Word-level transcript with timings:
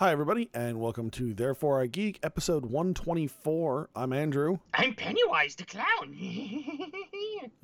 Hi, 0.00 0.12
everybody, 0.12 0.48
and 0.54 0.80
welcome 0.80 1.10
to 1.10 1.34
Therefore 1.34 1.82
I 1.82 1.86
Geek, 1.86 2.20
episode 2.22 2.64
124. 2.64 3.90
I'm 3.94 4.14
Andrew. 4.14 4.56
I'm 4.72 4.94
Pennywise 4.94 5.56
the 5.56 5.64
clown. 5.64 6.16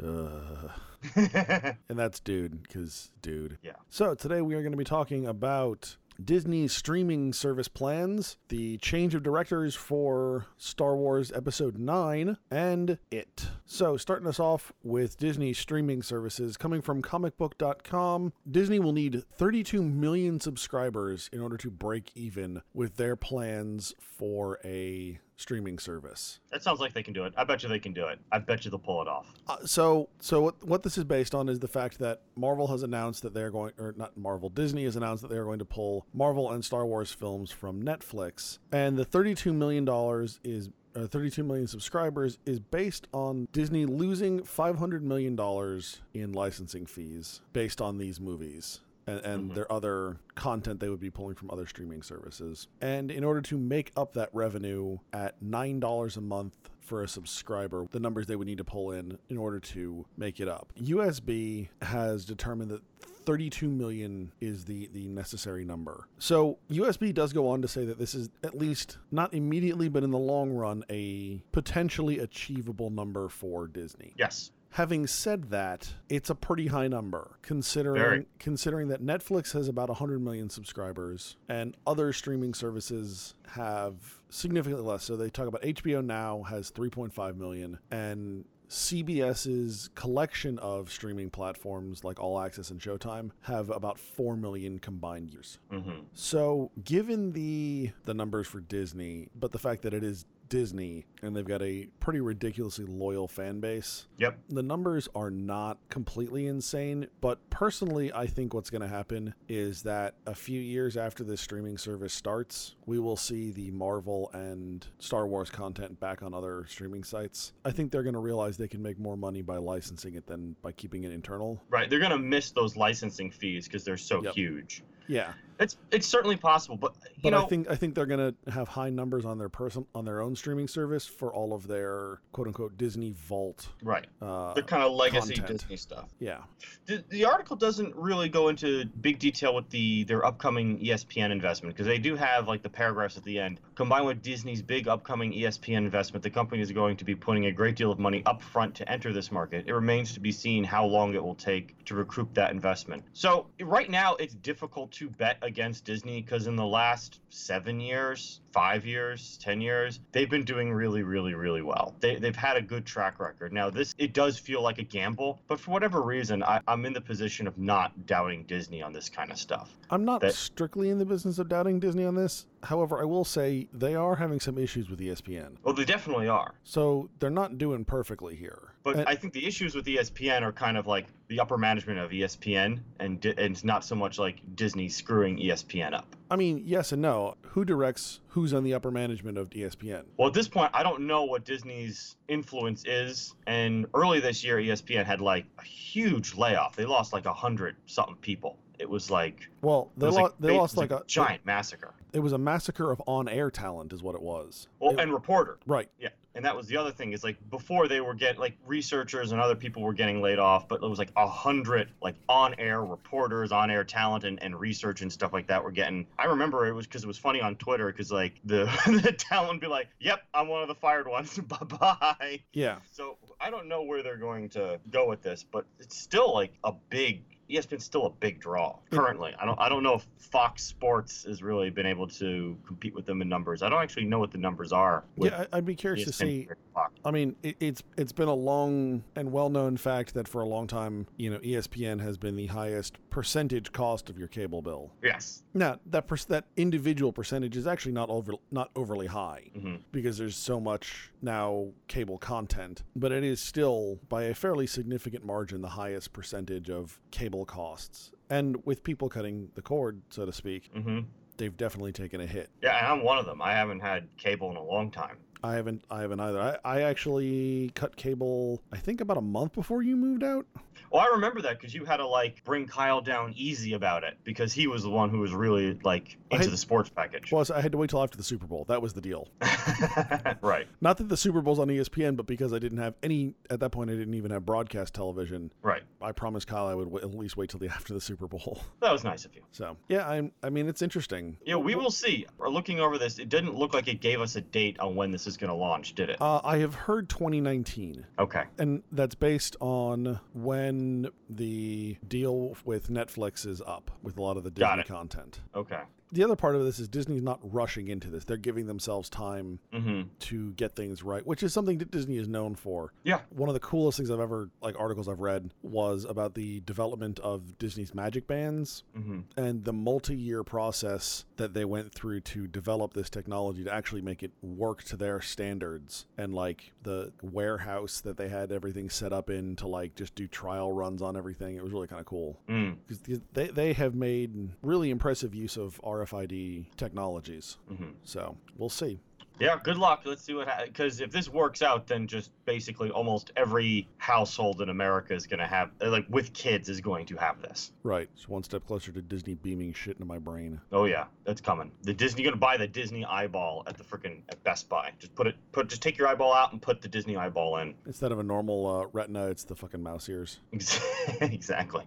Uh, 0.03 0.69
and 1.89 1.99
that's 1.99 2.21
dude, 2.21 2.63
because 2.63 3.11
dude. 3.23 3.57
Yeah. 3.63 3.73
So 3.89 4.15
today 4.15 4.43
we 4.43 4.55
are 4.55 4.61
going 4.61 4.73
to 4.73 4.79
be 4.79 4.85
talking 4.85 5.27
about 5.27 5.97
Disney's 6.23 6.73
streaming 6.73 7.33
service 7.33 7.69
plans, 7.69 8.37
the 8.49 8.79
change 8.79 9.15
of 9.15 9.23
directors 9.23 9.75
for 9.75 10.47
Star 10.57 10.97
Wars 10.97 11.33
Episode 11.33 11.79
9, 11.79 12.37
and 12.51 12.99
it. 13.11 13.49
So, 13.65 13.97
starting 13.97 14.27
us 14.27 14.41
off 14.41 14.73
with 14.83 15.19
Disney 15.19 15.53
streaming 15.53 16.03
services 16.03 16.57
coming 16.57 16.83
from 16.83 17.03
comicbook.com, 17.03 18.33
Disney 18.51 18.79
will 18.79 18.93
need 18.93 19.25
32 19.37 19.83
million 19.83 20.41
subscribers 20.41 21.29
in 21.33 21.41
order 21.41 21.57
to 21.57 21.71
break 21.71 22.11
even 22.15 22.63
with 22.73 22.97
their 22.97 23.17
plans 23.17 23.95
for 23.99 24.59
a 24.65 25.19
streaming 25.37 25.79
service. 25.79 26.41
that 26.51 26.63
sounds 26.63 26.81
like 26.81 26.93
they 26.95 27.03
can 27.03 27.13
do 27.13 27.25
it. 27.25 27.35
I 27.37 27.45
bet 27.45 27.63
you 27.63 27.69
they 27.69 27.79
can 27.79 27.93
do 27.93 28.07
it. 28.07 28.19
I 28.33 28.39
bet 28.39 28.65
you 28.65 28.71
they'll 28.71 28.79
pull 28.81 29.03
it 29.03 29.09
off. 29.09 29.27
Uh, 29.47 29.57
so, 29.65 30.09
so 30.21 30.41
what, 30.41 30.65
what 30.65 30.83
this 30.83 30.97
is 30.97 31.05
based 31.05 31.35
on 31.35 31.49
is 31.49 31.59
the 31.61 31.69
fact 31.69 31.99
that 31.99 32.23
Marvel 32.37 32.67
has 32.69 32.83
announced 32.83 33.23
that 33.23 33.35
they're 33.35 33.51
going, 33.51 33.73
or 33.79 33.95
not 33.97 34.17
Marvel, 34.17 34.49
Disney 34.49 34.85
has 34.85 34.97
announced 34.97 35.23
that 35.23 35.29
they're 35.29 35.45
going 35.45 35.59
to 35.59 35.65
pull 35.65 36.07
Marvel 36.15 36.51
and 36.51 36.65
Star 36.65 36.87
Wars 36.87 37.13
films 37.13 37.51
from 37.51 37.83
Netflix, 37.83 38.59
and 38.73 38.97
the 38.97 39.05
thirty-two 39.05 39.53
million 39.53 39.85
dollars 39.85 40.41
is. 40.45 40.71
Uh, 40.95 41.07
32 41.07 41.43
million 41.45 41.67
subscribers 41.67 42.39
is 42.47 42.59
based 42.59 43.07
on 43.13 43.47
Disney 43.53 43.85
losing 43.85 44.43
500 44.43 45.03
million 45.05 45.37
dollars 45.37 46.01
in 46.15 46.33
licensing 46.33 46.87
fees 46.87 47.43
based 47.53 47.83
on 47.83 47.99
these 47.99 48.19
movies 48.19 48.81
and, 49.07 49.21
and 49.21 49.45
mm-hmm. 49.45 49.55
their 49.55 49.71
other 49.71 50.17
content 50.35 50.81
they 50.81 50.89
would 50.89 51.01
be 51.01 51.11
pulling 51.11 51.35
from 51.35 51.51
other 51.51 51.67
streaming 51.67 52.03
services. 52.03 52.69
And 52.81 53.11
in 53.11 53.25
order 53.25 53.41
to 53.43 53.59
make 53.59 53.93
up 53.97 54.15
that 54.15 54.31
revenue 54.33 54.99
at 55.13 55.43
$9 55.43 56.17
a 56.17 56.21
month 56.21 56.55
for 56.81 57.03
a 57.03 57.09
subscriber, 57.09 57.87
the 57.91 58.01
numbers 58.01 58.27
they 58.27 58.37
would 58.37 58.47
need 58.47 58.59
to 58.59 58.65
pull 58.65 58.93
in 58.93 59.19
in 59.29 59.37
order 59.37 59.59
to 59.59 60.07
make 60.17 60.41
it 60.41 60.49
up. 60.49 60.73
USB 60.81 61.69
has 61.83 62.25
determined 62.25 62.71
that 62.71 62.83
32 63.27 63.69
million 63.69 64.31
is 64.41 64.65
the 64.65 64.89
the 64.93 65.09
necessary 65.09 65.65
number. 65.65 66.07
So 66.19 66.59
USB 66.71 67.13
does 67.13 67.33
go 67.33 67.49
on 67.49 67.61
to 67.63 67.69
say 67.69 67.85
that 67.85 67.99
this 67.99 68.15
is 68.15 68.31
at 68.45 68.57
least 68.57 68.99
not 69.11 69.35
immediately 69.35 69.89
but 69.89 70.05
in 70.05 70.13
the 70.13 70.19
long 70.19 70.53
run 70.53 70.85
a 70.89 71.43
potentially 71.51 72.21
achievable 72.21 72.89
number 72.89 73.29
for 73.29 73.67
Disney. 73.67 74.15
Yes. 74.17 74.53
Having 74.77 75.07
said 75.07 75.49
that, 75.53 75.95
it's 76.11 76.29
a 76.29 76.35
pretty 76.35 76.67
high 76.67 76.87
number 76.87 77.39
considering 77.41 77.97
Very. 77.97 78.27
considering 78.39 78.89
that 78.89 79.03
Netflix 79.03 79.55
has 79.55 79.69
about 79.69 79.89
100 79.89 80.21
million 80.21 80.51
subscribers 80.51 81.39
and 81.49 81.75
other 81.87 82.13
streaming 82.13 82.53
services 82.53 83.33
have 83.49 83.95
significantly 84.29 84.85
less. 84.85 85.03
So 85.03 85.17
they 85.17 85.31
talk 85.31 85.47
about 85.47 85.63
HBO 85.63 86.05
Now 86.05 86.43
has 86.43 86.71
3.5 86.71 87.37
million 87.39 87.79
and 87.91 88.45
CBS's 88.69 89.89
collection 89.95 90.59
of 90.59 90.91
streaming 90.91 91.31
platforms 91.31 92.05
like 92.05 92.21
All 92.21 92.39
Access 92.39 92.71
and 92.71 92.79
Showtime 92.79 93.31
have 93.43 93.71
about 93.71 93.99
4 93.99 94.37
million 94.37 94.79
combined 94.79 95.31
users. 95.31 95.59
hmm 95.71 96.01
So, 96.13 96.71
given 96.85 97.33
the 97.33 97.93
the 98.05 98.13
numbers 98.13 98.47
for 98.47 98.61
Disney, 98.61 99.29
but 99.35 99.53
the 99.53 99.59
fact 99.59 99.83
that 99.83 99.95
it 99.95 100.05
is 100.05 100.27
Disney 100.49 101.07
and 101.23 101.35
they've 101.35 101.47
got 101.47 101.63
a 101.63 101.89
pretty 102.01 102.21
ridiculously 102.21 102.85
loyal 102.85 103.27
fan 103.29 103.61
base, 103.61 104.07
Yep. 104.19 104.39
the 104.49 104.63
numbers 104.63 105.09
are 105.15 105.31
not 105.31 105.79
completely 105.89 106.47
insane, 106.47 107.07
but 107.21 107.39
personally, 107.51 108.13
I 108.13 108.27
think 108.27 108.55
what's 108.55 108.71
going 108.71 108.83
to 108.83 108.89
happen 108.89 109.35
is 109.49 109.83
that 109.83 110.15
a 110.27 110.35
few 110.35 110.61
years 110.61 110.97
after 110.97 111.25
this 111.25 111.41
streaming 111.41 111.79
service 111.79 112.13
starts, 112.13 112.77
we 112.87 112.99
will 112.99 113.17
see 113.17 113.51
the 113.51 113.71
Marvel 113.71 114.31
and 114.33 114.87
Star 114.99 115.27
Wars 115.27 115.51
content 115.51 115.99
back 116.01 116.23
on 116.23 116.33
other 116.35 116.65
streaming 116.69 117.03
sites. 117.05 117.53
I 117.65 117.71
think 117.73 117.91
they're 117.91 118.03
going 118.03 118.15
to 118.15 118.21
realize 118.21 118.57
they 118.57 118.69
can 118.69 118.83
make 118.83 118.99
more 118.99 119.17
money 119.17 119.43
by 119.43 119.57
licensing 119.57 120.15
it 120.15 120.27
than 120.27 120.55
by 120.63 120.73
keeping 120.73 121.05
it 121.05 121.13
internal. 121.13 121.63
Right. 121.71 121.89
They're 121.91 121.99
gonna 122.01 122.19
miss 122.19 122.51
those 122.51 122.77
licensing 122.77 123.31
fees 123.31 123.67
because 123.67 123.85
they're 123.85 123.97
so 123.97 124.23
Yep. 124.23 124.35
huge. 124.35 124.83
Yeah, 125.09 125.35
It's 125.59 125.77
it's 125.91 126.07
certainly 126.07 126.37
possible, 126.37 126.77
but 126.77 126.95
you 127.03 127.23
but 127.25 127.31
know, 127.31 127.45
I 127.45 127.49
think 127.49 127.71
I 127.71 127.77
think 127.77 127.95
they're 127.95 128.07
going 128.07 128.35
to 128.35 128.51
have 128.51 128.69
high 128.69 128.91
numbers 128.91 129.25
on 129.25 129.39
their 129.39 129.49
person 129.49 129.87
on 129.95 130.05
their 130.05 130.21
own 130.21 130.37
streaming 130.37 130.69
service 130.69 131.07
for 131.07 131.33
all 131.33 131.55
of 131.55 131.67
their 131.67 132.21
quote 132.33 132.47
unquote 132.47 132.77
Disney 132.77 133.13
Vault. 133.13 133.69
right. 133.83 134.07
Uh, 134.21 134.53
The 134.55 134.63
kind 134.63 134.83
of 134.83 134.93
legacy 134.93 135.35
content. 135.35 135.61
Disney 135.61 135.77
stuff. 135.77 136.09
yeah, 136.19 136.39
The, 136.87 137.03
the 137.09 137.25
article 137.25 137.57
doesn't 137.57 137.95
really 137.97 138.29
go 138.29 138.49
into 138.49 138.85
big 139.01 139.19
detail 139.19 139.55
with 139.55 139.71
the 139.71 140.05
their 140.05 140.25
upcoming 140.25 140.79
ESPN 140.79 141.31
investment 141.31 141.75
because 141.75 141.87
they 141.87 141.99
do 141.99 142.17
have 142.17 142.49
like 142.49 142.63
the 142.63 142.71
paragraphs 142.71 143.17
at 143.17 143.25
the 143.25 143.39
end. 143.39 143.61
Combined 143.75 144.07
with 144.07 144.23
Disney's 144.23 144.63
big 144.63 144.89
upcoming 144.89 145.33
ESPN 145.33 145.79
investment, 145.79 146.23
the 146.23 146.31
company 146.31 146.61
is 146.61 146.73
going 146.73 146.97
to 146.99 147.05
be 147.05 147.15
putting 147.15 147.47
a 147.47 147.53
great 147.53 147.77
deal 147.77 147.91
of 147.91 147.99
money 147.99 148.23
up 148.27 148.43
front 148.43 148.75
to 148.77 148.91
enter 148.91 149.13
this 149.13 149.33
market. 149.33 149.65
It 149.67 149.73
remains 149.73 150.13
to 150.15 150.21
be 150.21 150.33
seen 150.33 150.65
how 150.65 150.85
long 150.85 151.15
it 151.15 151.23
will 151.23 151.35
take 151.35 151.83
to 151.87 151.95
recoup 151.95 152.35
that 152.35 152.51
investment. 152.51 153.05
So 153.13 153.47
right 153.61 153.89
now, 153.89 154.17
it's 154.17 154.35
difficult 154.35 154.93
to 154.93 155.09
bet 155.09 155.39
against 155.47 155.85
Disney 155.85 156.21
because 156.21 156.47
in 156.47 156.57
the 156.57 156.67
last 156.67 157.21
seven 157.31 157.81
years, 157.81 158.41
five 158.53 158.85
years, 158.85 159.39
ten 159.41 159.61
years, 159.61 160.01
they've 160.13 160.29
been 160.31 160.45
doing 160.45 160.73
really, 160.73 161.03
really, 161.03 161.35
really 161.35 161.63
well. 161.63 161.95
They, 162.01 162.17
they've 162.17 162.37
had 162.37 162.57
a 162.57 162.63
good 162.63 162.85
track 162.85 163.19
record. 163.19 163.53
Now 163.53 163.71
this 163.71 163.95
it 163.99 164.13
does 164.13 164.39
feel 164.39 164.63
like 164.63 164.79
a 164.79 164.83
gamble, 164.83 165.41
but 165.49 165.59
for 165.59 165.71
whatever 165.71 166.03
reason, 166.03 166.43
I, 166.43 166.61
I'm 166.69 166.85
in 166.85 166.93
the 166.93 167.01
position 167.01 167.47
of 167.47 167.57
not 167.59 168.07
doubting 168.07 168.45
Disney 168.45 168.83
on 168.83 168.93
this 168.93 169.09
kind 169.09 169.31
of 169.31 169.39
stuff. 169.39 169.71
I'm 169.91 170.05
not 170.05 170.21
That- 170.21 170.35
strictly 170.35 170.91
in 170.91 170.99
the 170.99 171.07
business 171.07 171.39
of 171.39 171.49
doubting 171.49 171.81
Disney 171.81 172.05
on 172.05 172.15
this. 172.15 172.47
However, 172.65 173.01
I 173.01 173.05
will 173.05 173.25
say 173.25 173.69
they 173.73 173.95
are 173.95 174.17
having 174.17 174.41
some 174.41 174.59
issues 174.59 174.91
with 174.91 174.99
ESPN. 174.99 175.51
Well, 175.63 175.67
oh, 175.67 175.73
they 175.73 175.85
definitely 175.85 176.29
are. 176.29 176.55
So 176.65 177.09
they're 177.21 177.31
not 177.31 177.59
doing 177.59 177.85
perfectly 177.85 178.35
here. 178.35 178.73
But 178.87 178.99
And- 178.99 179.09
I 179.09 179.17
think 179.17 179.33
the 179.33 179.45
issues 179.45 179.75
with 179.75 179.85
ESPN 179.89 180.43
are 180.43 180.53
kind 180.53 180.77
of 180.77 180.87
like 180.87 181.07
the 181.27 181.41
upper 181.41 181.59
management 181.59 181.99
of 181.99 182.13
ESPN, 182.13 182.79
and 183.01 183.21
di- 183.21 183.31
and 183.31 183.53
it's 183.53 183.65
not 183.65 183.85
so 183.85 183.97
much 183.97 184.17
like 184.17 184.37
Disney 184.55 184.89
screwing 184.89 185.39
ESPN 185.41 185.93
up. 185.93 186.07
I 186.31 186.37
mean, 186.37 186.63
yes 186.65 186.93
and 186.93 187.03
no. 187.03 187.35
Who 187.49 187.65
directs 187.65 188.21
who's 188.29 188.55
on 188.55 188.63
the 188.63 188.73
upper 188.75 188.93
management 188.93 189.39
of 189.39 189.51
ESPN? 189.51 190.05
Well, 190.17 190.29
at 190.29 190.35
this 190.35 190.47
point, 190.47 190.71
I 190.73 190.85
don't 190.85 191.01
know 191.09 191.25
what 191.25 191.45
Disney's 191.45 192.15
influence 192.29 192.85
is. 192.87 193.35
And 193.49 193.87
early 193.93 194.21
this 194.21 194.45
year, 194.45 194.59
ESPN 194.59 195.05
had 195.05 195.21
like 195.21 195.47
a 195.59 195.65
huge 195.65 196.37
layoff. 196.37 196.77
They 196.77 196.85
lost 196.87 197.13
like 197.13 197.27
a 197.27 197.33
hundred 197.35 197.75
something 197.87 198.15
people. 198.21 198.57
It 198.79 198.89
was 198.89 199.11
like 199.11 199.49
Well, 199.63 199.91
they, 199.97 200.07
lo- 200.07 200.23
like- 200.23 200.33
they 200.39 200.55
it 200.55 200.59
lost 200.59 200.77
like 200.77 200.93
a 200.93 201.03
giant 201.09 201.45
massacre. 201.45 201.93
It 202.13 202.21
was 202.21 202.33
a 202.33 202.39
massacre 202.39 202.93
of 202.93 203.03
on-air 203.09 203.51
talent, 203.51 203.93
is 203.93 204.01
what 204.03 204.15
it 204.15 204.23
was. 204.23 204.69
Well, 204.79 204.93
It- 204.93 205.01
and 205.01 205.13
reporter. 205.13 205.59
right. 205.67 205.89
Yeah, 205.99 206.11
and 206.37 206.45
that 206.45 206.55
was 206.55 206.67
the 206.67 206.77
other 206.77 206.93
thing 206.93 207.13
is 207.13 207.25
like 207.25 207.39
before 207.51 207.89
they 207.89 208.01
were 208.01 208.15
getting 208.15 208.39
like 208.39 208.57
researchers 208.67 209.33
and 209.33 209.41
other 209.41 209.55
people 209.55 209.83
were 209.83 209.95
getting 209.95 210.21
laid 210.21 210.39
off, 210.39 210.69
but 210.69 210.83
it 210.83 210.89
was 210.89 210.99
like 210.99 211.11
a 211.17 211.27
hundred 211.27 211.91
like 212.03 212.15
on-air 212.29 212.85
reporters, 212.85 213.53
on-air 213.53 213.85
talent, 213.85 214.25
and, 214.25 214.41
and 214.43 214.59
research 214.61 215.01
and 215.01 215.11
stuff 215.11 215.33
like 215.33 215.47
that 215.47 215.65
were 215.65 215.71
getting. 215.71 216.07
I 216.19 216.27
remember 216.27 216.67
it 216.67 216.75
was 216.75 216.87
because 216.87 217.03
it 217.03 217.07
was 217.07 217.17
funny 217.17 217.41
on 217.41 217.57
Twitter 217.57 217.91
because 217.91 218.13
like 218.13 218.35
the 218.45 218.65
the 219.03 219.13
talent 219.13 219.53
would 219.53 219.61
be 219.61 219.67
like, 219.67 219.89
"Yep, 219.99 220.23
I'm 220.35 220.49
one 220.49 220.61
of 220.63 220.69
the 220.69 220.75
fired 220.75 221.09
ones. 221.09 221.39
bye 221.49 221.57
bye." 221.57 222.41
Yeah. 222.53 222.77
So 222.93 223.17
I 223.41 223.51
don't 223.51 223.67
know 223.67 223.83
where 223.83 224.03
they're 224.03 224.19
going 224.19 224.51
to 224.51 224.79
go 224.91 225.09
with 225.09 225.23
this, 225.23 225.43
but 225.43 225.65
it's 225.81 225.97
still 225.97 226.35
like 226.35 226.53
a 226.65 226.73
big. 226.91 227.23
ESPN's 227.51 227.85
still 227.85 228.07
a 228.07 228.11
big 228.11 228.41
draw 228.41 228.77
currently. 228.91 229.35
I 229.41 229.45
don't. 229.45 229.59
I 229.61 229.69
don't 229.69 229.83
know 229.83 229.95
if 229.95 230.07
Fox 230.19 230.63
Sports 230.63 231.25
has 231.25 231.43
really 231.43 231.71
been 231.71 231.87
able 231.87 232.09
to 232.09 232.57
compete 232.67 232.95
with 232.95 233.07
them 233.07 233.23
in 233.23 233.29
numbers. 233.29 233.63
I 233.63 233.69
don't 233.69 233.83
actually 233.83 234.07
know 234.07 234.19
what 234.19 234.33
the 234.33 234.39
numbers 234.39 234.73
are. 234.73 235.05
Yeah, 235.17 235.47
I'd 235.53 235.65
be 235.65 235.75
curious 235.75 236.05
to 236.05 236.11
ESPN 236.11 236.29
see. 236.29 236.45
to 236.47 236.57
Fox. 236.75 236.93
I 237.05 237.11
mean, 237.11 237.37
it, 237.43 237.57
it's 237.61 237.83
it's 237.97 238.13
been 238.13 238.29
a 238.29 238.35
long 238.35 239.05
and 239.15 239.33
well-known 239.33 239.77
fact 239.77 240.15
that 240.15 240.27
for 240.27 240.43
a 240.43 240.47
long 240.47 240.67
time, 240.67 241.07
you 241.17 241.31
know, 241.31 241.39
ESPN 241.39 242.01
has 242.01 242.19
been 242.19 242.37
the 242.37 242.47
highest 242.47 242.99
percentage 243.11 243.73
cost 243.73 244.11
of 244.11 244.19
your 244.19 244.29
cable 244.29 244.61
bill. 244.61 244.93
Yes. 245.03 245.43
Now, 245.55 245.79
that 245.87 246.07
per- 246.07 246.17
that 246.29 246.45
individual 246.57 247.13
percentage 247.13 247.57
is 247.57 247.67
actually 247.67 247.93
not 247.93 248.11
over 248.11 248.35
not 248.51 248.71
overly 248.77 249.07
high 249.07 249.51
hmm 249.59 249.77
because 249.93 250.19
there's 250.19 250.37
so 250.37 250.59
much 250.61 251.11
now 251.23 251.69
cable 251.89 252.19
content, 252.19 252.83
but 252.95 253.13
it 253.13 253.25
is 253.25 253.41
still 253.41 253.99
by 254.09 254.25
a 254.25 254.35
fairly 254.35 254.67
significant 254.67 255.25
margin 255.25 255.63
the 255.63 255.69
highest 255.69 256.13
percentage 256.13 256.69
of 256.71 257.01
cable 257.11 257.36
costs. 257.45 258.13
And 258.31 258.65
with 258.65 258.83
people 258.83 259.09
cutting 259.09 259.51
the 259.55 259.63
cord, 259.63 260.01
so 260.11 260.25
to 260.25 260.33
speak, 260.33 260.71
hmm 260.75 261.01
they've 261.37 261.57
definitely 261.57 261.93
taken 261.93 262.21
a 262.23 262.27
hit. 262.27 262.49
Yeah, 262.63 262.79
and 262.79 262.87
I'm 262.87 263.05
one 263.05 263.19
of 263.19 263.27
them. 263.27 263.43
I 263.43 263.53
haven't 263.53 263.81
had 263.81 264.09
cable 264.17 264.51
in 264.51 264.57
a 264.57 264.63
long 264.65 264.91
time. 264.91 265.19
I 265.45 265.55
haven't. 265.57 265.85
I 265.91 266.01
haven't 266.01 266.19
either. 266.19 266.41
I, 266.41 266.57
I 266.65 266.81
actually 266.83 267.71
cut 267.75 267.95
cable. 267.95 268.63
I 268.73 268.79
think 268.79 269.03
about 269.03 269.19
a 269.19 269.21
month 269.21 269.53
before 269.53 269.83
you 269.83 269.95
moved 269.95 270.25
out. 270.25 270.47
Well, 270.91 271.03
I 271.03 271.09
remember 271.15 271.43
that 271.43 271.59
because 271.59 271.75
you 271.75 271.85
had 271.85 271.99
to 271.99 272.07
like 272.07 272.43
bring 272.45 272.67
Kyle 272.67 273.03
down 273.03 273.35
easy 273.37 273.75
about 273.75 274.03
it 274.03 274.17
because 274.25 274.55
he 274.55 274.67
was 274.67 274.83
the 274.83 274.89
one 274.89 275.11
who 275.11 275.19
was 275.19 275.33
really 275.35 275.79
like 275.85 276.17
into 276.31 276.47
I- 276.47 276.49
the 276.51 276.57
sports 276.57 276.89
package. 276.89 277.29
Plus, 277.29 277.51
I 277.51 277.61
had 277.61 277.71
to 277.73 277.79
wait 277.79 277.91
till 277.91 278.03
after 278.03 278.17
the 278.17 278.25
Super 278.25 278.47
Bowl. 278.47 278.65
That 278.69 278.81
was 278.81 278.95
the 278.95 279.03
deal. 279.03 279.29
right, 280.41 280.67
Not 280.81 280.97
that 280.99 281.09
the 281.09 281.17
Super 281.17 281.43
Bowl's 281.43 281.59
on 281.59 281.69
ESPN, 281.69 282.17
but 282.17 282.27
because 282.27 282.53
I 282.53 282.59
didn't 282.59 282.79
have 282.79 282.95
any 283.03 283.35
at 283.51 283.61
that 283.61 283.71
point, 283.71 283.91
I 283.91 283.95
didn't 283.95 284.15
even 284.15 284.31
have 284.31 284.47
broadcast 284.47 284.95
television. 284.95 285.53
right. 285.63 285.83
I 286.07 286.13
promised 286.13 286.47
Kyle 286.47 286.67
I 286.69 286.75
would 286.75 286.93
w- 286.93 287.05
at 287.05 287.13
least 287.15 287.37
wait 287.37 287.51
till 287.51 287.59
the 287.59 287.69
after 287.77 287.93
the 287.93 288.01
Super 288.01 288.29
Bowl. 288.29 288.63
That 288.81 288.93
was 288.93 289.03
nice 289.03 289.25
of 289.25 289.35
you. 289.35 289.43
So 289.51 289.77
yeah, 289.89 290.09
I'm. 290.09 290.31
I 290.43 290.51
mean, 290.51 290.69
it's 290.69 290.83
interesting. 290.83 291.37
Yeah, 291.45 291.57
we 291.57 291.75
will 291.75 291.91
see. 291.91 292.27
We're 292.39 292.49
looking 292.49 292.79
over 292.81 292.97
this. 292.99 293.19
It 293.19 293.29
didn't 293.29 293.55
look 293.57 293.75
like 293.75 293.89
it 293.89 294.01
gave 294.01 294.21
us 294.21 294.37
a 294.37 294.41
date 294.41 294.79
on 294.79 294.95
when 294.95 295.11
this 295.11 295.27
is 295.27 295.37
going 295.37 295.51
to 295.51 295.57
launch, 295.57 295.95
did 295.95 296.11
it? 296.11 296.21
Uh, 296.21 296.41
I 296.45 296.59
have 296.59 296.75
heard 296.75 297.09
2019. 297.09 298.07
Okay. 298.19 298.45
And 298.59 298.83
that's 298.93 299.15
based 299.15 299.57
on 299.61 300.21
when 300.33 301.09
the 301.29 301.97
deal 302.07 302.57
with 302.65 302.89
Netflix 302.89 303.47
is 303.47 303.61
up 303.61 303.91
with 304.03 304.17
a 304.17 304.23
lot 304.23 304.37
of 304.37 304.45
the 304.45 304.51
Disney 304.51 304.85
content. 304.85 305.41
Okay. 305.55 305.81
The 306.13 306.23
other 306.25 306.37
part 306.37 306.55
of 306.57 306.65
this 306.65 306.79
is 306.79 306.89
Disney's 306.89 307.23
not 307.23 307.41
rushing 307.43 307.89
into 307.89 308.09
this. 308.09 308.25
They're 308.25 308.37
giving 308.37 308.67
themselves 308.67 309.09
time 309.11 309.59
Mm-hmm. 309.73 310.03
to 310.21 310.53
get 310.53 310.75
things 310.77 311.03
right, 311.03 311.27
which 311.27 311.43
is 311.43 311.53
something 311.53 311.79
that 311.79 311.91
Disney 311.91 312.17
is 312.17 312.29
known 312.29 312.55
for. 312.55 312.93
Yeah. 313.05 313.21
One 313.31 313.49
of 313.49 313.55
the 313.55 313.61
coolest 313.61 313.99
things 313.99 314.11
I've 314.11 314.21
ever 314.21 314.49
like 314.63 314.79
articles 314.79 315.09
I've 315.09 315.21
read 315.21 315.51
was 315.63 316.05
about 316.05 316.35
the 316.35 316.61
development 316.61 317.19
of 317.21 317.59
Disney's 317.59 317.95
Magic 317.95 318.27
Bands 318.27 318.85
Mm-hmm. 318.97 319.21
and 319.37 319.65
the 319.65 319.73
multi-year 319.73 320.43
process 320.45 321.25
that 321.37 321.53
they 321.55 321.65
went 321.65 321.93
through 321.95 322.21
to 322.23 322.47
develop 322.47 322.95
this 322.95 323.11
technology 323.11 323.65
to 323.65 323.73
actually 323.73 324.01
make 324.03 324.23
it 324.23 324.31
work 324.43 324.83
to 324.85 324.97
their 324.97 325.21
standards 325.21 326.07
and 326.17 326.35
like 326.35 326.73
the 326.83 327.13
warehouse 327.23 328.01
that 328.01 328.17
they 328.17 328.29
had 328.29 328.51
everything 328.53 328.89
set 328.91 329.13
up 329.13 329.29
in 329.31 329.57
to 329.57 329.67
like 329.69 329.95
just 329.95 330.15
do 330.15 330.27
trial 330.27 330.73
runs 330.73 331.03
on 331.03 331.17
everything 331.17 331.57
it 331.57 331.63
was 331.63 331.73
really 331.73 331.87
kind 331.87 332.01
of 332.01 332.07
cool 332.07 332.39
Mm. 332.49 332.77
because 332.87 333.21
they, 333.33 333.49
they 333.49 333.73
have 333.73 333.95
made 333.95 334.51
really 334.63 334.91
impressive 334.91 335.35
use 335.35 335.57
of 335.57 335.81
rfid 336.05 336.67
technologies 336.77 337.59
Mm-hmm. 337.71 337.91
so 338.05 338.37
we'll 338.57 338.69
see 338.69 338.99
Yeah. 339.39 339.59
Good 339.63 339.77
luck. 339.77 340.01
Let's 340.07 340.23
see 340.23 340.33
what 340.33 340.49
happens. 340.49 340.69
Because 340.71 341.01
if 341.03 341.11
this 341.11 341.29
works 341.29 341.61
out, 341.61 341.87
then 341.87 342.07
just 342.07 342.31
basically 342.47 342.89
almost 342.91 343.33
every 343.37 343.87
household 343.99 344.63
in 344.63 344.71
America 344.71 345.13
is 345.15 345.27
going 345.27 345.41
to 345.41 345.47
have, 345.47 345.69
uh, 345.83 345.91
like, 345.91 346.07
with 346.09 346.33
kids, 346.33 346.71
is 346.71 346.81
going 346.81 347.05
to 347.07 347.17
have 347.17 347.43
this. 347.43 347.71
right 347.83 348.09
it's 348.15 348.29
one 348.31 348.43
step 348.43 348.67
closer 348.67 348.91
to 348.93 349.03
disney 349.03 349.35
beaming 349.35 349.75
shit 349.75 349.97
into 349.97 350.07
my 350.07 350.19
brain 350.19 350.59
Oh 350.73 350.87
yeah, 350.87 351.05
that's 351.25 351.43
coming. 351.43 351.71
The 351.83 351.93
Disney 351.93 352.23
gonna 352.25 352.37
buy 352.37 352.57
the 352.57 352.67
Disney 352.67 353.05
eyeball 353.05 353.63
at 353.67 353.77
the 353.77 353.85
freaking 353.85 354.23
at 354.31 354.43
Best 354.43 354.71
Buy. 354.71 354.93
Just 354.99 355.15
put 355.15 355.27
it, 355.27 355.37
put 355.53 355.69
just 355.69 355.83
take 355.83 355.99
your 355.99 356.09
eyeball 356.09 356.33
out 356.33 356.53
and 356.53 356.63
put 356.63 356.81
the 356.81 356.89
Disney 356.89 357.17
eyeball 357.17 357.59
in. 357.59 357.75
instead 357.85 358.13
of 358.13 358.19
a 358.19 358.23
normal 358.23 358.61
uh, 358.67 358.87
retina 358.93 359.27
it's 359.27 359.45
the 359.45 359.55
fucking 359.55 359.83
mouse 359.83 360.09
ears 360.09 360.39
exactly. 361.21 361.85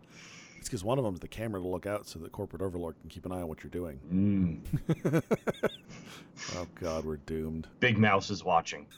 It's 0.59 0.67
because 0.69 0.83
one 0.83 0.97
of 0.97 1.03
them 1.05 1.13
is 1.13 1.19
the 1.19 1.27
camera 1.27 1.59
to 1.61 1.67
look 1.67 1.85
out 1.85 2.05
so 2.07 2.19
that 2.19 2.31
corporate 2.31 2.61
overlord 2.61 2.95
can 2.99 3.09
keep 3.09 3.25
an 3.25 3.31
eye 3.31 3.41
on 3.41 3.47
what 3.47 3.63
you're 3.63 3.71
doing 3.71 3.99
Mm. 4.13 4.59
oh 6.55 6.67
god 6.75 7.05
we're 7.05 7.17
doomed 7.17 7.67
Big 7.79 7.97
Mouse 7.97 8.29
is 8.29 8.43
watching. 8.43 8.85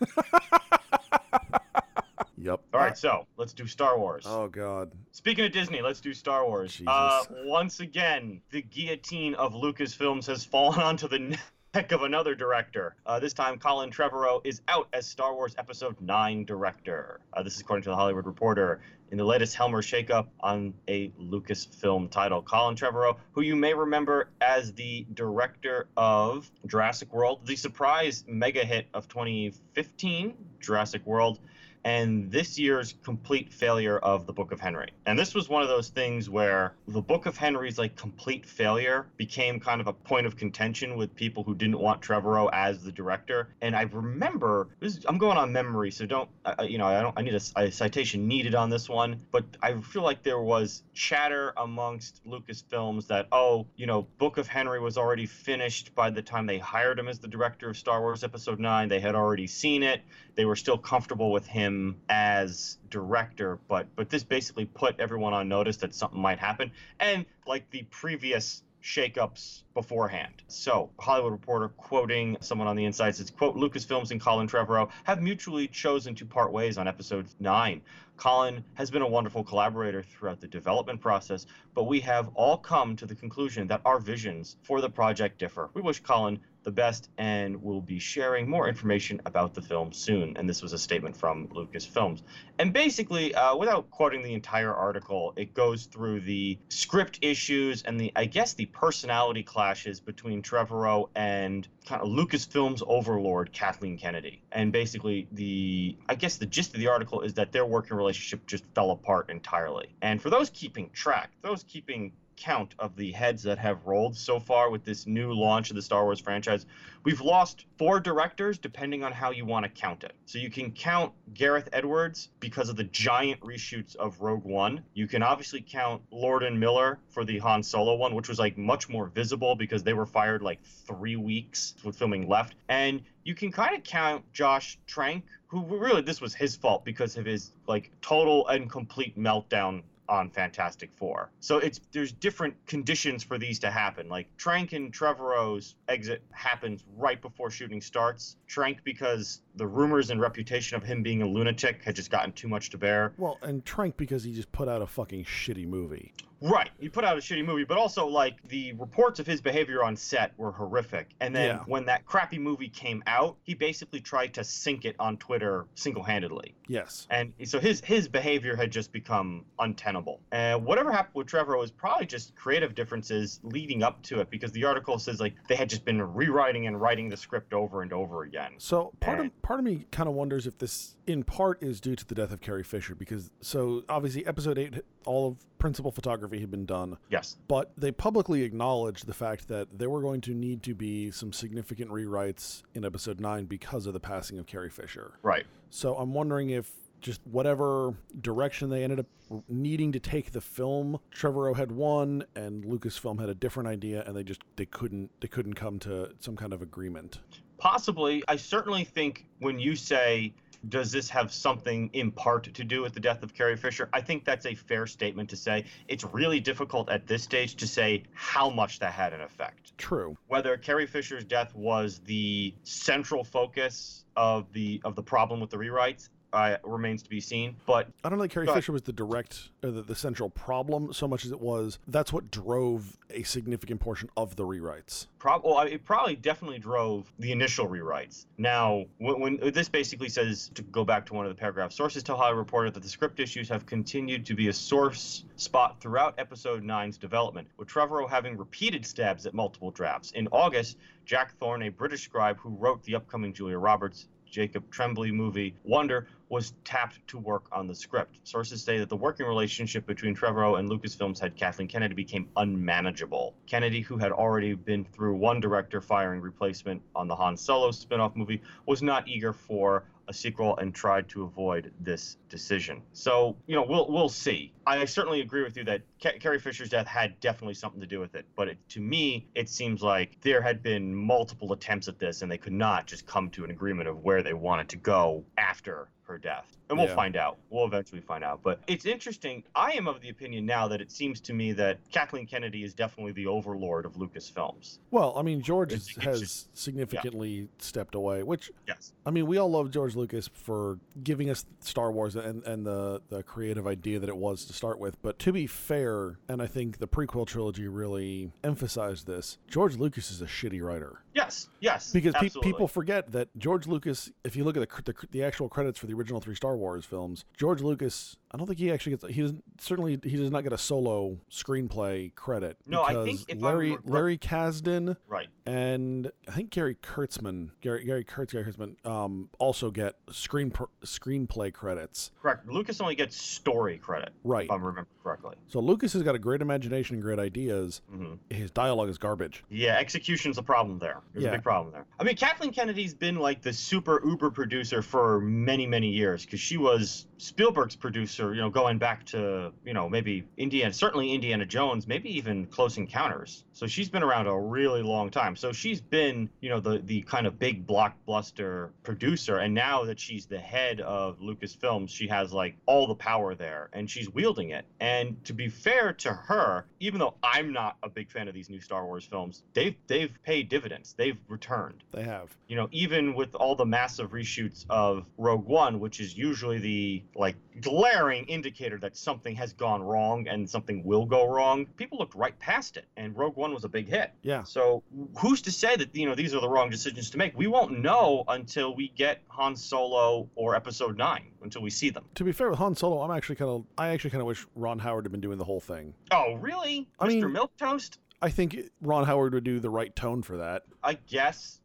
Yep. 2.38 2.60
All 2.74 2.80
right, 2.80 2.98
so 2.98 3.28
let's 3.38 3.54
do 3.54 3.68
Star 3.68 4.00
Wars. 4.00 4.24
Oh 4.28 4.48
God. 4.48 4.92
Speaking 5.12 5.46
of 5.46 5.52
Disney, 5.52 5.84
let's 5.84 6.02
do 6.02 6.12
Star 6.12 6.44
Wars. 6.44 6.82
Uh, 6.88 7.24
once 7.46 7.82
again, 7.82 8.42
the 8.50 8.64
guillotine 8.64 9.36
of 9.36 9.54
Lucasfilms 9.54 10.26
has 10.26 10.44
fallen 10.44 10.80
onto 10.90 11.08
the 11.08 11.38
neck 11.74 11.94
of 11.94 12.04
another 12.04 12.36
director. 12.36 12.96
Uh, 13.06 13.18
this 13.18 13.32
time, 13.32 13.58
Colin 13.58 13.92
Trevorrow 13.92 14.42
is 14.44 14.62
out 14.68 14.90
as 14.92 15.08
Star 15.08 15.34
Wars 15.34 15.56
Episode 15.58 15.96
9 16.02 16.44
director. 16.44 17.22
Uh, 17.32 17.44
this 17.44 17.56
is 17.56 17.62
according 17.62 17.84
to 17.84 17.90
the 17.90 17.96
Hollywood 17.96 18.26
Reporter. 18.26 18.82
In 19.10 19.18
the 19.18 19.24
latest 19.24 19.56
Helmer 19.56 19.82
shakeup 19.82 20.28
on 20.42 20.74
a 20.90 21.10
Lucasfilm 21.12 22.12
title, 22.12 22.42
Colin 22.42 22.76
Trevorrow, 22.76 23.16
who 23.32 23.42
you 23.42 23.56
may 23.56 23.74
remember 23.74 24.30
as 24.42 24.74
the 24.74 25.06
director 25.14 25.88
of 25.96 26.52
Jurassic 26.68 27.14
World, 27.14 27.46
the 27.46 27.56
surprise 27.56 28.26
mega 28.28 28.66
hit 28.66 28.88
of 28.94 29.08
2015, 29.08 30.34
Jurassic 30.60 31.06
World, 31.06 31.40
and 31.84 32.32
this 32.32 32.60
year's 32.60 32.96
complete 33.04 33.52
failure 33.52 33.98
of 34.00 34.26
the 34.26 34.34
Book 34.34 34.52
of 34.52 34.60
Henry. 34.60 34.90
And 35.06 35.18
this 35.18 35.34
was 35.34 35.50
one 35.50 35.64
of 35.64 35.70
those 35.70 35.90
things 35.90 36.30
where 36.30 36.76
the 36.88 37.02
Book 37.02 37.26
of 37.26 37.38
Henry's 37.38 37.78
like 37.78 37.96
complete 37.96 38.46
failure 38.46 39.08
became 39.18 39.60
kind 39.60 39.82
of 39.82 39.88
a 39.88 39.94
point 39.94 40.26
of 40.28 40.38
contention 40.38 40.96
with 40.96 41.16
people 41.16 41.44
who 41.44 41.56
didn't 41.56 41.80
want 41.80 42.02
Trevorrow 42.02 42.50
as 42.54 42.84
the 42.84 42.92
director. 42.92 43.50
And 43.62 43.76
I 43.76 43.84
remember 43.84 44.70
I'm 45.08 45.18
going 45.18 45.38
on 45.38 45.52
memory, 45.52 45.92
so 45.92 46.06
don't 46.06 46.30
I- 46.46 46.64
you 46.64 46.78
know 46.78 46.86
I 46.86 47.02
don't 47.02 47.18
I 47.18 47.22
need 47.22 47.36
a, 47.36 47.42
a 47.60 47.72
citation 47.72 48.28
needed 48.28 48.56
on 48.56 48.70
this 48.70 48.88
one, 48.90 49.22
but 49.32 49.46
I 49.62 49.80
feel 49.82 50.04
like 50.04 50.24
there 50.24 50.42
was 50.42 50.84
chatter 50.94 51.54
amongst 51.58 52.22
Lucasfilms 52.28 53.08
that 53.08 53.28
oh 53.32 53.68
you 53.76 53.88
know 53.88 54.04
Book 54.18 54.38
of 54.38 54.48
Henry 54.48 54.80
was 54.80 54.98
already 54.98 55.26
finished 55.26 55.96
by 55.96 56.10
the 56.10 56.22
time 56.22 56.46
they 56.46 56.60
hired 56.60 57.00
him 57.00 57.08
as 57.08 57.20
the 57.20 57.28
director 57.28 57.70
of 57.70 57.78
Star 57.78 58.02
Wars 58.02 58.24
Episode 58.24 58.60
Nine. 58.60 58.90
They 58.90 59.00
had 59.00 59.16
already 59.16 59.48
seen 59.48 59.84
it 59.84 60.02
they 60.36 60.46
were 60.46 60.56
still 60.56 60.78
comfortable 60.78 61.32
with 61.32 61.46
him 61.46 61.71
as 62.10 62.78
director 62.90 63.60
but 63.68 63.88
but 63.96 64.10
this 64.10 64.24
basically 64.24 64.66
put 64.66 65.00
everyone 65.00 65.34
on 65.34 65.48
notice 65.48 65.78
that 65.78 65.94
something 65.94 66.22
might 66.22 66.40
happen 66.40 66.72
and 67.00 67.26
like 67.46 67.70
the 67.72 67.84
previous 67.90 68.64
shakeups 68.82 69.62
beforehand. 69.74 70.42
So, 70.48 70.90
Hollywood 71.00 71.32
Reporter 71.32 71.70
quoting 71.70 72.38
someone 72.42 72.68
on 72.68 72.76
the 72.76 72.86
inside 72.86 73.16
says, 73.16 73.30
quote, 73.30 73.56
Lucasfilms 73.56 74.12
and 74.12 74.20
Colin 74.20 74.48
Trevorrow 74.48 74.90
have 75.04 75.22
mutually 75.22 75.68
chosen 75.68 76.16
to 76.16 76.26
part 76.26 76.52
ways 76.52 76.78
on 76.78 76.88
episode 76.88 77.28
9. 77.40 77.82
Colin 78.18 78.64
has 78.74 78.92
been 78.92 79.02
a 79.02 79.08
wonderful 79.08 79.44
collaborator 79.44 80.04
throughout 80.04 80.42
the 80.42 80.48
development 80.48 81.00
process, 81.00 81.46
but 81.74 81.84
we 81.84 82.00
have 82.00 82.30
all 82.34 82.58
come 82.58 82.96
to 82.96 83.06
the 83.06 83.16
conclusion 83.16 83.68
that 83.68 83.82
our 83.86 84.00
visions 84.00 84.58
for 84.64 84.82
the 84.82 84.90
project 84.90 85.40
differ. 85.40 85.70
We 85.74 85.82
wish 85.82 86.00
Colin 86.02 86.40
the 86.64 86.72
best 86.72 87.10
and 87.18 87.62
will 87.62 87.82
be 87.82 88.00
sharing 88.00 88.50
more 88.50 88.68
information 88.68 89.22
about 89.26 89.54
the 89.54 89.62
film 89.62 89.92
soon. 89.92 90.38
And 90.38 90.48
this 90.48 90.62
was 90.62 90.74
a 90.74 90.78
statement 90.78 91.16
from 91.16 91.48
Lucasfilms. 91.48 92.22
And 92.60 92.74
basically, 92.74 93.34
uh, 93.34 93.56
without 93.56 93.90
quoting 93.90 94.22
the 94.22 94.34
entire 94.34 94.74
article, 94.74 95.34
it 95.36 95.54
goes 95.54 95.86
through 95.86 96.22
the 96.22 96.58
script 96.70 97.20
issues 97.22 97.82
and 97.84 98.00
the, 98.00 98.12
I 98.16 98.26
guess, 98.26 98.54
the 98.54 98.66
personality 98.68 99.44
clashes 99.44 100.00
between 100.00 100.42
Trevorrow 100.42 101.10
and 101.16 101.68
kind 101.86 102.02
of 102.02 102.10
Lucasfilms 102.10 102.84
overlord 102.86 103.52
Kathleen 103.52 103.98
Kennedy. 103.98 104.44
And 104.52 104.72
basically, 104.72 105.28
the, 105.32 105.98
I 106.08 106.16
guess, 106.16 106.38
the 106.38 106.46
gist 106.46 106.74
of 106.74 106.80
the 106.80 106.88
article 106.88 107.22
is 107.22 107.34
that 107.36 107.52
their 107.52 107.66
working 107.66 107.98
relationship 107.98 108.46
just 108.46 108.64
fell 108.76 108.92
apart 108.92 109.30
entirely. 109.30 109.96
And 110.02 110.22
for 110.22 110.30
those 110.30 110.50
keeping 110.52 110.90
track, 110.92 111.32
those 111.42 111.64
keeping 111.64 112.12
count 112.42 112.74
of 112.80 112.96
the 112.96 113.12
heads 113.12 113.44
that 113.44 113.60
have 113.60 113.86
rolled 113.86 114.18
so 114.18 114.40
far 114.40 114.72
with 114.72 114.84
this 114.84 115.06
new 115.06 115.32
launch 115.32 115.70
of 115.70 115.76
the 115.76 115.82
Star 115.82 116.04
Wars 116.04 116.20
franchise, 116.20 116.66
we've 117.04 117.22
lost 117.22 117.66
four 117.78 118.00
directors 118.00 118.58
depending 118.58 119.04
on 119.04 119.12
how 119.12 119.30
you 119.30 119.46
want 119.46 119.64
to 119.64 119.70
count 119.70 120.04
it. 120.04 120.14
So 120.26 120.40
you 120.40 120.50
can 120.50 120.72
count 120.72 121.14
Gareth 121.36 121.70
Edwards 121.72 122.30
because 122.40 122.70
of 122.70 122.76
the 122.76 122.84
giant 122.86 123.40
reshoots 123.42 123.96
of 123.96 124.20
Rogue 124.22 124.44
One. 124.44 124.84
You 124.96 125.08
can 125.08 125.22
obviously 125.22 125.62
count 125.62 126.02
Lord 126.10 126.42
and 126.42 126.60
Miller 126.60 126.98
for 127.10 127.24
the 127.24 127.38
Han 127.40 127.62
Solo 127.62 127.96
one, 127.96 128.16
which 128.16 128.28
was 128.28 128.40
like 128.40 128.58
much 128.58 128.90
more 128.90 129.08
visible 129.08 129.56
because 129.56 129.84
they 129.84 129.94
were 129.94 130.08
fired 130.08 130.42
like 130.42 130.64
three 130.64 131.18
weeks 131.18 131.76
with 131.84 131.96
filming 131.96 132.28
left. 132.28 132.56
And 132.70 133.04
you 133.24 133.36
can 133.36 133.52
kind 133.52 133.76
of 133.76 133.84
count 133.84 134.24
Josh 134.34 134.80
Trank, 134.88 135.24
who 135.46 135.64
really 135.64 136.02
this 136.02 136.22
was 136.22 136.34
his 136.34 136.56
fault 136.56 136.84
because 136.86 137.18
of 137.18 137.26
his 137.26 137.52
like 137.68 137.92
total 138.02 138.48
and 138.48 138.70
complete 138.70 139.18
meltdown 139.18 139.84
on 140.12 140.30
Fantastic 140.30 140.92
Four. 140.94 141.32
So 141.40 141.58
it's 141.58 141.80
there's 141.94 142.12
different 142.12 142.54
conditions 142.68 143.24
for 143.24 143.38
these 143.38 143.58
to 143.60 143.72
happen. 143.72 144.10
Like 144.10 144.28
Trank 144.38 144.74
and 144.74 144.94
Trevorrow's 144.94 145.76
exit 145.88 146.22
happens 146.32 146.84
right 146.98 147.20
before 147.20 147.50
shooting 147.50 147.82
starts. 147.82 148.36
Trank 148.46 148.84
because 148.84 149.42
the 149.56 149.66
rumors 149.66 150.10
and 150.10 150.20
reputation 150.20 150.76
of 150.76 150.84
him 150.84 151.02
being 151.02 151.22
a 151.22 151.28
lunatic 151.28 151.82
had 151.84 151.96
just 151.96 152.12
gotten 152.12 152.34
too 152.34 152.50
much 152.50 152.70
to 152.72 152.78
bear. 152.78 153.14
Well, 153.18 153.40
and 153.42 153.64
Trank 153.66 153.96
because 153.96 154.24
he 154.24 154.34
just 154.34 154.52
put 154.52 154.68
out 154.68 154.82
a 154.82 154.88
fucking 154.88 155.24
shitty 155.24 155.66
movie. 155.66 156.14
Right. 156.42 156.70
He 156.80 156.90
put 156.90 157.04
out 157.04 157.18
a 157.18 157.22
shitty 157.22 157.46
movie, 157.46 157.64
but 157.64 157.78
also 157.78 158.08
like 158.08 158.42
the 158.48 158.74
reports 158.74 159.20
of 159.20 159.28
his 159.28 159.42
behavior 159.42 159.84
on 159.84 159.96
set 159.96 160.38
were 160.38 160.52
horrific. 160.52 161.10
And 161.20 161.36
then 161.36 161.48
Yeah. 161.58 161.64
when 161.68 161.86
that 161.86 162.06
crappy 162.06 162.40
movie 162.40 162.70
came 162.70 163.04
out, 163.06 163.38
he 163.44 163.54
basically 163.54 164.02
tried 164.02 164.34
to 164.34 164.44
sink 164.44 164.86
it 164.86 164.96
on 165.00 165.18
Twitter 165.18 165.68
single-handedly. 165.76 166.56
Yes. 166.68 167.06
And 167.10 167.34
so 167.44 167.60
his 167.60 167.82
his 167.82 168.08
behavior 168.08 168.56
had 168.56 168.72
just 168.72 168.92
become 168.92 169.46
untenable. 169.60 170.22
And 170.32 170.66
whatever 170.66 170.92
happened 170.92 171.16
with 171.16 171.28
Trevor 171.28 171.58
was 171.58 171.70
probably 171.72 172.06
just 172.08 172.36
creative 172.36 172.74
differences 172.74 173.40
leading 173.44 173.84
up 173.84 174.02
to 174.04 174.20
it 174.22 174.30
because 174.30 174.52
the 174.52 174.64
article 174.64 174.98
says 174.98 175.20
like 175.20 175.36
they 175.48 175.56
had 175.56 175.70
just 175.70 175.86
been 175.86 176.02
rewriting 176.02 176.68
and 176.68 176.80
writing 176.82 177.10
the 177.10 177.18
script 177.18 177.54
over 177.54 177.82
and 177.82 177.94
over 177.94 178.24
again. 178.24 178.54
So 178.58 178.94
part 179.00 179.20
of 179.20 179.42
part 179.42 179.60
of 179.60 179.66
me 179.66 179.86
kind 179.92 180.10
of 180.10 180.16
wonders 180.16 180.48
if 180.48 180.58
this 180.58 180.96
in 181.08 181.24
part 181.24 181.62
is 181.64 181.82
due 181.82 181.96
to 181.96 182.06
the 182.06 182.16
death 182.16 182.32
of 182.32 182.42
Carrie 182.42 182.64
Fisher 182.64 182.96
because 182.96 183.32
so 183.42 183.84
obviously 183.90 184.26
episode 184.26 184.58
8 184.58 184.82
all 185.06 185.28
of 185.28 185.38
principal 185.58 185.92
photography 185.92 186.40
had 186.40 186.52
been 186.52 186.66
done. 186.66 186.98
Yes. 187.10 187.38
But 187.48 187.72
they 187.78 187.92
publicly 187.92 188.44
acknowledged 188.44 189.08
the 189.08 189.14
fact 189.14 189.48
that 189.48 189.68
there 189.78 189.90
were 189.90 190.02
going 190.02 190.22
to 190.22 190.34
need 190.34 190.64
to 190.64 190.76
be 190.76 191.12
some 191.12 191.34
significant 191.34 191.92
rewrites 191.92 192.64
in 192.74 192.86
episode 192.86 193.20
9 193.20 193.46
because 193.46 193.86
of 193.86 193.94
the 193.94 194.00
passing 194.00 194.40
of 194.40 194.46
Carrie 194.46 194.70
Fisher. 194.70 195.14
Right. 195.22 195.46
So 195.70 195.96
I'm 195.96 196.14
wondering 196.14 196.50
if 196.50 196.72
just 197.00 197.22
whatever 197.26 197.96
direction 198.22 198.70
they 198.70 198.84
ended 198.84 199.00
up 199.00 199.08
needing 199.50 199.92
to 199.92 200.00
take 200.00 200.32
the 200.32 200.42
film, 200.42 201.00
Trevorrow 201.16 201.56
had 201.56 201.72
one 201.72 202.24
and 202.36 202.64
Lucasfilm 202.64 203.20
had 203.20 203.30
a 203.30 203.36
different 203.36 203.68
idea 203.68 204.04
and 204.06 204.16
they 204.16 204.24
just 204.24 204.42
they 204.56 204.66
couldn't 204.66 205.10
they 205.20 205.28
couldn't 205.28 205.56
come 205.56 205.80
to 205.80 206.12
some 206.20 206.36
kind 206.36 206.54
of 206.54 206.62
agreement. 206.62 207.20
Possibly. 207.58 208.24
I 208.28 208.36
certainly 208.36 208.84
think 208.84 209.26
when 209.40 209.60
you 209.60 209.76
say 209.76 210.34
does 210.70 210.92
this 210.92 211.10
have 211.10 211.32
something 211.32 211.90
in 211.94 212.12
part 212.12 212.54
to 212.54 212.64
do 212.64 212.82
with 212.82 212.94
the 212.94 213.00
death 213.00 213.24
of 213.24 213.34
Carrie 213.34 213.58
Fisher? 213.58 213.90
I 213.94 214.02
think 214.02 214.26
that's 214.26 214.46
a 214.46 214.56
fair 214.56 214.88
statement 214.88 215.30
to 215.32 215.36
say. 215.36 215.66
It's 215.88 216.04
really 216.04 216.40
difficult 216.40 216.90
at 216.90 217.08
this 217.08 217.24
stage 217.24 217.56
to 217.56 217.68
say 217.68 218.04
how 218.14 218.50
much 218.50 218.80
that 218.80 218.94
had 218.94 219.14
an 219.14 219.22
effect. 219.22 219.78
True. 219.78 220.18
Whether 220.28 220.58
Carrie 220.58 220.88
Fisher's 220.88 221.24
death 221.24 221.54
was 221.56 222.00
the 222.06 222.54
central 222.64 223.24
focus 223.24 224.06
of 224.16 224.52
the 224.54 224.82
of 224.84 224.96
the 224.96 225.04
problem 225.04 225.40
with 225.40 225.50
the 225.50 225.58
rewrites, 225.58 226.10
uh, 226.34 226.58
remains 226.64 227.04
to 227.04 227.10
be 227.10 227.20
seen. 227.20 227.56
But 227.66 227.88
I 228.04 228.10
don't 228.10 228.20
think 228.20 228.32
Carrie 228.32 228.48
Fisher 228.48 228.72
was 228.72 228.84
the 228.84 228.94
direct, 228.94 229.50
or 229.64 229.72
the, 229.72 229.82
the 229.82 229.96
central 229.96 230.30
problem 230.30 230.94
so 230.94 231.08
much 231.08 231.26
as 231.26 231.32
it 231.32 231.40
was 231.40 231.80
that's 231.88 232.14
what 232.14 232.32
drove 232.32 232.98
a 233.10 233.24
significant 233.24 233.80
portion 233.80 234.10
of 234.16 234.36
the 234.36 234.44
rewrites. 234.44 235.08
Prob- 235.20 235.44
well, 235.44 235.60
it 235.60 235.84
probably 235.84 236.16
definitely 236.16 236.60
drove 236.60 237.12
the 237.20 237.32
initial 237.32 237.68
rewrites. 237.68 238.26
Now, 238.38 238.86
when, 238.98 239.20
when, 239.20 239.52
this 239.52 239.70
basically 239.70 240.10
says 240.10 240.52
to 240.56 240.62
go 240.64 240.84
back 240.84 241.06
to 241.08 241.14
one 241.14 241.26
of 241.26 241.30
the 241.30 241.40
paragraphs, 241.40 241.76
sources 241.76 242.04
tell 242.04 242.18
Hollywood 242.18 242.40
Reporter 242.40 242.72
that 242.72 242.84
the 242.84 242.90
script 242.90 243.20
issues 243.20 243.50
have 243.50 243.66
continued 243.66 244.26
to 244.26 244.36
be 244.36 244.48
a 244.48 244.54
source 244.54 245.26
spot 245.36 245.80
throughout 245.80 246.16
episode 246.18 246.64
9's 246.64 246.98
development, 246.98 247.48
with 247.58 247.68
Trevorrow 247.68 248.10
having 248.10 248.38
repeated 248.38 248.86
stabs 248.86 249.26
at 249.26 249.34
multiple 249.34 249.72
drafts. 249.72 250.12
In 250.12 250.28
August, 250.32 250.78
Jack 251.06 251.36
Thorne, 251.40 251.64
a 251.64 251.70
British 251.70 252.04
scribe 252.04 252.38
who 252.38 252.50
wrote 252.50 252.84
the 252.84 252.96
upcoming 252.96 253.34
Julia 253.34 253.58
Roberts 253.58 254.08
Jacob 254.32 254.70
Tremblay 254.72 255.12
movie 255.12 255.54
Wonder 255.64 256.08
was 256.32 256.54
tapped 256.64 257.06
to 257.08 257.20
work 257.20 257.44
on 257.52 257.68
the 257.68 257.76
script. 257.76 258.18
Sources 258.24 258.64
say 258.64 258.80
that 258.80 258.88
the 258.88 258.96
working 258.96 259.26
relationship 259.26 259.86
between 259.86 260.16
Trevorrow 260.16 260.58
and 260.58 260.70
Lucasfilm's 260.70 261.20
head 261.20 261.36
Kathleen 261.36 261.68
Kennedy 261.68 261.94
became 261.94 262.30
unmanageable. 262.38 263.36
Kennedy, 263.48 263.82
who 263.82 263.98
had 263.98 264.14
already 264.14 264.54
been 264.54 264.86
through 264.86 265.16
one 265.18 265.42
director 265.42 265.82
firing 265.82 266.22
replacement 266.22 266.82
on 266.96 267.10
the 267.10 267.16
Han 267.16 267.36
Solo 267.36 267.70
spin-off 267.72 268.16
movie, 268.16 268.42
was 268.66 268.82
not 268.82 269.10
eager 269.10 269.34
for 269.34 269.84
a 270.08 270.14
sequel 270.14 270.58
and 270.58 270.74
tried 270.74 271.08
to 271.10 271.24
avoid 271.24 271.72
this 271.80 272.18
decision. 272.30 272.82
So, 272.94 273.36
you 273.48 273.56
know, 273.56 273.66
we'll 273.68 273.90
we'll 273.90 274.10
see. 274.10 274.54
I 274.66 274.86
certainly 274.86 275.22
agree 275.22 275.44
with 275.44 275.58
you 275.58 275.64
that 275.66 275.82
Carrie 276.00 276.40
Fisher's 276.40 276.70
death 276.70 276.88
had 276.88 277.20
definitely 277.20 277.54
something 277.56 277.82
to 277.82 277.88
do 277.88 278.00
with 278.00 278.16
it, 278.16 278.26
but 278.36 278.48
it, 278.48 278.58
to 278.70 278.80
me, 278.80 279.28
it 279.36 279.50
seems 279.50 279.82
like 279.82 280.18
there 280.22 280.42
had 280.42 280.62
been 280.64 280.94
multiple 280.94 281.54
attempts 281.54 281.88
at 281.88 282.00
this, 282.00 282.22
and 282.22 282.32
they 282.32 282.38
could 282.38 282.54
not 282.54 282.88
just 282.88 283.06
come 283.06 283.30
to 283.32 283.44
an 283.44 283.52
agreement 283.52 283.90
of 283.90 284.04
where 284.04 284.22
they 284.24 284.34
wanted 284.34 284.70
to 284.70 284.78
go 284.78 285.24
after 285.38 285.90
her 286.12 286.18
death. 286.18 286.61
And 286.72 286.80
we'll 286.80 286.88
Yeah. 286.88 286.96
find 286.96 287.16
out. 287.18 287.38
We'll 287.50 287.66
eventually 287.66 288.02
find 288.02 288.24
out. 288.24 288.40
But 288.42 288.62
it's 288.66 288.86
interesting. 288.86 289.44
I 289.54 289.74
am 289.74 289.88
of 289.88 290.00
the 290.02 290.08
opinion 290.10 290.46
now 290.46 290.68
that 290.70 290.80
it 290.82 290.90
seems 290.90 291.20
to 291.22 291.34
me 291.34 291.52
that 291.52 291.78
Kathleen 291.92 292.26
Kennedy 292.26 292.64
is 292.64 292.74
definitely 292.74 293.12
the 293.12 293.28
overlord 293.28 293.86
of 293.86 293.94
Lucasfilms. 293.96 294.80
Well, 294.90 295.14
I 295.18 295.22
mean, 295.22 295.42
George 295.42 295.74
It's- 295.74 295.88
has, 295.90 295.98
it's 295.98 296.06
has 296.06 296.20
just- 296.22 296.58
significantly 296.58 297.50
stepped 297.58 297.94
away, 297.94 298.24
which 298.24 298.52
Yes. 298.68 298.94
I 299.06 299.12
mean, 299.12 299.28
we 299.28 299.38
all 299.38 299.52
love 299.52 299.70
George 299.70 299.96
Lucas 299.98 300.30
for 300.34 300.80
giving 301.04 301.30
us 301.30 301.46
Star 301.60 301.92
Wars 301.92 302.16
and, 302.16 302.42
and 302.46 302.66
the, 302.66 303.02
the 303.10 303.22
creative 303.24 303.68
idea 303.68 304.00
that 304.00 304.08
it 304.10 304.16
was 304.16 304.46
to 304.46 304.54
start 304.54 304.80
with. 304.80 305.02
But 305.02 305.20
to 305.20 305.34
be 305.34 305.48
fair, 305.48 306.18
and 306.30 306.42
I 306.42 306.48
think 306.48 306.78
the 306.78 306.88
prequel 306.88 307.28
trilogy 307.28 307.68
really 307.68 308.32
emphasized 308.46 309.08
this, 309.08 309.38
George 309.50 309.76
Lucas 309.76 310.10
is 310.10 310.22
a 310.22 310.26
shitty 310.26 310.62
writer. 310.64 311.04
Yes. 311.14 311.50
Yes. 311.60 311.92
Because 311.92 312.14
pe- 312.16 312.30
people 312.42 312.70
forget 312.70 313.12
that 313.12 313.28
George 313.38 313.68
Lucas, 313.68 314.10
if 314.24 314.38
you 314.38 314.46
look 314.46 314.56
at 314.56 314.70
the, 314.70 314.82
the, 314.94 315.08
the 315.12 315.24
actual 315.26 315.50
credits 315.50 315.78
for 315.78 315.86
the 315.88 315.94
original 315.94 316.22
three 316.22 316.36
Star 316.36 316.56
Wars 316.56 316.61
films, 316.86 317.26
George 317.38 317.62
Lucas, 317.62 318.18
I 318.34 318.38
don't 318.38 318.48
think 318.48 318.60
he 318.60 318.72
actually 318.72 318.92
gets, 318.96 319.14
he 319.14 319.22
doesn't, 319.22 319.44
certainly 319.60 320.00
he 320.04 320.16
does 320.16 320.32
not 320.32 320.42
get 320.44 320.54
a 320.54 320.58
solo 320.58 321.18
screenplay 321.30 322.16
credit. 322.16 322.58
No, 322.66 322.82
I 322.82 322.94
because 322.94 323.06
think 323.06 323.20
if 323.28 323.38
I 323.38 323.42
Larry, 323.48 323.70
remember- 323.72 323.92
Larry 323.92 324.18
Kasdan 324.18 324.96
Right. 325.08 325.28
and 325.46 326.10
I 326.30 326.32
think 326.32 326.50
Gary 326.52 326.76
Kurtzman, 326.76 327.50
Gary 327.60 327.84
Gary 327.84 328.06
Kurtz, 328.06 328.32
Gary 328.32 328.46
Kurtzman, 328.46 328.84
um, 328.86 329.30
also 329.38 329.70
get 329.70 329.96
screen 330.12 330.52
screenplay 330.86 331.52
credits. 331.54 332.12
Correct. 332.22 332.48
Lucas 332.48 332.80
only 332.80 332.96
gets 332.96 333.22
story 333.22 333.78
credit. 333.78 334.12
Right. 334.24 334.46
If 334.46 334.52
I 334.52 334.56
remember 334.56 334.88
correctly. 335.04 335.36
So 335.48 335.60
Lucas 335.60 335.92
has 335.94 336.04
got 336.04 336.16
a 336.16 336.20
great 336.20 336.42
imagination 336.42 336.96
and 336.96 337.04
great 337.04 337.20
ideas. 337.20 337.82
hmm 337.90 338.14
His 338.30 338.52
dialogue 338.52 338.88
is 338.90 338.98
garbage. 338.98 339.44
Yeah, 339.50 339.78
execution's 339.78 340.38
a 340.38 340.44
problem 340.44 340.80
there. 340.80 341.02
There's 341.12 341.24
Yeah. 341.26 341.30
a 341.32 341.34
big 341.34 341.44
problem 341.44 341.74
there. 341.74 341.86
I 342.00 342.04
mean, 342.06 342.16
Kathleen 342.16 342.52
Kennedy's 342.54 342.94
been 342.94 343.16
like 343.18 343.42
the 343.42 343.52
super 343.52 344.02
uber 344.08 344.30
producer 344.32 344.82
for 344.82 345.20
many, 345.20 345.68
many 345.68 345.90
years 345.90 346.24
because 346.26 346.40
she 346.40 346.56
was 346.58 347.08
Spielberg's 347.18 347.76
producer, 347.76 348.21
you 348.30 348.42
know, 348.42 348.50
going 348.50 348.78
back 348.78 349.06
to, 349.08 349.52
you 349.66 349.74
know, 349.74 349.90
maybe 349.90 350.24
Indiana, 350.38 350.74
certainly 350.74 351.14
Indiana 351.14 351.46
Jones, 351.46 351.88
maybe 351.88 352.16
even 352.16 352.46
Close 352.46 352.78
Encounters. 352.78 353.46
So 353.54 353.68
she's 353.68 353.90
been 353.90 354.04
around 354.04 354.28
a 354.28 354.40
really 354.40 354.82
long 354.82 355.10
time. 355.10 355.36
So 355.36 355.52
she's 355.52 355.82
been, 355.82 356.30
you 356.40 356.50
know, 356.50 356.60
the, 356.60 356.80
the 356.80 357.02
kind 357.02 357.28
of 357.28 357.40
big 357.40 357.68
blockbuster 357.68 358.70
producer. 358.84 359.38
And 359.38 359.54
now 359.54 359.84
that 359.86 360.00
she's 360.00 360.26
the 360.26 360.40
head 360.40 360.82
of 360.82 361.20
Lucasfilms, 361.20 361.90
she 361.90 362.08
has 362.08 362.32
like 362.34 362.56
all 362.66 362.88
the 362.88 362.96
power 362.96 363.36
there 363.36 363.70
and 363.74 363.90
she's 363.90 364.10
wielding 364.10 364.52
it. 364.52 364.66
And 364.80 365.24
to 365.26 365.34
be 365.34 365.48
fair 365.48 365.94
to 365.94 366.14
her, 366.14 366.66
even 366.80 367.00
though 367.00 367.16
I'm 367.24 367.54
not 367.54 367.78
a 367.84 367.90
big 367.90 368.10
fan 368.10 368.28
of 368.28 368.34
these 368.34 368.50
new 368.50 368.60
Star 368.60 368.86
Wars 368.86 369.06
films, 369.06 369.44
they've 369.54 369.76
they've 369.88 370.12
paid 370.24 370.50
dividends. 370.50 370.94
They've 370.98 371.18
returned. 371.28 371.84
They 371.94 372.04
have. 372.04 372.36
You 372.48 372.56
know, 372.56 372.68
even 372.72 373.14
with 373.14 373.36
all 373.36 373.56
the 373.56 373.66
massive 373.66 374.12
reshoots 374.12 374.66
of 374.70 375.06
Rogue 375.18 375.46
One, 375.46 375.80
which 375.80 376.00
is 376.00 376.18
usually 376.18 376.60
the 376.60 377.04
like 377.16 377.36
glaring 377.62 378.11
indicator 378.20 378.78
that 378.80 378.96
something 378.98 379.36
has 379.36 379.54
gone 379.54 379.82
wrong 379.82 380.28
and 380.28 380.50
something 380.50 380.84
will 380.84 381.06
go 381.06 381.28
wrong, 381.28 381.66
people 381.78 381.98
looked 381.98 382.16
right 382.16 382.38
past 382.40 382.78
it. 382.78 382.86
And 382.98 383.18
Rogue 383.18 383.36
One 383.38 383.54
was 383.54 383.64
a 383.64 383.70
big 383.70 383.88
hit. 383.88 384.12
Yeah. 384.22 384.44
So 384.44 384.84
who's 385.18 385.42
to 385.44 385.52
say 385.52 385.76
that 385.76 385.96
you 385.96 386.06
know 386.08 386.16
these 386.16 386.34
are 386.34 386.42
the 386.42 386.50
wrong 386.50 386.70
decisions 386.70 387.10
to 387.12 387.18
make? 387.18 387.38
We 387.38 387.48
won't 387.48 387.80
know 387.80 388.24
until 388.28 388.76
we 388.76 388.90
get 388.90 389.22
Han 389.30 389.56
Solo 389.56 390.30
or 390.36 390.56
Episode 390.56 390.98
Nine, 390.98 391.32
until 391.44 391.62
we 391.62 391.70
see 391.70 391.90
them. 391.90 392.04
To 392.16 392.24
be 392.24 392.32
fair 392.32 392.50
with 392.50 392.60
Han 392.60 392.76
Solo, 392.76 393.02
I'm 393.02 393.12
actually 393.12 393.36
kind 393.38 393.50
of 393.52 393.66
I 393.78 393.90
actually 393.90 394.12
kind 394.12 394.22
of 394.22 394.28
wish 394.28 394.46
Ron 394.56 394.80
Howard 394.80 395.06
had 395.06 395.12
been 395.12 395.22
doing 395.22 395.38
the 395.38 395.46
whole 395.46 395.60
thing. 395.62 395.94
Oh, 396.12 396.34
really, 396.36 396.90
I 397.00 397.08
Mr. 397.08 397.32
mean- 397.32 397.36
Milquetoast? 397.36 397.98
I 398.24 398.30
think 398.30 398.56
Ron 398.82 399.06
Howard 399.06 399.34
would 399.34 399.44
do 399.44 399.60
the 399.60 399.70
right 399.72 399.96
tone 399.96 400.22
for 400.22 400.38
that. 400.38 400.64
I 400.84 400.94
guess. 400.94 401.61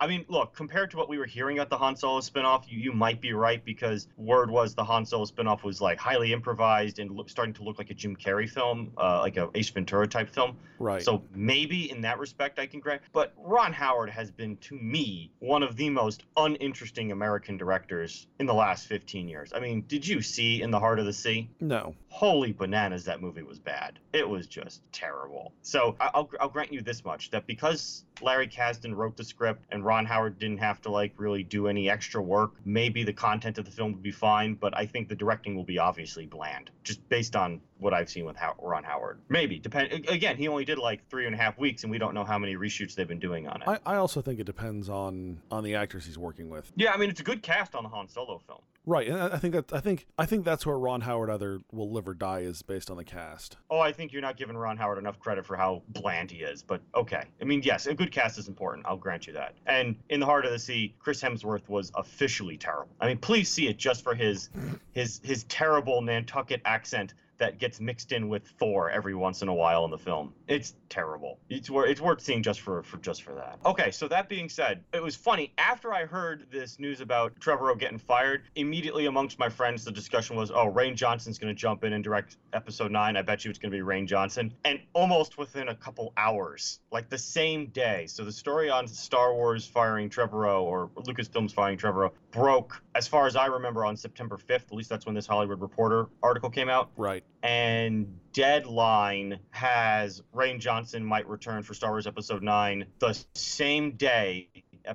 I 0.00 0.06
mean, 0.06 0.24
look, 0.28 0.54
compared 0.54 0.90
to 0.92 0.96
what 0.96 1.10
we 1.10 1.18
were 1.18 1.26
hearing 1.26 1.58
at 1.58 1.68
the 1.68 1.76
Han 1.76 1.94
Solo 1.94 2.20
spinoff, 2.20 2.64
you, 2.66 2.78
you 2.78 2.92
might 2.92 3.20
be 3.20 3.34
right 3.34 3.62
because 3.64 4.08
word 4.16 4.50
was 4.50 4.74
the 4.74 4.84
Han 4.84 5.04
Solo 5.04 5.26
spinoff 5.26 5.62
was 5.62 5.80
like 5.82 5.98
highly 5.98 6.32
improvised 6.32 6.98
and 6.98 7.10
look, 7.10 7.28
starting 7.28 7.52
to 7.54 7.62
look 7.62 7.76
like 7.76 7.90
a 7.90 7.94
Jim 7.94 8.16
Carrey 8.16 8.48
film, 8.48 8.92
uh, 8.96 9.18
like 9.20 9.36
a 9.36 9.50
Ace 9.54 9.68
Ventura 9.68 10.06
type 10.08 10.30
film. 10.30 10.56
Right. 10.78 11.02
So 11.02 11.22
maybe 11.34 11.90
in 11.90 12.00
that 12.00 12.18
respect 12.18 12.58
I 12.58 12.64
can 12.66 12.80
grant. 12.80 13.02
But 13.12 13.34
Ron 13.36 13.74
Howard 13.74 14.08
has 14.08 14.30
been, 14.30 14.56
to 14.58 14.74
me, 14.74 15.30
one 15.40 15.62
of 15.62 15.76
the 15.76 15.90
most 15.90 16.22
uninteresting 16.36 17.12
American 17.12 17.58
directors 17.58 18.26
in 18.38 18.46
the 18.46 18.54
last 18.54 18.86
15 18.86 19.28
years. 19.28 19.52
I 19.54 19.60
mean, 19.60 19.84
did 19.86 20.06
you 20.06 20.22
see 20.22 20.62
In 20.62 20.70
the 20.70 20.80
Heart 20.80 20.98
of 21.00 21.04
the 21.04 21.12
Sea? 21.12 21.48
no. 21.60 21.94
holy 22.08 22.52
bananas 22.52 23.04
that 23.04 23.20
movie 23.20 23.42
was 23.42 23.58
bad 23.58 23.98
it 24.12 24.28
was 24.28 24.46
just 24.46 24.82
terrible 24.92 25.52
so 25.62 25.94
I- 26.00 26.10
I'll, 26.14 26.28
I'll 26.40 26.48
grant 26.48 26.72
you 26.72 26.80
this 26.82 27.04
much 27.04 27.30
that 27.30 27.46
because 27.46 28.04
larry 28.22 28.46
kasdan 28.48 28.94
wrote 28.94 29.16
the 29.16 29.24
script 29.24 29.64
and 29.70 29.84
ron 29.84 30.04
howard 30.04 30.38
didn't 30.38 30.58
have 30.58 30.80
to 30.80 30.90
like 30.90 31.12
really 31.16 31.42
do 31.42 31.68
any 31.68 31.88
extra 31.88 32.20
work 32.20 32.52
maybe 32.64 33.02
the 33.02 33.12
content 33.12 33.58
of 33.58 33.64
the 33.64 33.70
film 33.70 33.92
would 33.92 34.02
be 34.02 34.10
fine 34.10 34.54
but 34.54 34.76
i 34.76 34.84
think 34.84 35.08
the 35.08 35.14
directing 35.14 35.54
will 35.54 35.64
be 35.64 35.78
obviously 35.78 36.26
bland 36.26 36.70
just 36.84 37.06
based 37.08 37.36
on 37.36 37.60
what 37.80 37.92
i've 37.94 38.08
seen 38.10 38.24
with 38.24 38.36
How- 38.36 38.54
ron 38.60 38.84
howard 38.84 39.20
maybe 39.28 39.58
depend 39.58 39.92
again 40.08 40.36
he 40.36 40.48
only 40.48 40.64
did 40.64 40.78
like 40.78 41.06
three 41.08 41.26
and 41.26 41.34
a 41.34 41.38
half 41.38 41.58
weeks 41.58 41.82
and 41.82 41.90
we 41.90 41.98
don't 41.98 42.14
know 42.14 42.24
how 42.24 42.38
many 42.38 42.56
reshoots 42.56 42.94
they've 42.94 43.08
been 43.08 43.18
doing 43.18 43.48
on 43.48 43.62
it 43.62 43.68
I, 43.68 43.78
I 43.86 43.96
also 43.96 44.20
think 44.20 44.40
it 44.40 44.44
depends 44.44 44.88
on 44.88 45.40
on 45.50 45.64
the 45.64 45.74
actors 45.74 46.06
he's 46.06 46.18
working 46.18 46.48
with. 46.48 46.70
yeah 46.76 46.92
i 46.92 46.96
mean 46.96 47.10
it's 47.10 47.20
a 47.20 47.24
good 47.24 47.42
cast 47.42 47.74
on 47.74 47.82
the 47.82 47.88
han 47.88 48.08
solo 48.08 48.40
film 48.46 48.60
Right, 48.86 49.08
and 49.08 49.18
I 49.18 49.36
think 49.36 49.52
that 49.54 49.72
I 49.74 49.80
think 49.80 50.06
I 50.18 50.24
think 50.24 50.42
that's 50.46 50.64
where 50.64 50.78
Ron 50.78 51.02
Howard 51.02 51.28
either 51.28 51.60
will 51.70 51.92
live 51.92 52.08
or 52.08 52.14
die 52.14 52.40
is 52.40 52.62
based 52.62 52.90
on 52.90 52.96
the 52.96 53.04
cast. 53.04 53.58
Oh, 53.68 53.78
I 53.78 53.92
think 53.92 54.10
you're 54.10 54.22
not 54.22 54.38
giving 54.38 54.56
Ron 54.56 54.78
Howard 54.78 54.96
enough 54.96 55.20
credit 55.20 55.44
for 55.44 55.54
how 55.54 55.82
bland 55.90 56.30
he 56.30 56.38
is, 56.38 56.62
but 56.62 56.80
okay. 56.94 57.24
I 57.42 57.44
mean, 57.44 57.60
yes, 57.62 57.86
a 57.86 57.94
good 57.94 58.10
cast 58.10 58.38
is 58.38 58.48
important. 58.48 58.86
I'll 58.86 58.96
grant 58.96 59.26
you 59.26 59.34
that. 59.34 59.54
And 59.66 59.96
in 60.08 60.18
the 60.18 60.24
heart 60.26 60.46
of 60.46 60.52
the 60.52 60.58
sea, 60.58 60.94
Chris 60.98 61.20
Hemsworth 61.22 61.68
was 61.68 61.92
officially 61.94 62.56
terrible. 62.56 62.88
I 63.00 63.06
mean, 63.06 63.18
please 63.18 63.50
see 63.50 63.68
it 63.68 63.76
just 63.76 64.02
for 64.02 64.14
his 64.14 64.48
his 64.92 65.20
his 65.22 65.44
terrible 65.44 66.00
Nantucket 66.00 66.62
accent 66.64 67.12
that 67.40 67.58
gets 67.58 67.80
mixed 67.80 68.12
in 68.12 68.28
with 68.28 68.46
Thor 68.58 68.90
every 68.90 69.14
once 69.14 69.42
in 69.42 69.48
a 69.48 69.54
while 69.54 69.84
in 69.84 69.90
the 69.90 69.98
film. 69.98 70.32
It's 70.46 70.74
terrible. 70.88 71.38
It's 71.48 71.68
worth 71.68 71.90
it's 71.90 72.00
worth 72.00 72.20
seeing 72.20 72.42
just 72.42 72.60
for 72.60 72.82
for 72.82 72.98
just 72.98 73.22
for 73.22 73.34
that. 73.34 73.58
Okay, 73.64 73.90
so 73.90 74.06
that 74.08 74.28
being 74.28 74.48
said, 74.48 74.84
it 74.92 75.02
was 75.02 75.16
funny 75.16 75.52
after 75.58 75.92
I 75.92 76.04
heard 76.04 76.46
this 76.52 76.78
news 76.78 77.00
about 77.00 77.38
Trevorrow 77.40 77.78
getting 77.78 77.98
fired. 77.98 78.42
Immediately 78.54 79.06
amongst 79.06 79.38
my 79.38 79.48
friends, 79.48 79.84
the 79.84 79.90
discussion 79.90 80.36
was, 80.36 80.50
"Oh, 80.50 80.70
Rian 80.70 80.94
Johnson's 80.94 81.38
going 81.38 81.54
to 81.54 81.58
jump 81.58 81.82
in 81.82 81.94
and 81.94 82.04
direct 82.04 82.36
episode 82.52 82.92
nine. 82.92 83.16
I 83.16 83.22
bet 83.22 83.44
you 83.44 83.50
it's 83.50 83.58
going 83.58 83.72
to 83.72 83.76
be 83.76 83.82
Rian 83.82 84.06
Johnson." 84.06 84.54
And 84.64 84.80
almost 84.92 85.38
within 85.38 85.68
a 85.68 85.74
couple 85.74 86.12
hours, 86.16 86.80
like 86.92 87.08
the 87.08 87.18
same 87.18 87.66
day, 87.68 88.06
so 88.06 88.24
the 88.24 88.32
story 88.32 88.68
on 88.68 88.86
Star 88.86 89.34
Wars 89.34 89.66
firing 89.66 90.10
Trevorrow 90.10 90.62
or 90.62 90.88
Lucasfilms 90.96 91.52
firing 91.52 91.78
Trevorrow 91.78 92.12
broke, 92.32 92.82
as 92.94 93.08
far 93.08 93.26
as 93.26 93.34
I 93.34 93.46
remember, 93.46 93.84
on 93.84 93.96
September 93.96 94.36
5th. 94.36 94.66
At 94.66 94.72
least 94.72 94.90
that's 94.90 95.06
when 95.06 95.14
this 95.14 95.26
Hollywood 95.26 95.60
Reporter 95.60 96.06
article 96.22 96.50
came 96.50 96.68
out. 96.68 96.90
Right. 96.96 97.24
And 97.42 98.18
Deadline 98.32 99.38
has 99.50 100.22
Rian 100.34 100.60
Johnson 100.60 101.04
might 101.04 101.28
return 101.28 101.62
for 101.62 101.74
Star 101.74 101.90
Wars 101.90 102.06
Episode 102.06 102.42
9 102.42 102.84
the 102.98 103.24
same 103.34 103.92
day 103.92 104.48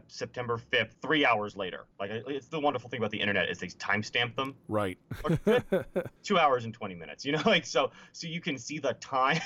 September 0.08 0.60
5th, 0.72 0.92
three 1.02 1.26
hours 1.26 1.56
later. 1.56 1.86
Like, 2.00 2.12
it's 2.12 2.48
the 2.48 2.60
wonderful 2.60 2.90
thing 2.90 3.00
about 3.00 3.12
the 3.12 3.20
internet 3.20 3.50
is 3.50 3.60
they 3.60 3.68
timestamp 3.68 4.36
them. 4.36 4.56
Right. 4.68 4.98
Two 6.24 6.38
hours 6.38 6.66
and 6.66 6.74
20 6.74 6.96
minutes, 6.96 7.26
you 7.26 7.32
know, 7.32 7.42
like, 7.46 7.66
so, 7.66 7.92
so 8.12 8.28
you 8.28 8.42
can 8.42 8.58
see 8.58 8.80
the 8.80 8.94
time 9.00 9.40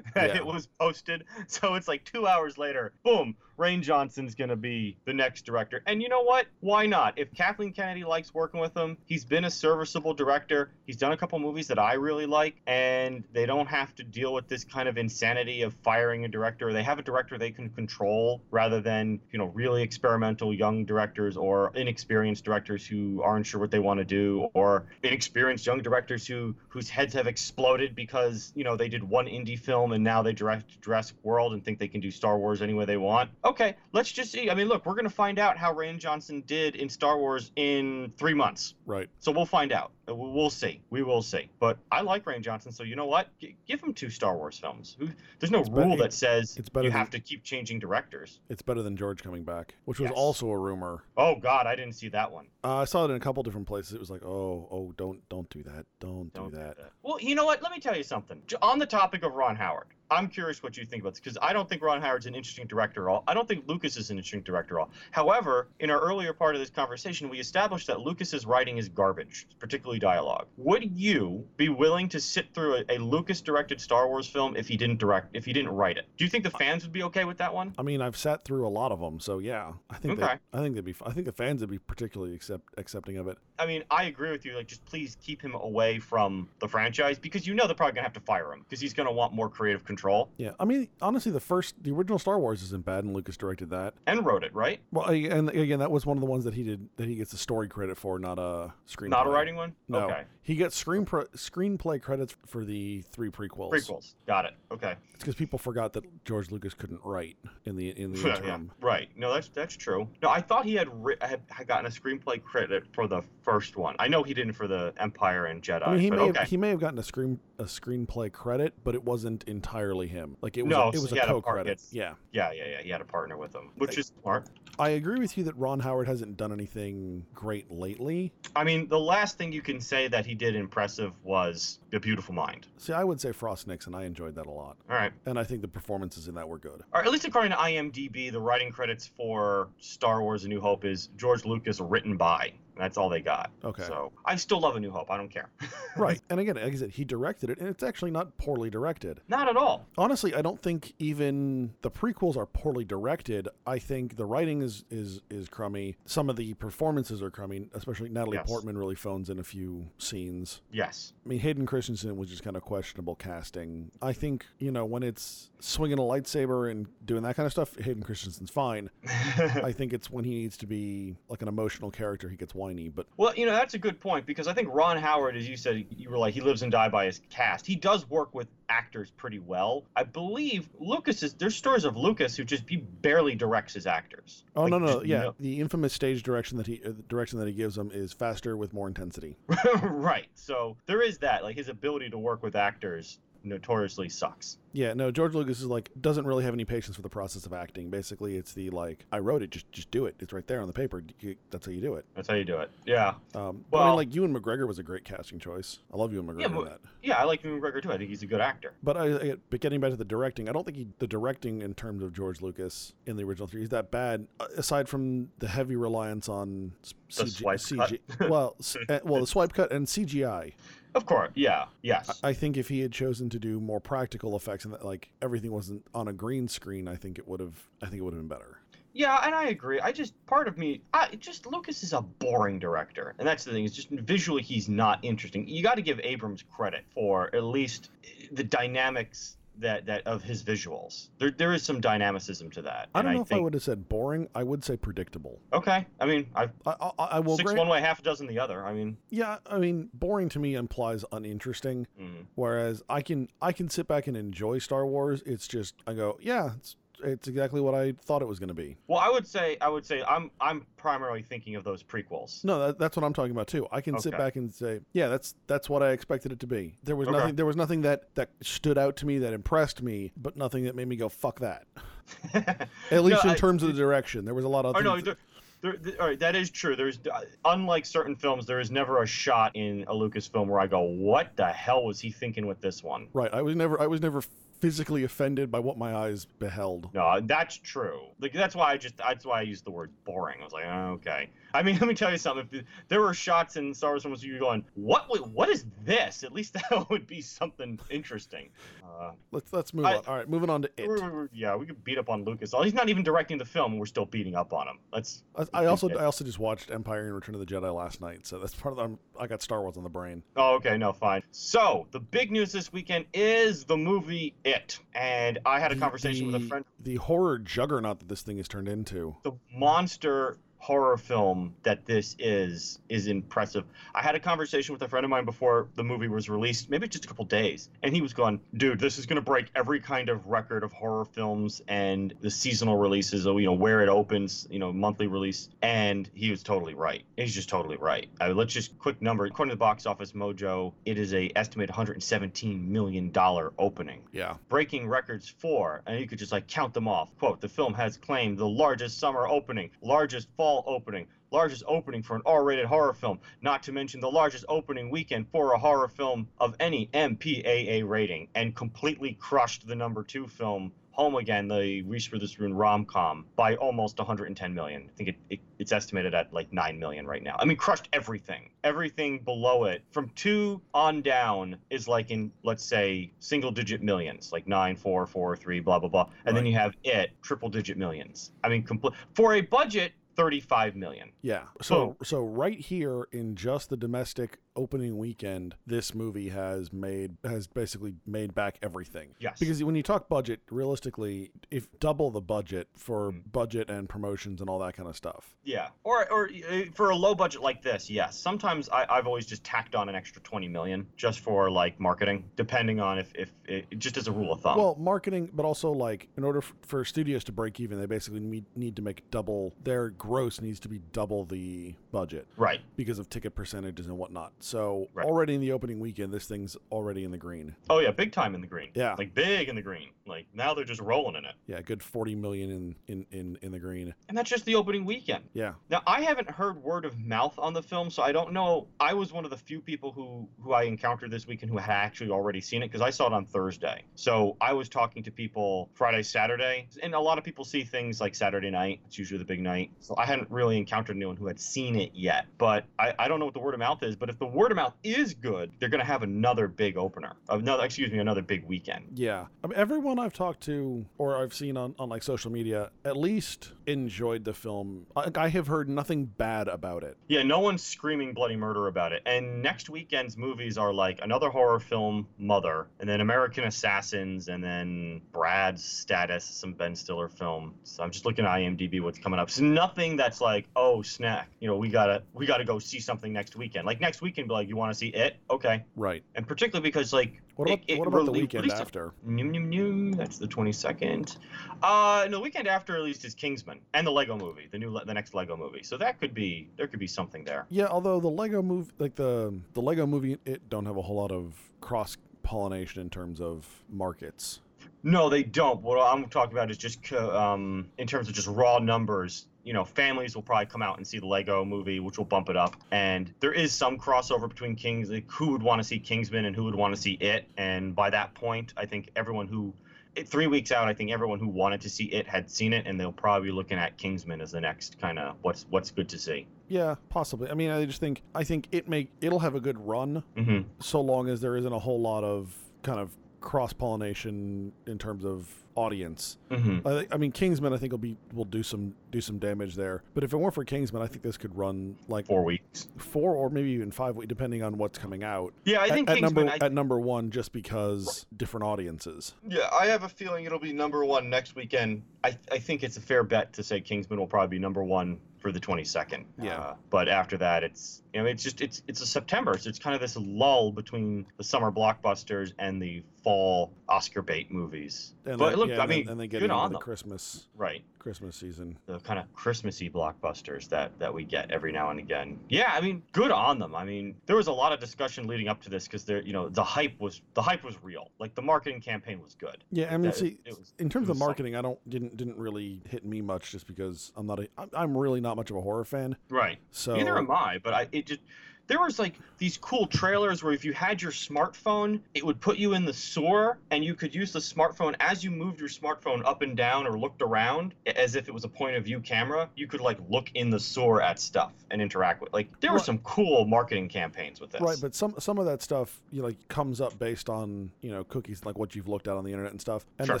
that 0.14 0.30
yeah. 0.30 0.36
it 0.36 0.44
was 0.44 0.66
posted. 0.66 1.24
So 1.46 1.74
it's 1.74 1.88
like 1.88 2.04
two 2.04 2.26
hours 2.26 2.58
later, 2.58 2.92
boom, 3.04 3.36
Rian 3.62 3.80
Johnson's 3.80 4.34
going 4.34 4.50
to 4.50 4.56
be 4.56 4.96
the 5.04 5.12
next 5.12 5.46
director. 5.46 5.82
And 5.86 6.02
you 6.02 6.08
know 6.08 6.22
what? 6.22 6.46
Why 6.60 6.84
not? 6.84 7.16
If 7.16 7.32
Kathleen 7.32 7.72
Kennedy 7.72 8.02
likes 8.02 8.34
working 8.34 8.58
with 8.58 8.76
him, 8.76 8.98
he's 9.06 9.24
been 9.24 9.44
a 9.44 9.50
serviceable 9.50 10.14
director. 10.14 10.72
He's 10.84 10.96
done 10.96 11.12
a 11.12 11.16
couple 11.16 11.38
movies 11.38 11.68
that 11.68 11.78
I 11.78 11.94
really 11.94 12.26
like, 12.26 12.56
and 12.66 13.22
they 13.32 13.46
don't 13.46 13.68
have 13.68 13.94
to 13.96 14.02
deal 14.02 14.32
with 14.32 14.48
this 14.48 14.64
kind 14.64 14.88
of 14.88 14.98
insanity 14.98 15.62
of 15.62 15.74
firing 15.84 16.24
a 16.24 16.28
director. 16.28 16.72
They 16.72 16.82
have 16.82 16.98
a 16.98 17.02
director 17.02 17.38
they 17.38 17.52
can 17.52 17.68
control 17.70 18.42
rather 18.50 18.80
than, 18.80 19.20
you 19.30 19.38
know, 19.38 19.46
really 19.46 19.82
experimental 19.82 20.52
young 20.52 20.84
directors 20.84 21.36
or 21.36 21.70
inexperienced 21.76 22.44
directors 22.44 22.84
who 22.84 23.22
aren't 23.22 23.46
sure 23.46 23.60
what 23.60 23.70
they 23.70 23.78
want 23.78 23.98
to 23.98 24.04
do 24.04 24.48
or 24.54 24.86
inexperienced 25.04 25.66
young 25.66 25.80
directors 25.82 26.26
who 26.26 26.54
whose 26.68 26.90
heads 26.90 27.14
have 27.14 27.28
exploded 27.28 27.94
because, 27.94 28.52
you 28.56 28.64
know, 28.64 28.76
they 28.76 28.88
did 28.88 29.04
one 29.04 29.26
indie 29.26 29.58
film 29.58 29.92
and 29.92 30.02
now 30.02 30.20
they 30.20 30.32
direct 30.32 30.80
Jurassic 30.80 31.16
World 31.22 31.52
and 31.52 31.64
think 31.64 31.78
they 31.78 31.86
can 31.86 32.00
do 32.00 32.10
Star 32.10 32.38
Wars 32.38 32.60
any 32.60 32.74
way 32.74 32.84
they 32.86 32.96
want 32.96 33.30
okay, 33.44 33.51
let's 33.92 34.10
just 34.10 34.32
see. 34.32 34.50
I 34.50 34.54
mean, 34.54 34.68
look, 34.68 34.86
we're 34.86 34.94
going 34.94 35.04
to 35.04 35.10
find 35.10 35.38
out 35.38 35.56
how 35.56 35.72
Rian 35.74 35.98
Johnson 35.98 36.42
did 36.46 36.76
in 36.76 36.88
Star 36.88 37.18
Wars 37.18 37.50
in 37.56 38.12
three 38.16 38.34
months. 38.34 38.74
Right. 38.86 39.08
So 39.18 39.32
we'll 39.32 39.46
find 39.46 39.72
out. 39.72 39.92
We'll 40.08 40.50
see. 40.50 40.80
We 40.90 41.02
will 41.02 41.22
see. 41.22 41.48
But 41.60 41.78
I 41.90 42.00
like 42.00 42.24
Rian 42.24 42.42
Johnson, 42.42 42.72
so 42.72 42.82
you 42.82 42.96
know 42.96 43.06
what? 43.06 43.28
G- 43.38 43.56
give 43.66 43.80
him 43.82 43.94
two 43.94 44.10
Star 44.10 44.36
Wars 44.36 44.58
films. 44.58 44.96
There's 45.38 45.50
no 45.50 45.60
it's 45.60 45.70
rule 45.70 45.90
better, 45.90 46.02
that 46.02 46.12
says 46.12 46.56
it's 46.56 46.68
better 46.68 46.84
you 46.84 46.90
than, 46.90 46.98
have 46.98 47.10
to 47.10 47.20
keep 47.20 47.44
changing 47.44 47.78
directors. 47.78 48.40
It's 48.48 48.62
better 48.62 48.82
than 48.82 48.96
George 48.96 49.22
coming 49.22 49.44
back, 49.44 49.74
which 49.84 50.00
was 50.00 50.10
yes. 50.10 50.18
also 50.18 50.48
a 50.48 50.58
rumor. 50.58 51.04
Oh 51.16 51.36
God, 51.36 51.66
I 51.66 51.76
didn't 51.76 51.94
see 51.94 52.08
that 52.08 52.30
one. 52.30 52.46
Uh, 52.64 52.78
I 52.78 52.84
saw 52.84 53.04
it 53.04 53.10
in 53.10 53.16
a 53.16 53.20
couple 53.20 53.42
different 53.42 53.66
places. 53.66 53.92
It 53.92 54.00
was 54.00 54.10
like, 54.10 54.24
oh, 54.24 54.68
oh, 54.70 54.92
don't, 54.96 55.20
don't 55.28 55.48
do 55.50 55.62
that. 55.64 55.86
Don't, 56.00 56.32
don't 56.34 56.50
do, 56.50 56.56
that. 56.58 56.76
do 56.76 56.82
that. 56.82 56.92
Well, 57.02 57.20
you 57.20 57.34
know 57.34 57.44
what? 57.44 57.62
Let 57.62 57.72
me 57.72 57.80
tell 57.80 57.96
you 57.96 58.04
something. 58.04 58.40
On 58.60 58.78
the 58.78 58.86
topic 58.86 59.24
of 59.24 59.34
Ron 59.34 59.56
Howard, 59.56 59.86
I'm 60.12 60.28
curious 60.28 60.62
what 60.62 60.76
you 60.76 60.84
think 60.84 61.02
about 61.02 61.14
this 61.14 61.20
because 61.20 61.38
I 61.40 61.54
don't 61.54 61.68
think 61.68 61.80
Ron 61.80 62.02
Howard's 62.02 62.26
an 62.26 62.34
interesting 62.34 62.66
director 62.66 63.08
at 63.08 63.12
all. 63.12 63.24
I 63.26 63.32
don't 63.32 63.48
think 63.48 63.66
Lucas 63.66 63.96
is 63.96 64.10
an 64.10 64.18
interesting 64.18 64.42
director 64.42 64.78
at 64.78 64.82
all. 64.82 64.90
However, 65.10 65.68
in 65.80 65.90
our 65.90 65.98
earlier 66.00 66.34
part 66.34 66.54
of 66.54 66.60
this 66.60 66.68
conversation, 66.68 67.30
we 67.30 67.40
established 67.40 67.86
that 67.86 68.00
Lucas's 68.00 68.44
writing 68.44 68.76
is 68.76 68.90
garbage, 68.90 69.46
particularly 69.58 69.91
dialogue. 69.98 70.46
Would 70.56 70.98
you 70.98 71.46
be 71.56 71.68
willing 71.68 72.08
to 72.10 72.20
sit 72.20 72.54
through 72.54 72.76
a, 72.88 72.96
a 72.96 72.98
Lucas-directed 72.98 73.80
Star 73.80 74.08
Wars 74.08 74.26
film 74.26 74.56
if 74.56 74.68
he 74.68 74.76
didn't 74.76 74.98
direct, 74.98 75.36
if 75.36 75.44
he 75.44 75.52
didn't 75.52 75.70
write 75.70 75.96
it? 75.96 76.06
Do 76.16 76.24
you 76.24 76.30
think 76.30 76.44
the 76.44 76.50
fans 76.50 76.82
would 76.84 76.92
be 76.92 77.02
okay 77.04 77.24
with 77.24 77.38
that 77.38 77.52
one? 77.52 77.74
I 77.78 77.82
mean, 77.82 78.00
I've 78.00 78.16
sat 78.16 78.44
through 78.44 78.66
a 78.66 78.70
lot 78.70 78.92
of 78.92 79.00
them, 79.00 79.20
so 79.20 79.38
yeah, 79.38 79.72
I 79.90 79.96
think. 79.96 80.20
Okay. 80.20 80.34
I 80.52 80.58
think 80.58 80.74
they'd 80.74 80.84
be. 80.84 80.94
I 81.04 81.12
think 81.12 81.26
the 81.26 81.32
fans 81.32 81.60
would 81.60 81.70
be 81.70 81.78
particularly 81.78 82.34
accept, 82.34 82.68
accepting 82.76 83.16
of 83.18 83.28
it. 83.28 83.38
I 83.62 83.66
mean, 83.66 83.84
I 83.92 84.04
agree 84.04 84.32
with 84.32 84.44
you. 84.44 84.56
Like, 84.56 84.66
just 84.66 84.84
please 84.84 85.16
keep 85.22 85.40
him 85.40 85.54
away 85.54 86.00
from 86.00 86.48
the 86.58 86.66
franchise 86.66 87.16
because 87.16 87.46
you 87.46 87.54
know 87.54 87.66
they're 87.68 87.76
probably 87.76 87.92
gonna 87.92 88.02
have 88.02 88.12
to 88.14 88.20
fire 88.20 88.52
him 88.52 88.64
because 88.68 88.80
he's 88.80 88.92
gonna 88.92 89.12
want 89.12 89.32
more 89.32 89.48
creative 89.48 89.84
control. 89.84 90.30
Yeah, 90.36 90.50
I 90.58 90.64
mean, 90.64 90.88
honestly, 91.00 91.30
the 91.30 91.38
first, 91.38 91.80
the 91.80 91.92
original 91.92 92.18
Star 92.18 92.40
Wars 92.40 92.60
isn't 92.64 92.84
bad, 92.84 93.04
and 93.04 93.14
Lucas 93.14 93.36
directed 93.36 93.70
that 93.70 93.94
and 94.08 94.26
wrote 94.26 94.42
it, 94.42 94.52
right? 94.52 94.80
Well, 94.90 95.06
and 95.06 95.48
again, 95.50 95.78
that 95.78 95.92
was 95.92 96.04
one 96.04 96.16
of 96.16 96.20
the 96.20 96.26
ones 96.26 96.42
that 96.42 96.54
he 96.54 96.64
did 96.64 96.88
that 96.96 97.06
he 97.06 97.14
gets 97.14 97.30
the 97.30 97.36
story 97.36 97.68
credit 97.68 97.96
for, 97.96 98.18
not 98.18 98.40
a 98.40 98.72
screenplay. 98.88 99.10
Not 99.10 99.28
a 99.28 99.30
writing 99.30 99.54
one. 99.54 99.74
No, 99.88 100.06
okay. 100.06 100.24
he 100.42 100.56
gets 100.56 100.74
screen 100.74 101.04
pro- 101.04 101.26
screenplay 101.26 102.02
credits 102.02 102.34
for 102.46 102.64
the 102.64 103.02
three 103.12 103.30
prequels. 103.30 103.70
Prequels, 103.70 104.14
got 104.26 104.44
it. 104.44 104.54
Okay. 104.72 104.96
It's 105.14 105.22
because 105.22 105.36
people 105.36 105.58
forgot 105.60 105.92
that 105.92 106.24
George 106.24 106.50
Lucas 106.50 106.74
couldn't 106.74 107.00
write 107.04 107.36
in 107.64 107.76
the 107.76 107.90
in 107.90 108.12
the 108.12 108.18
interim. 108.28 108.72
yeah, 108.76 108.84
right. 108.84 109.08
No, 109.16 109.32
that's 109.32 109.48
that's 109.50 109.76
true. 109.76 110.08
No, 110.20 110.30
I 110.30 110.40
thought 110.40 110.64
he 110.64 110.74
had, 110.74 110.88
ri- 111.04 111.16
had 111.20 111.42
had 111.48 111.68
gotten 111.68 111.86
a 111.86 111.90
screenplay 111.90 112.42
credit 112.42 112.84
for 112.92 113.06
the 113.06 113.22
first 113.52 113.76
one. 113.76 113.94
I 113.98 114.08
know 114.08 114.22
he 114.22 114.32
didn't 114.32 114.54
for 114.54 114.66
the 114.66 114.94
Empire 114.98 115.46
and 115.46 115.62
Jedi. 115.62 115.86
I 115.86 115.92
mean, 115.92 116.00
he 116.00 116.10
may 116.10 116.16
okay. 116.18 116.38
have, 116.38 116.48
he 116.48 116.56
may 116.56 116.70
have 116.70 116.80
gotten 116.80 116.98
a 116.98 117.02
screen 117.02 117.38
a 117.58 117.64
screenplay 117.64 118.32
credit, 118.32 118.74
but 118.82 118.94
it 118.94 119.04
wasn't 119.04 119.44
entirely 119.44 120.08
him. 120.08 120.36
Like 120.40 120.56
it 120.56 120.62
was 120.62 120.70
no, 120.70 120.84
a, 120.84 120.88
it 120.88 121.00
was 121.00 121.12
a 121.12 121.20
co-credit. 121.20 121.80
Yeah. 121.90 122.14
Yeah, 122.32 122.50
yeah, 122.52 122.64
yeah. 122.66 122.82
He 122.82 122.90
had 122.90 123.00
a 123.00 123.04
partner 123.04 123.36
with 123.36 123.54
him, 123.54 123.70
which 123.76 123.98
is 123.98 124.12
smart. 124.20 124.48
I 124.78 124.90
agree 124.90 125.18
with 125.18 125.36
you 125.36 125.44
that 125.44 125.56
Ron 125.56 125.80
Howard 125.80 126.08
hasn't 126.08 126.36
done 126.36 126.50
anything 126.50 127.26
great 127.34 127.70
lately. 127.70 128.32
I 128.56 128.64
mean, 128.64 128.88
the 128.88 128.98
last 128.98 129.36
thing 129.36 129.52
you 129.52 129.60
can 129.60 129.80
say 129.80 130.08
that 130.08 130.24
he 130.24 130.34
did 130.34 130.56
impressive 130.56 131.12
was 131.22 131.78
A 131.92 132.00
Beautiful 132.00 132.34
Mind. 132.34 132.68
See, 132.78 132.94
I 132.94 133.04
would 133.04 133.20
say 133.20 133.32
Frost 133.32 133.66
Nixon. 133.66 133.94
I 133.94 134.04
enjoyed 134.06 134.34
that 134.34 134.46
a 134.46 134.50
lot. 134.50 134.78
All 134.90 134.96
right. 134.96 135.12
And 135.26 135.38
I 135.38 135.44
think 135.44 135.60
the 135.60 135.68
performances 135.68 136.26
in 136.26 136.34
that 136.34 136.48
were 136.48 136.58
good. 136.58 136.82
Or 136.92 137.04
at 137.04 137.12
least 137.12 137.26
according 137.26 137.52
to 137.52 137.58
IMDb, 137.58 138.32
the 138.32 138.40
writing 138.40 138.72
credits 138.72 139.06
for 139.06 139.68
Star 139.78 140.22
Wars 140.22 140.44
A 140.44 140.48
New 140.48 140.60
Hope 140.60 140.84
is 140.84 141.10
George 141.16 141.44
Lucas 141.44 141.78
written 141.78 142.16
by. 142.16 142.52
That's 142.82 142.98
all 142.98 143.08
they 143.08 143.20
got. 143.20 143.52
Okay. 143.62 143.84
So 143.84 144.10
I 144.24 144.34
still 144.34 144.58
love 144.58 144.74
A 144.74 144.80
New 144.80 144.90
Hope. 144.90 145.08
I 145.08 145.16
don't 145.16 145.28
care. 145.28 145.48
right. 145.96 146.20
And 146.30 146.40
again, 146.40 146.56
like 146.56 146.72
I 146.72 146.74
said, 146.74 146.90
he 146.90 147.04
directed 147.04 147.48
it, 147.48 147.60
and 147.60 147.68
it's 147.68 147.84
actually 147.84 148.10
not 148.10 148.36
poorly 148.38 148.70
directed. 148.70 149.20
Not 149.28 149.48
at 149.48 149.56
all. 149.56 149.86
Honestly, 149.96 150.34
I 150.34 150.42
don't 150.42 150.60
think 150.60 150.92
even 150.98 151.74
the 151.82 151.92
prequels 151.92 152.36
are 152.36 152.44
poorly 152.44 152.84
directed. 152.84 153.46
I 153.68 153.78
think 153.78 154.16
the 154.16 154.26
writing 154.26 154.62
is 154.62 154.84
is 154.90 155.20
is 155.30 155.48
crummy. 155.48 155.94
Some 156.06 156.28
of 156.28 156.34
the 156.34 156.54
performances 156.54 157.22
are 157.22 157.30
crummy, 157.30 157.68
especially 157.72 158.08
Natalie 158.08 158.38
yes. 158.38 158.48
Portman 158.48 158.76
really 158.76 158.96
phones 158.96 159.30
in 159.30 159.38
a 159.38 159.44
few 159.44 159.86
scenes. 159.98 160.60
Yes. 160.72 161.12
I 161.24 161.28
mean, 161.28 161.38
Hayden 161.38 161.66
Christensen 161.66 162.16
was 162.16 162.30
just 162.30 162.42
kind 162.42 162.56
of 162.56 162.62
questionable 162.62 163.14
casting. 163.14 163.92
I 164.02 164.12
think 164.12 164.44
you 164.58 164.72
know 164.72 164.84
when 164.84 165.04
it's 165.04 165.50
swinging 165.60 166.00
a 166.00 166.02
lightsaber 166.02 166.68
and 166.68 166.88
doing 167.04 167.22
that 167.22 167.36
kind 167.36 167.46
of 167.46 167.52
stuff, 167.52 167.78
Hayden 167.78 168.02
Christensen's 168.02 168.50
fine. 168.50 168.90
I 169.06 169.70
think 169.70 169.92
it's 169.92 170.10
when 170.10 170.24
he 170.24 170.34
needs 170.34 170.56
to 170.56 170.66
be 170.66 171.14
like 171.28 171.42
an 171.42 171.48
emotional 171.48 171.92
character, 171.92 172.28
he 172.28 172.36
gets 172.36 172.56
whiny. 172.72 172.88
But 172.88 173.06
well, 173.16 173.34
you 173.34 173.46
know 173.46 173.52
that's 173.52 173.74
a 173.74 173.78
good 173.78 174.00
point 174.00 174.26
because 174.26 174.48
I 174.48 174.54
think 174.54 174.68
Ron 174.72 174.96
Howard, 174.98 175.36
as 175.36 175.48
you 175.48 175.56
said, 175.56 175.84
you 175.90 176.10
were 176.10 176.18
like 176.18 176.34
he 176.34 176.40
lives 176.40 176.62
and 176.62 176.72
die 176.72 176.88
by 176.88 177.06
his 177.06 177.20
cast. 177.30 177.66
He 177.66 177.76
does 177.76 178.08
work 178.08 178.34
with 178.34 178.48
actors 178.68 179.10
pretty 179.10 179.38
well. 179.38 179.84
I 179.96 180.04
believe 180.04 180.68
Lucas 180.78 181.22
is 181.22 181.34
there's 181.34 181.56
stories 181.56 181.84
of 181.84 181.96
Lucas 181.96 182.36
who 182.36 182.44
just 182.44 182.68
he 182.68 182.76
barely 182.76 183.34
directs 183.34 183.74
his 183.74 183.86
actors. 183.86 184.44
Oh 184.56 184.62
like, 184.62 184.70
no 184.70 184.78
no 184.78 184.86
just, 184.86 185.06
yeah, 185.06 185.16
you 185.16 185.22
know. 185.24 185.34
the 185.40 185.60
infamous 185.60 185.92
stage 185.92 186.22
direction 186.22 186.58
that 186.58 186.66
he 186.66 186.82
uh, 186.84 186.92
direction 187.08 187.38
that 187.38 187.48
he 187.48 187.54
gives 187.54 187.76
them 187.76 187.90
is 187.92 188.12
faster 188.12 188.56
with 188.56 188.72
more 188.72 188.88
intensity. 188.88 189.36
right. 189.82 190.28
So 190.34 190.76
there 190.86 191.02
is 191.02 191.18
that 191.18 191.42
like 191.42 191.56
his 191.56 191.68
ability 191.68 192.10
to 192.10 192.18
work 192.18 192.42
with 192.42 192.56
actors 192.56 193.18
notoriously 193.44 194.08
sucks. 194.08 194.58
Yeah, 194.72 194.94
no, 194.94 195.10
George 195.10 195.34
Lucas 195.34 195.60
is 195.60 195.66
like 195.66 195.90
doesn't 196.00 196.26
really 196.26 196.44
have 196.44 196.54
any 196.54 196.64
patience 196.64 196.96
for 196.96 197.02
the 197.02 197.08
process 197.08 197.44
of 197.46 197.52
acting. 197.52 197.90
Basically, 197.90 198.36
it's 198.36 198.54
the 198.54 198.70
like 198.70 199.04
I 199.12 199.18
wrote 199.18 199.42
it, 199.42 199.50
just 199.50 199.70
just 199.70 199.90
do 199.90 200.06
it. 200.06 200.16
It's 200.20 200.32
right 200.32 200.46
there 200.46 200.60
on 200.60 200.66
the 200.66 200.72
paper. 200.72 201.04
You, 201.20 201.36
that's 201.50 201.66
how 201.66 201.72
you 201.72 201.80
do 201.80 201.94
it. 201.94 202.06
That's 202.14 202.28
how 202.28 202.34
you 202.34 202.44
do 202.44 202.58
it. 202.58 202.70
Yeah. 202.86 203.14
Um, 203.34 203.64
well, 203.70 203.82
I 203.82 203.86
mean, 203.88 203.96
like 203.96 204.14
Ewan 204.14 204.34
McGregor 204.34 204.66
was 204.66 204.78
a 204.78 204.82
great 204.82 205.04
casting 205.04 205.38
choice. 205.38 205.80
I 205.92 205.96
love 205.96 206.12
Ewan 206.12 206.26
McGregor. 206.26 206.40
Yeah, 206.40 206.48
but, 206.48 206.80
yeah, 207.02 207.16
I 207.18 207.24
like 207.24 207.44
Ewan 207.44 207.60
McGregor 207.60 207.82
too. 207.82 207.92
I 207.92 207.98
think 207.98 208.08
he's 208.08 208.22
a 208.22 208.26
good 208.26 208.40
actor. 208.40 208.72
But 208.82 208.96
I, 208.96 209.16
I, 209.16 209.34
but 209.50 209.60
getting 209.60 209.80
back 209.80 209.90
to 209.90 209.96
the 209.96 210.04
directing, 210.04 210.48
I 210.48 210.52
don't 210.52 210.64
think 210.64 210.76
he, 210.76 210.88
the 210.98 211.06
directing 211.06 211.60
in 211.60 211.74
terms 211.74 212.02
of 212.02 212.12
George 212.12 212.40
Lucas 212.40 212.94
in 213.06 213.16
the 213.16 213.24
original 213.24 213.46
three 213.46 213.62
is 213.62 213.68
that 213.70 213.90
bad. 213.90 214.26
Uh, 214.40 214.46
aside 214.56 214.88
from 214.88 215.28
the 215.38 215.48
heavy 215.48 215.76
reliance 215.76 216.28
on 216.28 216.72
CG, 217.10 217.42
CG 217.42 218.28
well, 218.28 218.56
uh, 218.88 219.00
well, 219.04 219.20
the 219.20 219.26
swipe 219.26 219.52
cut 219.52 219.70
and 219.70 219.86
CGI. 219.86 220.52
Of 220.94 221.06
course, 221.06 221.30
yeah, 221.34 221.66
yes. 221.82 222.20
I 222.22 222.32
think 222.32 222.56
if 222.56 222.68
he 222.68 222.80
had 222.80 222.92
chosen 222.92 223.30
to 223.30 223.38
do 223.38 223.60
more 223.60 223.80
practical 223.80 224.36
effects 224.36 224.64
and 224.64 224.74
that, 224.74 224.84
like 224.84 225.10
everything 225.22 225.50
wasn't 225.52 225.86
on 225.94 226.08
a 226.08 226.12
green 226.12 226.48
screen, 226.48 226.86
I 226.86 226.96
think 226.96 227.18
it 227.18 227.26
would 227.26 227.40
have. 227.40 227.66
I 227.82 227.86
think 227.86 228.00
it 228.00 228.02
would 228.02 228.12
have 228.12 228.20
been 228.20 228.28
better. 228.28 228.58
Yeah, 228.94 229.18
and 229.24 229.34
I 229.34 229.44
agree. 229.46 229.80
I 229.80 229.90
just 229.90 230.14
part 230.26 230.48
of 230.48 230.58
me, 230.58 230.82
I 230.92 231.08
just 231.18 231.46
Lucas 231.46 231.82
is 231.82 231.94
a 231.94 232.02
boring 232.02 232.58
director, 232.58 233.14
and 233.18 233.26
that's 233.26 233.44
the 233.44 233.52
thing. 233.52 233.64
Is 233.64 233.72
just 233.72 233.88
visually 233.88 234.42
he's 234.42 234.68
not 234.68 234.98
interesting. 235.02 235.48
You 235.48 235.62
got 235.62 235.76
to 235.76 235.82
give 235.82 235.98
Abrams 236.02 236.44
credit 236.50 236.84
for 236.94 237.34
at 237.34 237.44
least 237.44 237.90
the 238.32 238.44
dynamics 238.44 239.38
that 239.62 239.86
that 239.86 240.06
of 240.06 240.22
his 240.22 240.42
visuals. 240.42 241.08
There 241.18 241.30
there 241.30 241.52
is 241.52 241.62
some 241.62 241.80
dynamicism 241.80 242.50
to 242.52 242.62
that. 242.62 242.88
I 242.94 243.02
don't 243.02 243.14
know 243.14 243.22
if 243.22 243.32
I 243.32 243.38
would 243.40 243.54
have 243.54 243.62
said 243.62 243.88
boring. 243.88 244.28
I 244.34 244.42
would 244.42 244.64
say 244.64 244.76
predictable. 244.76 245.40
Okay, 245.52 245.86
I 246.00 246.06
mean, 246.06 246.26
I 246.34 246.48
I, 246.66 246.74
I, 246.80 246.90
I 247.12 247.20
will 247.20 247.36
six 247.36 247.52
one 247.52 247.68
way, 247.68 247.80
half 247.80 247.98
a 247.98 248.02
dozen 248.02 248.26
the 248.26 248.38
other. 248.38 248.64
I 248.64 248.72
mean, 248.72 248.96
Yeah, 249.10 249.38
I 249.46 249.58
mean, 249.58 249.88
boring 249.94 250.28
to 250.30 250.38
me 250.38 250.54
implies 250.54 251.04
uninteresting. 251.12 251.86
mm, 252.00 252.26
Whereas 252.34 252.82
I 252.88 253.02
can 253.02 253.28
I 253.40 253.52
can 253.52 253.68
sit 253.70 253.88
back 253.88 254.06
and 254.06 254.16
enjoy 254.16 254.58
Star 254.58 254.86
Wars. 254.86 255.22
It's 255.24 255.48
just 255.48 255.74
I 255.86 255.94
go, 255.94 256.18
yeah, 256.20 256.52
it's 256.58 256.76
it's 257.02 257.28
exactly 257.28 257.60
what 257.60 257.74
I 257.74 257.92
thought 258.04 258.22
it 258.22 258.28
was 258.28 258.38
going 258.38 258.48
to 258.48 258.54
be. 258.54 258.76
well, 258.88 258.98
I 258.98 259.08
would 259.10 259.26
say 259.26 259.56
I 259.60 259.68
would 259.68 259.84
say 259.86 260.02
I'm 260.02 260.30
I'm 260.40 260.66
primarily 260.76 261.22
thinking 261.22 261.56
of 261.56 261.64
those 261.64 261.82
prequels. 261.82 262.44
No, 262.44 262.58
that, 262.66 262.78
that's 262.78 262.96
what 262.96 263.04
I'm 263.04 263.12
talking 263.12 263.32
about 263.32 263.46
too. 263.48 263.66
I 263.70 263.80
can 263.80 263.98
sit 263.98 264.16
back 264.16 264.36
and 264.36 264.52
say, 264.52 264.80
yeah, 264.92 265.08
that's 265.08 265.34
that's 265.46 265.68
what 265.70 265.82
I 265.82 265.90
expected 265.90 266.32
it 266.32 266.40
to 266.40 266.46
be. 266.46 266.76
There 266.84 266.96
was 266.96 267.08
Okay. 267.08 267.18
nothing 267.18 267.36
there 267.36 267.46
was 267.46 267.56
nothing 267.56 267.82
that 267.82 268.14
that 268.14 268.30
stood 268.42 268.78
out 268.78 268.96
to 268.96 269.06
me 269.06 269.18
that 269.18 269.32
impressed 269.32 269.82
me, 269.82 270.12
but 270.16 270.36
nothing 270.36 270.64
that 270.64 270.74
made 270.76 270.88
me 270.88 270.96
go 270.96 271.08
fuck 271.08 271.40
that. 271.40 271.66
At 272.34 273.04
least 273.04 273.24
No, 273.24 273.30
in 273.30 273.36
I- 273.36 273.38
terms 273.38 273.62
of 273.62 273.68
the 273.68 273.74
direction, 273.80 274.24
there 274.24 274.34
was 274.34 274.44
a 274.44 274.48
lot 274.48 274.64
of 274.64 274.76
Oh 274.76 274.80
no, 274.80 275.00
there, 275.00 275.16
there, 275.60 275.76
there- 275.76 276.00
all 276.00 276.08
right, 276.08 276.18
that 276.18 276.34
is 276.34 276.50
true. 276.50 276.74
There's 276.76 276.98
uh, 277.12 277.20
unlike 277.44 277.86
certain 277.86 278.16
films, 278.16 278.46
there 278.46 278.60
is 278.60 278.70
never 278.70 279.02
a 279.02 279.06
shot 279.06 279.54
in 279.54 279.84
a 279.88 279.94
Lucasfilm 279.94 280.46
where 280.48 280.60
I 280.60 280.66
go, 280.66 280.80
"What 280.80 281.36
the 281.36 281.46
hell 281.46 281.84
was 281.84 282.00
he 282.00 282.10
thinking 282.10 282.46
with 282.46 282.60
this 282.60 282.82
one?" 282.82 283.06
right. 283.12 283.32
I 283.32 283.42
was 283.42 283.54
never 283.54 283.80
I 283.80 283.86
was 283.86 284.00
never 284.02 284.22
physically 284.62 285.02
offended 285.02 285.50
by 285.50 285.58
what 285.58 285.76
my 285.76 285.92
eyes 285.92 286.24
beheld. 286.24 286.88
No, 286.94 287.18
that's 287.24 287.56
true. 287.56 288.02
Like 288.20 288.32
that's 288.32 288.54
why 288.54 288.70
I 288.70 288.76
just 288.76 288.96
that's 288.96 289.26
why 289.26 289.40
I 289.40 289.42
used 289.42 289.64
the 289.66 289.72
word 289.72 289.90
boring. 290.04 290.38
I 290.40 290.44
was 290.44 290.52
like, 290.52 290.64
oh, 290.64 290.92
okay. 290.92 291.30
I 291.54 291.62
mean, 291.62 291.76
let 291.80 291.88
me 291.88 291.94
tell 291.94 292.10
you 292.10 292.18
something. 292.18 292.48
If 292.52 292.64
there 292.88 293.00
were 293.00 293.14
shots 293.14 293.56
in 293.56 293.74
Star 293.74 293.90
Wars 293.90 294.02
films, 294.02 294.24
you're 294.24 294.38
going, 294.38 294.64
what? 294.74 295.06
What 295.32 295.48
is 295.48 295.64
this? 295.84 296.22
At 296.24 296.32
least 296.32 296.52
that 296.70 296.86
would 296.90 297.06
be 297.06 297.20
something 297.20 297.78
interesting. 297.90 298.48
Uh, 298.84 299.12
Let's 299.30 299.52
let's 299.52 299.72
move 299.74 299.86
I- 299.86 299.96
on. 299.96 300.02
All 300.06 300.16
right, 300.16 300.28
moving 300.28 300.50
on 300.50 300.62
to 300.62 300.70
it. 300.76 301.30
yeah, 301.32 301.54
we 301.56 301.66
could 301.66 301.82
beat 301.84 301.98
up 301.98 302.08
on 302.10 302.24
Lucas. 302.24 302.52
He's 302.62 302.74
not 302.74 302.88
even 302.88 303.02
directing 303.02 303.38
the 303.38 303.44
film, 303.44 303.72
and 303.72 303.80
we're 303.80 303.86
still 303.86 304.04
beating 304.06 304.34
up 304.34 304.52
on 304.52 304.68
him. 304.68 304.78
Let's. 304.92 305.24
I, 305.36 305.46
I 305.62 305.66
also 305.66 305.88
I 305.90 306.04
also 306.04 306.24
just 306.24 306.38
watched 306.38 306.70
Empire 306.70 307.06
and 307.06 307.14
Return 307.14 307.34
of 307.34 307.40
the 307.40 307.46
Jedi 307.46 307.74
last 307.74 308.00
night, 308.00 308.26
so 308.26 308.38
that's 308.38 308.54
part 308.54 308.72
of 308.72 308.76
the, 308.76 308.84
I'm, 308.84 308.98
I 309.18 309.26
got 309.26 309.42
Star 309.42 309.62
Wars 309.62 309.76
on 309.76 309.82
the 309.82 309.88
brain. 309.90 310.22
Oh, 310.36 310.54
okay, 310.56 310.76
no, 310.76 310.92
fine. 310.92 311.22
So 311.30 311.86
the 311.90 312.00
big 312.00 312.30
news 312.30 312.52
this 312.52 312.72
weekend 312.72 313.06
is 313.14 313.64
the 313.64 313.76
movie 313.76 314.34
It, 314.44 314.78
and 314.94 315.38
I 315.46 315.58
had 315.60 315.72
a 315.72 315.74
The- 315.74 315.80
conversation 315.80 316.26
with 316.26 316.36
a 316.36 316.40
friend. 316.40 316.64
The 316.80 316.96
horror 316.96 317.38
juggernaut 317.38 318.00
that 318.00 318.08
this 318.08 318.22
thing 318.22 318.36
has 318.38 318.48
turned 318.48 318.68
into. 318.68 319.16
the 319.22 319.32
monster 319.54 320.38
horror 320.62 320.96
film 320.96 321.52
that 321.64 321.84
this 321.86 322.14
is 322.20 322.78
is 322.88 323.08
impressive. 323.08 323.64
I 323.96 324.00
had 324.00 324.14
a 324.14 324.20
conversation 324.20 324.72
with 324.72 324.80
a 324.82 324.88
friend 324.88 325.02
of 325.02 325.10
mine 325.10 325.24
before 325.24 325.66
the 325.74 325.82
movie 325.82 326.06
was 326.06 326.30
released, 326.30 326.70
maybe 326.70 326.86
just 326.86 327.04
a 327.04 327.08
couple 327.08 327.24
days, 327.24 327.68
and 327.82 327.92
he 327.92 328.00
was 328.00 328.12
going, 328.12 328.40
"Dude, 328.56 328.78
this 328.78 328.96
is 328.96 329.06
going 329.06 329.16
to 329.16 329.22
break 329.22 329.46
every 329.56 329.80
kind 329.80 330.08
of 330.08 330.28
record 330.28 330.62
of 330.62 330.72
horror 330.72 331.04
films 331.04 331.60
and 331.66 332.14
the 332.20 332.30
seasonal 332.30 332.76
releases, 332.76 333.24
you 333.24 333.40
know 333.40 333.52
where 333.54 333.82
it 333.82 333.88
opens, 333.88 334.46
you 334.50 334.60
know 334.60 334.72
monthly 334.72 335.08
release." 335.08 335.48
And 335.62 336.08
he 336.14 336.30
was 336.30 336.44
totally 336.44 336.74
right. 336.74 337.02
He's 337.16 337.34
just 337.34 337.48
totally 337.48 337.76
right. 337.76 338.08
I 338.20 338.28
mean, 338.28 338.36
let's 338.36 338.54
just 338.54 338.78
quick 338.78 339.02
number. 339.02 339.26
According 339.26 339.50
to 339.50 339.56
the 339.56 339.58
Box 339.58 339.84
Office 339.84 340.12
Mojo, 340.12 340.74
it 340.84 340.96
is 340.96 341.12
a 341.12 341.32
estimated 341.34 341.70
117 341.70 342.72
million 342.72 343.10
dollar 343.10 343.52
opening 343.58 344.02
Yeah, 344.12 344.36
breaking 344.48 344.86
records 344.86 345.28
for, 345.28 345.82
and 345.86 345.98
you 345.98 346.06
could 346.06 346.20
just 346.20 346.30
like 346.30 346.46
count 346.46 346.72
them 346.72 346.86
off. 346.86 347.08
Quote, 347.18 347.40
the 347.40 347.48
film 347.48 347.74
has 347.74 347.96
claimed 347.96 348.38
the 348.38 348.48
largest 348.48 349.00
summer 349.00 349.26
opening, 349.26 349.70
largest 349.80 350.28
fall 350.36 350.51
opening, 350.66 351.06
largest 351.30 351.62
opening 351.66 352.02
for 352.02 352.16
an 352.16 352.22
R 352.26 352.44
rated 352.44 352.66
horror 352.66 352.92
film, 352.92 353.18
not 353.40 353.62
to 353.64 353.72
mention 353.72 354.00
the 354.00 354.10
largest 354.10 354.44
opening 354.48 354.90
weekend 354.90 355.26
for 355.30 355.52
a 355.52 355.58
horror 355.58 355.88
film 355.88 356.28
of 356.38 356.54
any 356.60 356.88
MPAA 356.92 357.88
rating, 357.88 358.28
and 358.34 358.54
completely 358.54 359.14
crushed 359.14 359.66
the 359.66 359.74
number 359.74 360.02
two 360.02 360.26
film. 360.26 360.72
Home 360.92 361.16
Again, 361.16 361.48
the 361.48 361.80
Reese 361.82 362.12
Witherspoon 362.12 362.52
rom 362.52 362.84
com, 362.84 363.24
by 363.34 363.56
almost 363.56 363.96
110 363.96 364.54
million. 364.54 364.90
I 364.92 364.96
think 364.96 365.08
it, 365.08 365.16
it, 365.30 365.40
it's 365.58 365.72
estimated 365.72 366.14
at 366.14 366.32
like 366.34 366.52
9 366.52 366.78
million 366.78 367.06
right 367.06 367.22
now. 367.22 367.34
I 367.38 367.46
mean, 367.46 367.56
crushed 367.56 367.88
everything. 367.94 368.50
Everything 368.62 369.18
below 369.20 369.64
it, 369.64 369.82
from 369.90 370.10
two 370.10 370.60
on 370.74 371.00
down, 371.00 371.56
is 371.70 371.88
like 371.88 372.10
in, 372.10 372.30
let's 372.42 372.62
say, 372.62 373.10
single 373.20 373.50
digit 373.50 373.82
millions, 373.82 374.32
like 374.32 374.46
9, 374.46 374.76
4, 374.76 375.06
4, 375.06 375.36
3, 375.36 375.60
blah, 375.60 375.78
blah, 375.78 375.88
blah. 375.88 376.08
And 376.26 376.36
then 376.36 376.44
you 376.44 376.54
have 376.56 376.74
it, 376.84 377.12
triple 377.22 377.48
digit 377.48 377.78
millions. 377.78 378.32
I 378.44 378.50
mean, 378.50 378.62
complete 378.62 378.92
for 379.14 379.34
a 379.34 379.40
budget, 379.40 379.92
35 380.16 380.76
million. 380.76 381.10
yeah. 381.22 381.42
So 381.60 381.96
so 382.02 382.20
right 382.24 382.58
here 382.58 383.08
in 383.12 383.34
just 383.36 383.70
the 383.70 383.76
domestic 383.76 384.38
opening 384.54 384.98
weekend, 384.98 385.54
this 385.66 385.94
movie 385.94 386.28
has 386.28 386.72
made 386.72 387.16
has 387.24 387.46
basically 387.46 387.94
made 388.06 388.34
back 388.34 388.58
everything. 388.62 389.08
Yes. 389.18 389.38
Because 389.40 389.64
when 389.64 389.74
you 389.74 389.82
talk 389.82 390.08
budget, 390.08 390.40
realistically, 390.50 391.30
if 391.50 391.66
double 391.80 392.10
the 392.10 392.20
budget 392.20 392.68
for 392.76 393.12
Mm. 393.12 393.32
budget 393.32 393.70
and 393.70 393.88
promotions 393.88 394.40
and 394.40 394.48
all 394.50 394.58
that 394.60 394.74
kind 394.76 394.88
of 394.88 394.96
stuff. 394.96 395.34
Yeah, 395.42 395.68
or 395.84 396.10
or 396.12 396.28
uh, 396.50 396.64
for 396.74 396.90
a 396.90 396.96
low 396.96 397.14
budget 397.14 397.42
like 397.42 397.62
this, 397.62 397.88
yes. 397.90 398.18
Sometimes 398.18 398.68
I, 398.68 398.86
I've 398.88 399.06
always 399.06 399.26
just 399.26 399.42
tacked 399.44 399.74
on 399.74 399.88
an 399.88 399.94
extra 399.94 400.20
twenty 400.22 400.48
million 400.48 400.86
just 400.96 401.20
for 401.20 401.50
like 401.50 401.80
marketing, 401.80 402.24
depending 402.36 402.78
on 402.80 402.98
if 402.98 403.12
if 403.14 403.32
it, 403.46 403.78
just 403.78 403.96
as 403.96 404.06
a 404.08 404.12
rule 404.12 404.32
of 404.32 404.40
thumb. 404.40 404.58
Well, 404.58 404.76
marketing, 404.78 405.30
but 405.32 405.44
also 405.46 405.70
like 405.72 406.08
in 406.16 406.24
order 406.24 406.42
for 406.42 406.84
studios 406.84 407.24
to 407.24 407.32
break 407.32 407.58
even, 407.60 407.78
they 407.80 407.86
basically 407.86 408.20
need, 408.20 408.44
need 408.54 408.76
to 408.76 408.82
make 408.82 409.10
double 409.10 409.54
their 409.64 409.90
gross 410.02 410.40
needs 410.40 410.58
to 410.58 410.68
be 410.68 410.80
double 410.92 411.24
the 411.24 411.76
budget 411.92 412.26
right. 412.36 412.60
because 412.74 412.98
of 412.98 413.08
ticket 413.08 413.36
percentages 413.36 413.86
and 413.86 413.96
whatnot. 413.96 414.32
So 414.40 414.88
Right. 414.94 415.06
already 415.06 415.34
in 415.36 415.40
the 415.40 415.52
opening 415.52 415.78
weekend, 415.78 416.12
this 416.12 416.26
thing's 416.26 416.56
already 416.72 417.04
in 417.04 417.12
the 417.12 417.18
green. 417.18 417.54
Oh 417.70 417.78
yeah, 417.78 417.92
big 417.92 418.10
time 418.10 418.34
in 418.34 418.40
the 418.40 418.48
green. 418.48 418.70
Yeah. 418.74 418.96
Like 418.98 419.14
big 419.14 419.48
in 419.48 419.54
the 419.54 419.62
green. 419.62 419.90
Like 420.04 420.26
now 420.34 420.54
they're 420.54 420.64
just 420.64 420.80
rolling 420.80 421.14
in 421.14 421.24
it, 421.24 421.36
Yeah, 421.46 421.60
good 421.62 421.80
forty 421.84 422.16
million 422.16 422.50
in 422.50 422.74
in 422.88 423.06
in, 423.12 423.38
in 423.42 423.52
the 423.52 423.60
green. 423.60 423.94
and 424.08 424.18
that's 424.18 424.28
just 424.28 424.44
the 424.44 424.56
opening 424.56 424.84
weekend. 424.84 425.22
Yeah, 425.34 425.52
Now 425.70 425.82
I 425.86 426.00
haven't 426.02 426.28
heard 426.28 426.60
word 426.60 426.84
of 426.84 426.98
mouth 426.98 427.38
on 427.38 427.52
the 427.52 427.62
film, 427.62 427.88
so 427.88 428.02
I 428.02 428.10
don't 428.10 428.32
know. 428.32 428.66
I 428.80 428.94
was 428.94 429.12
one 429.12 429.24
of 429.24 429.30
the 429.30 429.36
few 429.36 429.60
people 429.60 429.92
who 429.92 430.28
who 430.42 430.52
I 430.52 430.64
encountered 430.64 431.12
this 431.12 431.28
weekend 431.28 431.52
who 431.52 431.58
had 431.58 431.70
actually 431.72 432.10
already 432.10 432.40
seen 432.40 432.64
it 432.64 432.66
because 432.66 432.80
I 432.80 432.90
saw 432.90 433.06
it 433.06 433.12
on 433.12 433.24
Thursday. 433.24 433.84
So 433.94 434.36
I 434.40 434.52
was 434.52 434.68
talking 434.68 435.04
to 435.04 435.12
people 435.12 435.70
Friday, 435.74 436.02
Saturday, 436.02 436.66
and 436.82 436.92
a 436.92 437.00
lot 437.00 437.18
of 437.18 437.22
people 437.24 437.44
see 437.44 437.62
things 437.62 438.00
like 438.00 438.16
Saturday 438.16 438.50
night. 438.50 438.80
It's 438.86 438.98
usually 438.98 439.18
the 439.18 439.24
big 439.24 439.40
night. 439.40 439.70
I 439.98 440.06
hadn't 440.06 440.30
really 440.30 440.56
encountered 440.56 440.96
anyone 440.96 441.16
who 441.16 441.26
had 441.26 441.40
seen 441.40 441.76
it 441.76 441.90
yet. 441.94 442.26
But 442.38 442.64
I, 442.78 442.94
I 442.98 443.08
don't 443.08 443.18
know 443.18 443.24
what 443.24 443.34
the 443.34 443.40
word 443.40 443.54
of 443.54 443.60
mouth 443.60 443.82
is. 443.82 443.96
But 443.96 444.08
if 444.10 444.18
the 444.18 444.26
word 444.26 444.50
of 444.52 444.56
mouth 444.56 444.74
is 444.82 445.14
good, 445.14 445.52
they're 445.58 445.68
gonna 445.68 445.84
have 445.84 446.02
another 446.02 446.48
big 446.48 446.76
opener. 446.76 447.14
Another 447.28 447.64
excuse 447.64 447.90
me, 447.90 447.98
another 447.98 448.22
big 448.22 448.44
weekend. 448.46 448.86
yeah. 448.94 449.26
I 449.44 449.48
mean, 449.48 449.58
everyone 449.58 449.98
I've 449.98 450.12
talked 450.12 450.42
to 450.44 450.86
or 450.98 451.16
I've 451.16 451.34
seen 451.34 451.56
on, 451.56 451.74
on 451.78 451.88
like 451.88 452.02
social 452.02 452.30
media 452.30 452.70
at 452.84 452.96
least 452.96 453.52
enjoyed 453.66 454.24
the 454.24 454.34
film. 454.34 454.86
I, 454.96 455.10
I 455.16 455.28
have 455.28 455.46
heard 455.48 455.68
nothing 455.68 456.04
bad 456.04 456.48
about 456.48 456.84
it. 456.84 456.96
Yeah, 457.08 457.22
no 457.22 457.40
one's 457.40 457.62
screaming 457.62 458.12
bloody 458.14 458.36
murder 458.36 458.68
about 458.68 458.92
it. 458.92 459.02
And 459.06 459.42
next 459.42 459.68
weekend's 459.68 460.16
movies 460.16 460.56
are 460.58 460.72
like 460.72 461.00
another 461.02 461.28
horror 461.28 461.58
film, 461.60 462.06
Mother, 462.18 462.68
and 462.80 462.88
then 462.88 463.00
American 463.00 463.44
Assassins, 463.44 464.28
and 464.28 464.42
then 464.42 465.00
Brad's 465.12 465.64
Status, 465.64 466.24
some 466.24 466.52
Ben 466.52 466.76
Stiller 466.76 467.08
film. 467.08 467.54
So 467.64 467.82
I'm 467.82 467.90
just 467.90 468.04
looking 468.04 468.24
at 468.24 468.30
IMDb 468.30 468.80
what's 468.80 468.98
coming 468.98 469.18
up. 469.18 469.30
So 469.30 469.42
nothing 469.42 469.81
that's 469.90 470.20
like, 470.20 470.46
oh 470.56 470.80
snack, 470.82 471.28
you 471.40 471.48
know, 471.48 471.56
we 471.56 471.68
gotta 471.68 472.02
we 472.14 472.24
gotta 472.26 472.44
go 472.44 472.58
see 472.58 472.78
something 472.80 473.12
next 473.12 473.36
weekend. 473.36 473.66
Like 473.66 473.80
next 473.80 474.00
weekend, 474.00 474.28
be 474.28 474.34
like, 474.34 474.48
you 474.48 474.56
want 474.56 474.72
to 474.72 474.78
see 474.78 474.88
it? 474.88 475.16
Okay. 475.30 475.64
Right. 475.76 476.02
And 476.14 476.26
particularly 476.26 476.66
because 476.68 476.92
like 476.92 477.20
What 477.36 477.48
about 477.48 477.60
it- 477.66 477.78
what 477.78 477.88
about 477.88 478.06
the 478.06 478.12
weekend 478.12 478.50
after? 478.50 478.92
Num, 479.04 479.30
num, 479.32 479.50
num, 479.50 479.92
that's 479.92 480.18
the 480.18 480.26
22nd. 480.28 481.16
Uh, 481.62 482.06
no, 482.08 482.18
the 482.18 482.20
weekend 482.22 482.46
after 482.48 482.76
at 482.76 482.82
least 482.82 483.04
is 483.04 483.14
Kingsman 483.14 483.60
and 483.74 483.86
the 483.86 483.90
Lego 483.90 484.16
Movie, 484.16 484.48
the 484.50 484.58
new 484.58 484.78
the 484.86 484.94
next 484.94 485.14
Lego 485.14 485.36
movie. 485.36 485.62
So 485.62 485.76
that 485.78 486.00
could 486.00 486.14
be 486.14 486.48
there 486.56 486.66
could 486.68 486.80
be 486.80 486.86
something 486.86 487.24
there. 487.24 487.46
Yeah, 487.50 487.66
although 487.66 487.98
the 488.00 488.08
Lego 488.08 488.40
movie, 488.42 488.70
like 488.78 488.94
the 488.94 489.34
the 489.54 489.60
Lego 489.60 489.86
movie 489.86 490.18
it 490.24 490.48
don't 490.48 490.66
have 490.66 490.76
a 490.76 490.82
whole 490.82 490.96
lot 490.96 491.10
of 491.12 491.34
cross 491.60 491.96
pollination 492.22 492.80
in 492.80 492.88
terms 492.90 493.20
of 493.20 493.62
markets. 493.68 494.40
No, 494.84 495.08
they 495.08 495.22
don't. 495.22 495.62
What 495.62 495.78
I'm 495.78 496.08
talking 496.08 496.32
about 496.32 496.50
is 496.50 496.56
just 496.58 496.92
um, 496.92 497.68
in 497.78 497.86
terms 497.86 498.08
of 498.08 498.14
just 498.14 498.26
raw 498.26 498.58
numbers. 498.58 499.26
You 499.44 499.52
know, 499.52 499.64
families 499.64 500.14
will 500.14 500.22
probably 500.22 500.46
come 500.46 500.62
out 500.62 500.76
and 500.76 500.86
see 500.86 500.98
the 500.98 501.06
Lego 501.06 501.44
movie, 501.44 501.80
which 501.80 501.98
will 501.98 502.04
bump 502.04 502.28
it 502.28 502.36
up. 502.36 502.56
And 502.70 503.12
there 503.20 503.32
is 503.32 503.52
some 503.52 503.78
crossover 503.78 504.28
between 504.28 504.54
Kings, 504.54 504.88
like 504.90 505.10
who 505.10 505.32
would 505.32 505.42
want 505.42 505.60
to 505.60 505.64
see 505.64 505.78
Kingsman 505.78 506.26
and 506.26 506.36
who 506.36 506.44
would 506.44 506.54
want 506.54 506.74
to 506.74 506.80
see 506.80 506.92
it. 506.94 507.26
And 507.36 507.74
by 507.74 507.90
that 507.90 508.14
point, 508.14 508.54
I 508.56 508.66
think 508.66 508.90
everyone 508.94 509.26
who, 509.26 509.52
it, 509.96 510.08
three 510.08 510.26
weeks 510.26 510.52
out, 510.52 510.68
I 510.68 510.74
think 510.74 510.92
everyone 510.92 511.18
who 511.18 511.28
wanted 511.28 511.60
to 511.62 511.68
see 511.68 511.84
it 511.86 512.06
had 512.06 512.30
seen 512.30 512.52
it, 512.52 512.66
and 512.66 512.78
they'll 512.78 512.92
probably 512.92 513.28
be 513.28 513.32
looking 513.32 513.58
at 513.58 513.76
Kingsman 513.78 514.20
as 514.20 514.30
the 514.30 514.40
next 514.40 514.80
kind 514.80 514.98
of 514.98 515.16
what's 515.22 515.44
what's 515.50 515.70
good 515.70 515.88
to 515.88 515.98
see. 515.98 516.26
Yeah, 516.48 516.76
possibly. 516.88 517.30
I 517.30 517.34
mean, 517.34 517.50
I 517.50 517.64
just 517.64 517.80
think 517.80 518.02
I 518.14 518.24
think 518.24 518.46
it 518.52 518.68
make 518.68 518.90
it'll 519.00 519.20
have 519.20 519.34
a 519.34 519.40
good 519.40 519.58
run 519.58 520.02
hmm 520.16 520.40
so 520.60 520.80
long 520.80 521.08
as 521.08 521.20
there 521.20 521.36
isn't 521.36 521.52
a 521.52 521.58
whole 521.58 521.80
lot 521.80 522.04
of 522.04 522.34
kind 522.62 522.78
of 522.78 522.90
cross 523.22 523.52
pollination 523.52 524.52
in 524.66 524.78
terms 524.78 525.04
of 525.04 525.28
audience. 525.54 526.16
hmm 526.30 526.58
I, 526.66 526.86
I 526.90 526.96
mean, 526.96 527.12
Kingsman, 527.12 527.52
I 527.52 527.56
think 527.58 527.72
will 527.72 527.78
be 527.78 527.96
will 528.14 528.24
do 528.24 528.42
some 528.42 528.74
do 528.90 529.00
some 529.00 529.18
damage 529.18 529.54
there. 529.54 529.82
But 529.94 530.02
if 530.04 530.12
it 530.12 530.16
weren't 530.16 530.34
for 530.34 530.44
Kingsman, 530.44 530.82
I 530.82 530.86
think 530.86 531.02
this 531.02 531.16
could 531.16 531.36
run 531.36 531.76
like 531.88 532.06
Four 532.06 532.24
weeks. 532.24 532.68
four 532.76 533.14
or 533.14 533.30
maybe 533.30 533.50
even 533.50 533.70
five, 533.70 533.96
weeks, 533.96 534.08
depending 534.08 534.42
on 534.42 534.58
what's 534.58 534.78
coming 534.78 535.04
out. 535.04 535.32
Yeah, 535.44 535.60
I 535.60 535.68
think 535.70 535.88
at, 535.90 535.98
Kingsman. 535.98 536.26
number 536.26 536.38
I, 536.42 536.46
at 536.46 536.52
number 536.52 536.78
one, 536.80 537.10
just 537.10 537.32
because 537.32 538.06
different 538.16 538.44
audiences. 538.44 539.14
yeah, 539.28 539.48
I 539.52 539.66
have 539.66 539.84
a 539.84 539.88
feeling 539.88 540.24
it'll 540.24 540.38
be 540.38 540.52
number 540.52 540.84
one 540.84 541.08
next 541.10 541.34
weekend. 541.36 541.82
I 542.02 542.16
I 542.30 542.38
think 542.38 542.62
it's 542.62 542.76
a 542.76 542.82
fair 542.82 543.02
bet 543.02 543.32
to 543.34 543.42
say 543.42 543.60
Kingsman 543.60 543.98
will 543.98 544.06
probably 544.06 544.36
be 544.36 544.40
number 544.40 544.62
one 544.64 544.98
for 545.18 545.30
the 545.32 545.38
22nd. 545.40 546.04
Yeah. 546.20 546.38
Uh, 546.40 546.54
but 546.70 546.88
after 546.88 547.16
that, 547.18 547.44
it's 547.44 547.81
you 547.92 548.00
know 548.02 548.06
it's 548.06 548.22
just 548.22 548.40
it's 548.40 548.62
it's 548.68 548.80
a 548.80 548.86
September, 548.86 549.36
so 549.38 549.48
it's 549.48 549.58
kind 549.58 549.74
of 549.74 549.80
this 549.80 549.96
lull 549.96 550.50
between 550.52 551.06
the 551.18 551.24
summer 551.24 551.50
blockbusters 551.50 552.32
and 552.38 552.60
the 552.60 552.82
fall 553.02 553.50
Oscar 553.68 554.00
bait 554.02 554.30
movies. 554.30 554.94
And 555.04 555.18
but 555.18 555.30
then, 555.30 555.38
look, 555.38 555.48
yeah, 555.48 555.58
I 555.58 555.62
and 555.62 555.70
then- 555.70 555.78
mean, 555.80 555.88
and 555.88 556.00
then 556.00 556.08
get 556.08 556.20
good 556.20 556.30
on 556.30 556.52
the 556.52 556.58
them. 556.58 556.62
Christmas 556.62 557.26
Right. 557.36 557.64
Christmas 557.78 558.14
season. 558.14 558.56
the 558.66 558.78
kind 558.78 559.00
of 559.00 559.12
Christmassy 559.12 559.68
blockbusters 559.68 560.48
that 560.50 560.70
that 560.78 560.94
we 560.94 561.02
get 561.04 561.32
every 561.32 561.50
now 561.50 561.70
and 561.70 561.80
again. 561.80 562.18
Yeah, 562.28 562.52
I 562.54 562.60
mean, 562.60 562.82
good 562.92 563.10
on 563.10 563.40
them. 563.40 563.56
I 563.56 563.64
mean, 563.64 563.96
there 564.06 564.14
was 564.14 564.28
a 564.28 564.32
lot 564.32 564.52
of 564.52 564.60
discussion 564.60 565.08
leading 565.08 565.26
up 565.28 565.42
to 565.42 565.50
this 565.50 565.64
because 565.64 565.84
there, 565.84 566.00
you 566.00 566.12
know, 566.12 566.28
the 566.28 566.44
hype 566.44 566.78
was 566.78 567.02
the 567.14 567.22
hype 567.22 567.42
was 567.42 567.56
real. 567.62 567.90
Like 567.98 568.14
the 568.14 568.22
marketing 568.22 568.60
campaign 568.60 569.00
was 569.02 569.16
good. 569.16 569.42
Yeah, 569.50 569.66
I 569.74 569.78
mean, 569.78 569.82
That- 569.90 569.96
see, 569.96 570.18
it 570.24 570.38
was- 570.38 570.54
in 570.60 570.68
terms 570.70 570.88
of 570.88 570.96
marketing, 570.98 571.34
I 571.34 571.42
don't 571.42 571.58
didn't 571.68 571.96
didn't 571.96 572.16
really 572.18 572.62
hit 572.68 572.84
me 572.84 573.00
much 573.02 573.32
just 573.32 573.48
because 573.48 573.90
I'm 573.96 574.06
not 574.06 574.20
a 574.20 574.28
I'm- 574.38 574.50
I'm 574.54 574.76
really 574.78 575.00
not 575.00 575.16
much 575.16 575.30
of 575.30 575.36
a 575.36 575.40
horror 575.40 575.64
fan. 575.64 575.96
Right. 576.08 576.38
So 576.52 576.76
Neither 576.76 576.96
am 576.96 577.10
I, 577.10 577.38
but 577.42 577.52
I 577.52 577.68
it 577.72 577.81
just 577.82 578.00
there 578.48 578.60
was 578.60 578.78
like 578.78 578.94
these 579.18 579.36
cool 579.38 579.66
trailers 579.66 580.22
where 580.22 580.32
if 580.32 580.44
you 580.44 580.52
had 580.52 580.82
your 580.82 580.90
smartphone, 580.90 581.80
it 581.94 582.04
would 582.04 582.20
put 582.20 582.36
you 582.38 582.54
in 582.54 582.64
the 582.64 582.72
sewer 582.72 583.38
and 583.50 583.64
you 583.64 583.74
could 583.74 583.94
use 583.94 584.12
the 584.12 584.18
smartphone 584.18 584.74
as 584.80 585.02
you 585.04 585.10
moved 585.10 585.38
your 585.38 585.48
smartphone 585.48 586.04
up 586.04 586.22
and 586.22 586.36
down 586.36 586.66
or 586.66 586.78
looked 586.78 587.02
around 587.02 587.54
as 587.76 587.94
if 587.94 588.08
it 588.08 588.14
was 588.14 588.24
a 588.24 588.28
point 588.28 588.56
of 588.56 588.64
view 588.64 588.80
camera. 588.80 589.30
You 589.36 589.46
could 589.46 589.60
like 589.60 589.78
look 589.88 590.10
in 590.14 590.30
the 590.30 590.40
sewer 590.40 590.82
at 590.82 590.98
stuff 590.98 591.32
and 591.50 591.62
interact 591.62 592.00
with 592.00 592.12
like 592.12 592.28
there 592.40 592.52
were 592.52 592.58
some 592.58 592.78
cool 592.78 593.24
marketing 593.26 593.68
campaigns 593.68 594.20
with 594.20 594.30
this. 594.30 594.40
Right, 594.40 594.58
but 594.60 594.74
some 594.74 594.94
some 594.98 595.18
of 595.18 595.26
that 595.26 595.40
stuff 595.40 595.80
you 595.90 596.00
know, 596.00 596.08
like 596.08 596.28
comes 596.28 596.60
up 596.60 596.78
based 596.78 597.08
on 597.08 597.50
you 597.62 597.70
know 597.70 597.84
cookies 597.84 598.24
like 598.24 598.38
what 598.38 598.54
you've 598.54 598.68
looked 598.68 598.88
at 598.88 598.96
on 598.96 599.04
the 599.04 599.10
internet 599.10 599.32
and 599.32 599.40
stuff, 599.40 599.64
and 599.78 599.86
Sure. 599.86 599.96
the 599.96 600.00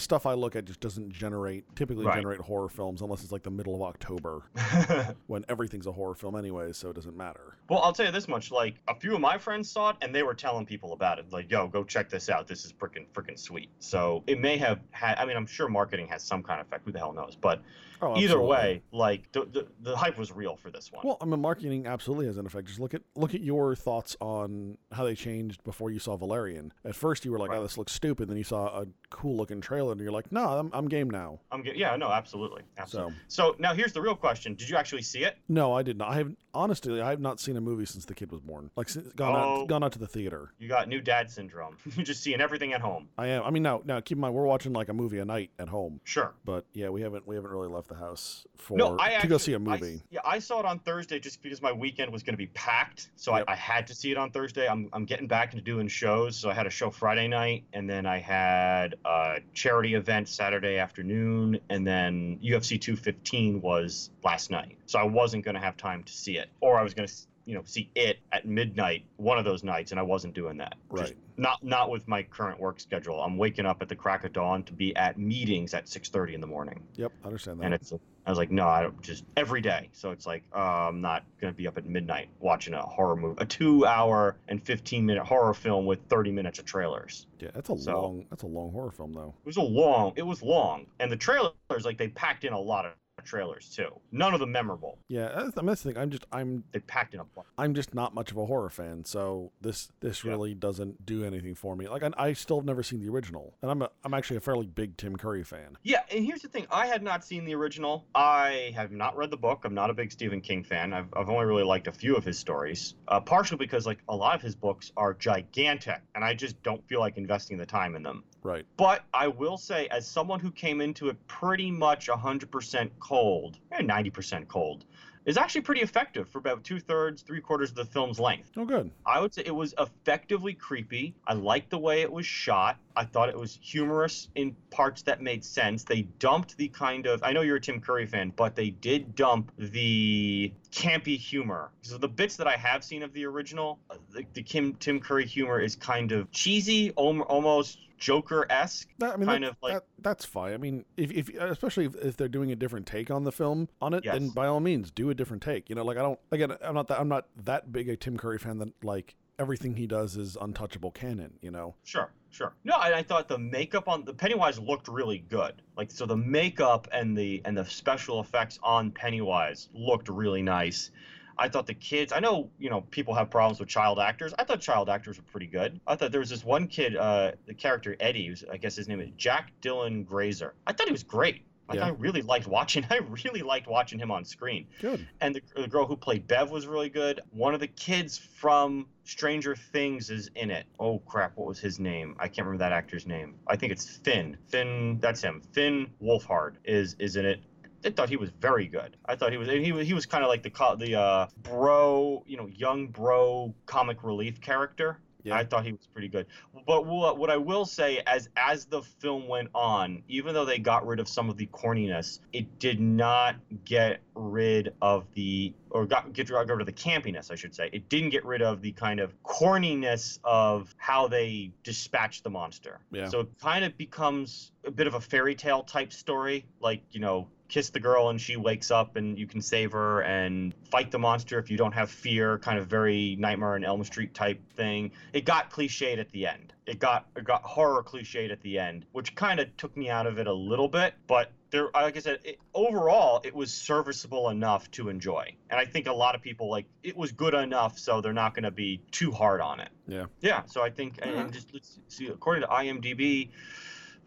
stuff 0.00 0.26
I 0.26 0.34
look 0.34 0.56
at 0.56 0.64
just 0.64 0.80
doesn't 0.80 1.12
generate 1.12 1.64
typically 1.76 2.06
Right. 2.06 2.16
generate 2.16 2.40
horror 2.40 2.68
films 2.68 3.02
unless 3.02 3.22
it's 3.22 3.32
like 3.32 3.42
the 3.44 3.50
middle 3.50 3.74
of 3.74 3.82
October 3.82 4.42
when 5.26 5.44
everything's 5.48 5.86
a 5.86 5.92
horror 5.92 6.14
film 6.14 6.36
anyway, 6.36 6.72
so 6.72 6.90
it 6.90 6.94
doesn't 6.94 7.16
matter. 7.16 7.56
Well, 7.68 7.80
I'll 7.80 7.92
tell 7.92 8.06
you 8.06 8.12
this 8.12 8.28
much: 8.32 8.50
like 8.50 8.74
a 8.88 8.94
few 8.94 9.14
of 9.14 9.20
my 9.20 9.38
friends 9.38 9.70
saw 9.70 9.90
it, 9.90 9.96
and 10.02 10.12
they 10.12 10.24
were 10.24 10.34
telling 10.34 10.66
people 10.66 10.92
about 10.92 11.20
it. 11.20 11.30
Like, 11.30 11.50
"Yo, 11.50 11.68
go 11.68 11.84
check 11.84 12.08
this 12.08 12.28
out. 12.28 12.48
This 12.48 12.64
is 12.64 12.72
freaking 12.72 13.06
freaking 13.12 13.38
sweet." 13.38 13.70
So 13.78 14.24
it 14.26 14.40
may 14.40 14.56
have 14.56 14.80
had. 14.90 15.18
I 15.18 15.24
mean, 15.24 15.36
I'm 15.36 15.46
sure 15.46 15.68
marketing 15.68 16.08
has 16.08 16.24
some 16.24 16.42
kind 16.42 16.60
of 16.60 16.66
effect. 16.66 16.84
Who 16.84 16.92
the 16.92 16.98
hell 16.98 17.12
knows? 17.12 17.36
But 17.36 17.62
Oh, 18.02 18.16
either 18.16 18.40
way, 18.40 18.82
like 18.92 19.30
the, 19.32 19.44
the 19.44 19.66
the 19.80 19.96
hype 19.96 20.18
was 20.18 20.32
real 20.32 20.56
for 20.56 20.70
this 20.70 20.90
one. 20.92 21.02
Well, 21.06 21.18
I 21.20 21.24
mean, 21.24 21.40
marketing 21.40 21.86
absolutely 21.86 22.26
has 22.26 22.36
an 22.36 22.46
effect. 22.46 22.66
Just 22.68 22.80
look 22.80 22.94
at 22.94 23.02
look 23.14 23.34
at 23.34 23.40
your 23.42 23.76
thoughts 23.76 24.16
on 24.20 24.76
how 24.90 25.04
they 25.04 25.14
changed 25.14 25.62
before 25.64 25.90
you 25.90 25.98
saw 25.98 26.16
Valerian. 26.16 26.72
At 26.84 26.94
first, 26.96 27.24
you 27.24 27.30
were 27.32 27.38
like, 27.38 27.50
oh, 27.50 27.52
Right. 27.52 27.58
"Oh, 27.60 27.62
this 27.62 27.78
looks 27.78 27.92
stupid." 27.92 28.28
Then 28.28 28.36
you 28.36 28.44
saw 28.44 28.80
a 28.82 28.86
cool 29.10 29.36
looking 29.36 29.60
trailer, 29.60 29.92
and 29.92 30.00
you're 30.00 30.10
like, 30.12 30.32
"No, 30.32 30.44
I'm, 30.58 30.70
I'm 30.72 30.88
game 30.88 31.08
now." 31.10 31.40
I'm 31.50 31.62
get, 31.62 31.76
yeah, 31.76 31.94
no, 31.96 32.08
absolutely, 32.10 32.62
absolutely. 32.78 33.14
So, 33.28 33.50
So 33.52 33.56
now 33.58 33.72
here's 33.74 33.92
the 33.92 34.00
real 34.02 34.16
question: 34.16 34.54
Did 34.54 34.68
you 34.68 34.76
actually 34.76 35.02
see 35.02 35.20
it? 35.24 35.38
no, 35.48 35.72
I 35.72 35.82
did 35.82 35.96
not. 35.98 36.08
I 36.10 36.16
have 36.16 36.34
honestly, 36.54 37.00
I 37.00 37.10
have 37.10 37.20
not 37.20 37.40
seen 37.40 37.56
a 37.56 37.60
movie 37.60 37.86
since 37.86 38.04
the 38.04 38.14
kid 38.14 38.30
was 38.30 38.40
born. 38.40 38.70
Like, 38.76 38.88
since, 38.88 39.12
gone 39.14 39.34
Oh. 39.36 39.62
out, 39.62 39.68
gone 39.68 39.82
out 39.84 39.92
to 39.92 39.98
the 39.98 40.06
theater. 40.06 40.52
You 40.58 40.68
got 40.68 40.88
new 40.88 41.00
dad 41.00 41.30
syndrome. 41.30 41.76
You're 41.96 42.04
just 42.04 42.22
seeing 42.22 42.40
everything 42.40 42.72
at 42.72 42.80
home. 42.80 43.08
I 43.16 43.28
am. 43.28 43.42
I 43.44 43.50
mean, 43.50 43.62
now, 43.62 43.80
now, 43.84 44.00
keep 44.00 44.16
in 44.16 44.20
mind, 44.22 44.34
we're 44.34 44.44
watching 44.44 44.72
like 44.72 44.88
a 44.88 44.92
movie 44.94 45.18
a 45.18 45.24
night 45.24 45.50
at 45.58 45.68
home. 45.68 46.00
Sure. 46.04 46.34
But 46.44 46.66
yeah, 46.72 46.88
we 46.88 47.00
haven't 47.02 47.26
we 47.26 47.36
haven't 47.36 47.50
really 47.50 47.68
left 47.68 47.88
the 47.92 47.98
house 47.98 48.44
for 48.56 48.76
No, 48.76 48.96
I 48.98 49.08
to 49.10 49.14
actually, 49.16 49.28
go 49.30 49.38
see 49.38 49.52
a 49.54 49.58
movie. 49.58 50.02
yeah, 50.10 50.20
I 50.24 50.38
saw 50.38 50.60
it 50.60 50.66
on 50.66 50.78
Thursday 50.80 51.18
just 51.18 51.42
because 51.42 51.60
my 51.62 51.72
weekend 51.72 52.12
was 52.12 52.22
going 52.22 52.34
to 52.34 52.38
be 52.38 52.46
packed, 52.48 53.10
so 53.16 53.36
Yep. 53.36 53.44
I, 53.48 53.52
I 53.52 53.56
had 53.56 53.86
to 53.88 53.94
see 53.94 54.10
it 54.10 54.16
on 54.16 54.30
Thursday. 54.30 54.68
I'm, 54.68 54.88
I'm 54.92 55.04
getting 55.04 55.26
back 55.26 55.52
into 55.52 55.64
doing 55.64 55.88
shows, 55.88 56.36
so 56.36 56.50
I 56.50 56.54
had 56.54 56.66
a 56.66 56.70
show 56.70 56.90
Friday 56.90 57.28
night, 57.28 57.64
and 57.72 57.88
then 57.88 58.06
I 58.06 58.18
had 58.18 58.94
a 59.04 59.40
charity 59.54 59.94
event 59.94 60.28
Saturday 60.28 60.78
afternoon, 60.78 61.58
and 61.70 61.86
then 61.86 62.38
UFC 62.42 62.80
215 62.80 63.60
was 63.60 64.10
last 64.24 64.50
night. 64.50 64.76
So 64.86 64.98
I 64.98 65.04
wasn't 65.04 65.44
going 65.44 65.54
to 65.54 65.60
have 65.60 65.76
time 65.76 66.02
to 66.04 66.12
see 66.12 66.38
it, 66.38 66.48
or 66.60 66.78
I 66.78 66.82
was 66.82 66.94
going 66.94 67.08
to, 67.08 67.14
you 67.44 67.54
know, 67.54 67.62
see 67.64 67.90
it 67.94 68.18
at 68.30 68.46
midnight 68.46 69.04
one 69.16 69.38
of 69.38 69.44
those 69.44 69.64
nights, 69.64 69.90
and 69.90 69.98
I 70.00 70.02
wasn't 70.04 70.34
doing 70.34 70.58
that. 70.58 70.74
Just 70.96 71.12
Right. 71.12 71.18
Not 71.38 71.64
not 71.64 71.90
with 71.90 72.06
my 72.06 72.22
current 72.22 72.60
work 72.60 72.78
schedule. 72.78 73.20
I'm 73.20 73.36
waking 73.38 73.64
up 73.66 73.80
at 73.82 73.88
the 73.88 73.96
crack 73.96 74.24
of 74.24 74.32
dawn 74.34 74.62
to 74.64 74.72
be 74.72 74.94
at 74.96 75.18
meetings 75.18 75.72
at 75.74 75.86
6:30 75.88 76.34
in 76.34 76.40
the 76.40 76.46
morning 76.46 76.82
Yep, 76.96 77.12
I 77.22 77.26
understand 77.26 77.60
that. 77.60 77.64
and 77.64 77.74
it's 77.74 77.92
I 78.24 78.30
was 78.30 78.38
like, 78.38 78.52
no, 78.52 78.68
I 78.68 78.82
don't 78.82 79.00
just 79.02 79.24
every 79.36 79.60
day. 79.60 79.88
So 79.92 80.10
it's 80.12 80.26
like, 80.26 80.44
uh, 80.54 80.58
I'm 80.88 81.00
not 81.00 81.24
gonna 81.40 81.52
be 81.54 81.66
up 81.66 81.76
at 81.78 81.86
midnight 81.86 82.28
watching 82.38 82.74
a 82.74 82.82
horror 82.82 83.16
movie, 83.16 83.34
a 83.42 83.46
two-hour 83.46 84.36
and 84.46 84.62
15-minute 84.62 85.24
horror 85.24 85.54
film 85.54 85.86
with 85.86 86.00
30 86.08 86.30
minutes 86.30 86.58
of 86.60 86.64
trailers. 86.64 87.26
yeah, 87.40 87.48
that's 87.54 87.70
a 87.70 87.76
so- 87.78 88.00
long 88.02 88.26
that's 88.30 88.42
a 88.44 88.46
long 88.46 88.70
horror 88.70 88.90
film 88.92 89.12
though. 89.14 89.34
It 89.42 89.46
was 89.46 89.56
a 89.56 89.62
long, 89.62 90.12
it 90.16 90.22
was 90.22 90.42
long, 90.42 90.86
and 91.00 91.10
the 91.10 91.16
trailers 91.16 91.50
like 91.84 91.98
they 91.98 92.08
packed 92.08 92.44
in 92.44 92.52
a 92.52 92.60
lot 92.60 92.84
of 92.86 92.92
trailers 93.24 93.68
too. 93.74 93.88
None 94.10 94.34
of 94.34 94.40
them 94.40 94.52
memorable. 94.52 94.98
Yeah, 95.08 95.28
that's, 95.34 95.56
I 95.56 95.60
mean, 95.60 95.66
that's 95.66 95.82
the 95.82 95.92
thing. 95.92 96.02
I'm 96.02 96.10
just 96.10 96.26
I'm 96.32 96.64
They 96.72 96.80
packed 96.80 97.14
in 97.14 97.20
a 97.20 97.24
bunch. 97.24 97.46
I'm 97.58 97.74
just 97.74 97.94
not 97.94 98.14
much 98.14 98.30
of 98.30 98.36
a 98.36 98.46
horror 98.46 98.70
fan, 98.70 99.04
so 99.04 99.52
this 99.60 99.90
this 100.00 100.24
Yeah. 100.24 100.32
really 100.32 100.54
doesn't 100.54 101.04
do 101.06 101.24
anything 101.24 101.54
for 101.54 101.76
me. 101.76 101.88
Like 101.88 102.02
I, 102.02 102.10
I 102.16 102.32
still 102.32 102.58
have 102.58 102.64
never 102.66 102.82
seen 102.82 103.00
the 103.00 103.08
original, 103.08 103.54
and 103.62 103.70
I'm 103.70 103.82
a, 103.82 103.90
I'm 104.04 104.14
actually 104.14 104.36
a 104.36 104.40
fairly 104.40 104.66
big 104.66 104.96
Tim 104.96 105.16
Curry 105.16 105.42
fan. 105.44 105.76
Yeah, 105.82 106.00
and 106.10 106.24
here's 106.24 106.42
the 106.42 106.48
thing: 106.48 106.66
I 106.70 106.86
had 106.86 107.02
not 107.02 107.24
seen 107.24 107.44
the 107.44 107.54
original. 107.54 108.04
I 108.14 108.72
have 108.74 108.92
not 108.92 109.16
read 109.16 109.30
the 109.30 109.36
book. 109.36 109.62
I'm 109.64 109.74
not 109.74 109.90
a 109.90 109.94
big 109.94 110.12
Stephen 110.12 110.40
King 110.40 110.64
fan. 110.64 110.92
I've, 110.92 111.06
I've 111.14 111.28
only 111.28 111.44
really 111.46 111.64
liked 111.64 111.86
a 111.88 111.92
few 111.92 112.16
of 112.16 112.24
his 112.24 112.38
stories, 112.38 112.94
uh, 113.08 113.20
partially 113.20 113.58
because 113.58 113.86
like 113.86 113.98
a 114.08 114.16
lot 114.16 114.34
of 114.34 114.42
his 114.42 114.54
books 114.54 114.92
are 114.96 115.14
gigantic, 115.14 116.00
and 116.14 116.24
I 116.24 116.34
just 116.34 116.62
don't 116.62 116.86
feel 116.88 117.00
like 117.00 117.16
investing 117.16 117.56
the 117.58 117.66
time 117.66 117.96
in 117.96 118.02
them. 118.02 118.24
Right. 118.42 118.66
But 118.76 119.04
I 119.14 119.28
will 119.28 119.56
say, 119.56 119.86
as 119.88 120.06
someone 120.06 120.40
who 120.40 120.50
came 120.50 120.80
into 120.80 121.08
it 121.08 121.26
pretty 121.26 121.70
much 121.70 122.08
100% 122.08 122.90
cold, 122.98 123.58
eh, 123.70 123.82
90% 123.82 124.48
cold, 124.48 124.84
is 125.24 125.36
actually 125.36 125.60
pretty 125.60 125.82
effective 125.82 126.28
for 126.28 126.38
about 126.38 126.64
two 126.64 126.80
thirds, 126.80 127.22
three 127.22 127.40
quarters 127.40 127.70
of 127.70 127.76
the 127.76 127.84
film's 127.84 128.18
length. 128.18 128.50
Oh, 128.56 128.64
good. 128.64 128.90
I 129.06 129.20
would 129.20 129.32
say 129.32 129.42
it 129.46 129.54
was 129.54 129.74
effectively 129.78 130.54
creepy. 130.54 131.14
I 131.26 131.34
liked 131.34 131.70
the 131.70 131.78
way 131.78 132.02
it 132.02 132.10
was 132.10 132.26
shot. 132.26 132.78
I 132.96 133.04
thought 133.04 133.28
it 133.28 133.38
was 133.38 133.58
humorous 133.62 134.28
in 134.34 134.56
parts 134.70 135.02
that 135.02 135.22
made 135.22 135.44
sense. 135.44 135.84
They 135.84 136.02
dumped 136.18 136.56
the 136.56 136.68
kind 136.68 137.06
of 137.06 137.22
I 137.22 137.32
know 137.32 137.42
you're 137.42 137.56
a 137.56 137.60
Tim 137.60 137.80
Curry 137.80 138.06
fan, 138.06 138.32
but 138.34 138.56
they 138.56 138.70
did 138.70 139.14
dump 139.14 139.52
the 139.56 140.52
campy 140.72 141.16
humor. 141.16 141.70
So 141.82 141.98
the 141.98 142.08
bits 142.08 142.36
that 142.36 142.46
I 142.46 142.56
have 142.56 142.82
seen 142.82 143.02
of 143.02 143.12
the 143.12 143.24
original, 143.24 143.78
uh, 143.90 143.96
the, 144.10 144.24
the 144.34 144.42
Kim 144.42 144.74
Tim 144.74 144.98
Curry 144.98 145.26
humor 145.26 145.60
is 145.60 145.76
kind 145.76 146.12
of 146.12 146.30
cheesy, 146.32 146.90
almost 146.92 147.78
Joker-esque. 148.02 148.88
I 149.00 149.16
mean, 149.16 149.26
Kind 149.26 149.44
that, 149.44 149.50
of 149.50 149.56
like- 149.62 149.74
that, 149.74 149.84
that's 150.00 150.24
fine. 150.24 150.52
I 150.54 150.56
mean, 150.56 150.84
if, 150.96 151.10
if 151.12 151.28
especially 151.28 151.86
if, 151.86 151.94
if 151.96 152.16
they're 152.16 152.28
doing 152.28 152.50
a 152.50 152.56
different 152.56 152.86
take 152.86 153.10
on 153.10 153.24
the 153.24 153.32
film 153.32 153.68
on 153.80 153.94
it, 153.94 154.04
then 154.04 154.30
by 154.30 154.46
all 154.46 154.60
means 154.60 154.90
do 154.90 155.10
a 155.10 155.14
different 155.14 155.42
take. 155.42 155.68
You 155.70 155.76
know, 155.76 155.84
like 155.84 155.96
I 155.96 156.02
don't 156.02 156.18
again, 156.30 156.52
I'm 156.62 156.74
not 156.74 156.88
that 156.88 157.00
I'm 157.00 157.08
not 157.08 157.26
that 157.44 157.70
big 157.72 157.88
a 157.88 157.96
Tim 157.96 158.16
Curry 158.16 158.38
fan 158.38 158.58
that 158.58 158.72
like 158.84 159.14
everything 159.38 159.74
he 159.76 159.86
does 159.86 160.16
is 160.16 160.36
untouchable 160.40 160.90
canon. 160.90 161.34
You 161.40 161.52
know. 161.52 161.74
Sure, 161.84 162.12
sure. 162.30 162.54
No, 162.64 162.74
and 162.80 162.94
I 162.94 163.02
thought 163.02 163.28
the 163.28 163.38
makeup 163.38 163.88
on 163.88 164.04
the 164.04 164.12
Pennywise 164.12 164.58
looked 164.58 164.88
really 164.88 165.18
good. 165.18 165.62
Like 165.76 165.90
so 165.90 166.04
the 166.04 166.16
makeup 166.16 166.88
and 166.92 167.16
the 167.16 167.40
and 167.44 167.56
the 167.56 167.64
special 167.64 168.20
effects 168.20 168.58
on 168.62 168.90
Pennywise 168.90 169.68
looked 169.74 170.08
really 170.08 170.42
nice. 170.42 170.90
I 171.38 171.48
thought 171.48 171.66
the 171.66 171.74
kids 171.74 172.12
I 172.12 172.20
know, 172.20 172.50
you 172.58 172.70
know, 172.70 172.82
people 172.90 173.14
have 173.14 173.30
problems 173.30 173.60
with 173.60 173.68
child 173.68 173.98
actors. 173.98 174.32
I 174.38 174.44
thought 174.44 174.60
child 174.60 174.88
actors 174.88 175.16
were 175.16 175.24
pretty 175.24 175.46
good. 175.46 175.80
I 175.86 175.96
thought 175.96 176.12
there 176.12 176.20
was 176.20 176.30
this 176.30 176.44
one 176.44 176.66
kid, 176.66 176.96
uh 176.96 177.32
the 177.46 177.54
character 177.54 177.96
Eddie, 178.00 178.26
who's 178.26 178.44
I 178.50 178.56
guess 178.56 178.76
his 178.76 178.88
name 178.88 179.00
is 179.00 179.10
Jack 179.16 179.52
Dylan 179.60 180.06
Grazer. 180.06 180.54
I 180.66 180.72
thought 180.72 180.86
he 180.86 180.92
was 180.92 181.02
great. 181.02 181.42
Like 181.68 181.78
Yeah. 181.78 181.86
I 181.86 181.90
really 181.90 182.22
liked 182.22 182.46
watching 182.46 182.84
I 182.90 182.98
really 183.24 183.42
liked 183.42 183.66
watching 183.66 183.98
him 183.98 184.10
on 184.10 184.24
screen 184.24 184.66
Good. 184.80 185.06
and 185.20 185.34
the, 185.34 185.42
the 185.56 185.68
girl 185.68 185.86
who 185.86 185.96
played 185.96 186.26
Bev 186.26 186.50
was 186.50 186.66
really 186.66 186.88
good. 186.88 187.20
One 187.30 187.54
of 187.54 187.60
the 187.60 187.68
kids 187.68 188.18
from 188.18 188.86
Stranger 189.04 189.54
Things 189.56 190.10
is 190.10 190.30
in 190.36 190.50
it. 190.50 190.66
Oh 190.78 190.98
crap, 191.00 191.36
what 191.36 191.48
was 191.48 191.58
his 191.58 191.78
name? 191.78 192.16
I 192.18 192.28
can't 192.28 192.46
remember 192.46 192.58
that 192.58 192.72
actor's 192.72 193.06
name. 193.06 193.34
I 193.46 193.56
think 193.56 193.72
it's 193.72 193.96
Finn. 193.98 194.36
Finn, 194.48 194.98
that's 195.00 195.22
him. 195.22 195.40
Finn 195.52 195.90
Wolfhard 196.02 196.54
is 196.64 196.96
is 196.98 197.16
in 197.16 197.26
it. 197.26 197.40
I 197.84 197.90
thought 197.90 198.08
he 198.08 198.16
was 198.16 198.30
very 198.30 198.66
good. 198.66 198.96
I 199.06 199.16
thought 199.16 199.32
he 199.32 199.38
was 199.38 199.48
he 199.48 199.72
was 199.72 199.86
he 199.86 199.94
was 199.94 200.06
kind 200.06 200.24
of 200.24 200.28
like 200.28 200.42
the 200.42 200.76
the 200.78 200.98
uh, 200.98 201.26
bro, 201.42 202.22
you 202.26 202.36
know, 202.36 202.46
young 202.46 202.88
bro 202.88 203.54
comic 203.66 204.02
relief 204.02 204.40
character. 204.40 204.98
Yeah. 205.24 205.36
I 205.36 205.44
thought 205.44 205.64
he 205.64 205.72
was 205.72 205.86
pretty 205.92 206.08
good. 206.08 206.26
But 206.66 206.86
what 206.86 207.30
I 207.30 207.36
will 207.36 207.64
say, 207.64 208.02
as 208.06 208.28
as 208.36 208.66
the 208.66 208.82
film 208.82 209.28
went 209.28 209.50
on, 209.54 210.02
even 210.08 210.34
though 210.34 210.44
they 210.44 210.58
got 210.58 210.86
rid 210.86 211.00
of 211.00 211.08
some 211.08 211.30
of 211.30 211.36
the 211.36 211.46
corniness, 211.46 212.20
it 212.32 212.58
did 212.58 212.80
not 212.80 213.36
get 213.64 214.00
rid 214.14 214.74
of 214.82 215.06
the 215.14 215.54
or 215.70 215.86
got 215.86 216.12
get 216.12 216.28
rid 216.30 216.50
of 216.50 216.66
the 216.66 216.72
campiness, 216.72 217.30
I 217.30 217.36
should 217.36 217.54
say. 217.54 217.70
It 217.72 217.88
didn't 217.88 218.10
get 218.10 218.24
rid 218.24 218.42
of 218.42 218.62
the 218.62 218.72
kind 218.72 219.00
of 219.00 219.14
corniness 219.22 220.18
of 220.24 220.74
how 220.76 221.08
they 221.08 221.52
dispatch 221.62 222.22
the 222.22 222.30
monster. 222.30 222.80
Yeah. 222.90 223.08
So 223.08 223.20
it 223.20 223.28
kind 223.40 223.64
of 223.64 223.76
becomes 223.76 224.52
a 224.64 224.70
bit 224.70 224.86
of 224.86 224.94
a 224.94 225.00
fairy 225.00 225.34
tale 225.34 225.62
type 225.62 225.92
story, 225.92 226.46
like 226.60 226.82
you 226.90 227.00
know, 227.00 227.28
kiss 227.52 227.68
the 227.68 227.78
girl 227.78 228.08
and 228.08 228.18
she 228.18 228.34
wakes 228.36 228.70
up 228.70 228.96
and 228.96 229.18
you 229.18 229.26
can 229.26 229.42
save 229.42 229.72
her 229.72 230.00
and 230.04 230.54
fight 230.70 230.90
the 230.90 230.98
monster 230.98 231.38
if 231.38 231.50
you 231.50 231.58
don't 231.58 231.72
have 231.72 231.90
fear, 231.90 232.38
kind 232.38 232.58
of 232.58 232.66
very 232.66 233.14
Nightmare 233.18 233.56
on 233.56 233.62
Elm 233.62 233.84
Street 233.84 234.14
type 234.14 234.40
thing. 234.54 234.90
It 235.12 235.26
got 235.26 235.50
cliched 235.50 235.98
at 235.98 236.08
the 236.12 236.26
end. 236.26 236.54
It 236.64 236.78
got 236.78 237.08
it 237.14 237.24
got 237.24 237.42
horror 237.42 237.82
cliched 237.82 238.32
at 238.32 238.40
the 238.40 238.58
end, 238.58 238.86
which 238.92 239.14
kind 239.14 239.38
of 239.38 239.54
took 239.58 239.76
me 239.76 239.90
out 239.90 240.06
of 240.06 240.18
it 240.18 240.26
a 240.26 240.32
little 240.32 240.68
bit, 240.68 240.94
but 241.06 241.30
there 241.50 241.68
like 241.74 241.94
I 241.98 242.00
said, 242.00 242.20
it, 242.24 242.38
overall 242.54 243.20
it 243.22 243.34
was 243.34 243.52
serviceable 243.52 244.30
enough 244.30 244.70
to 244.70 244.88
enjoy. 244.88 245.34
And 245.50 245.60
I 245.60 245.66
think 245.66 245.86
a 245.88 245.92
lot 245.92 246.14
of 246.14 246.22
people 246.22 246.48
like 246.48 246.64
it 246.82 246.96
was 246.96 247.12
good 247.12 247.34
enough 247.34 247.78
so 247.78 248.00
they're 248.00 248.14
not 248.14 248.32
going 248.34 248.44
to 248.44 248.50
be 248.50 248.80
too 248.92 249.10
hard 249.10 249.42
on 249.42 249.60
it. 249.60 249.68
Yeah. 249.86 250.06
Yeah, 250.22 250.44
so 250.46 250.62
I 250.62 250.70
think 250.70 251.00
and- 251.02 251.10
and 251.16 251.32
just 251.34 251.52
let's 251.52 251.78
see 251.88 252.06
according 252.06 252.44
to 252.44 252.48
IMDb 252.48 253.28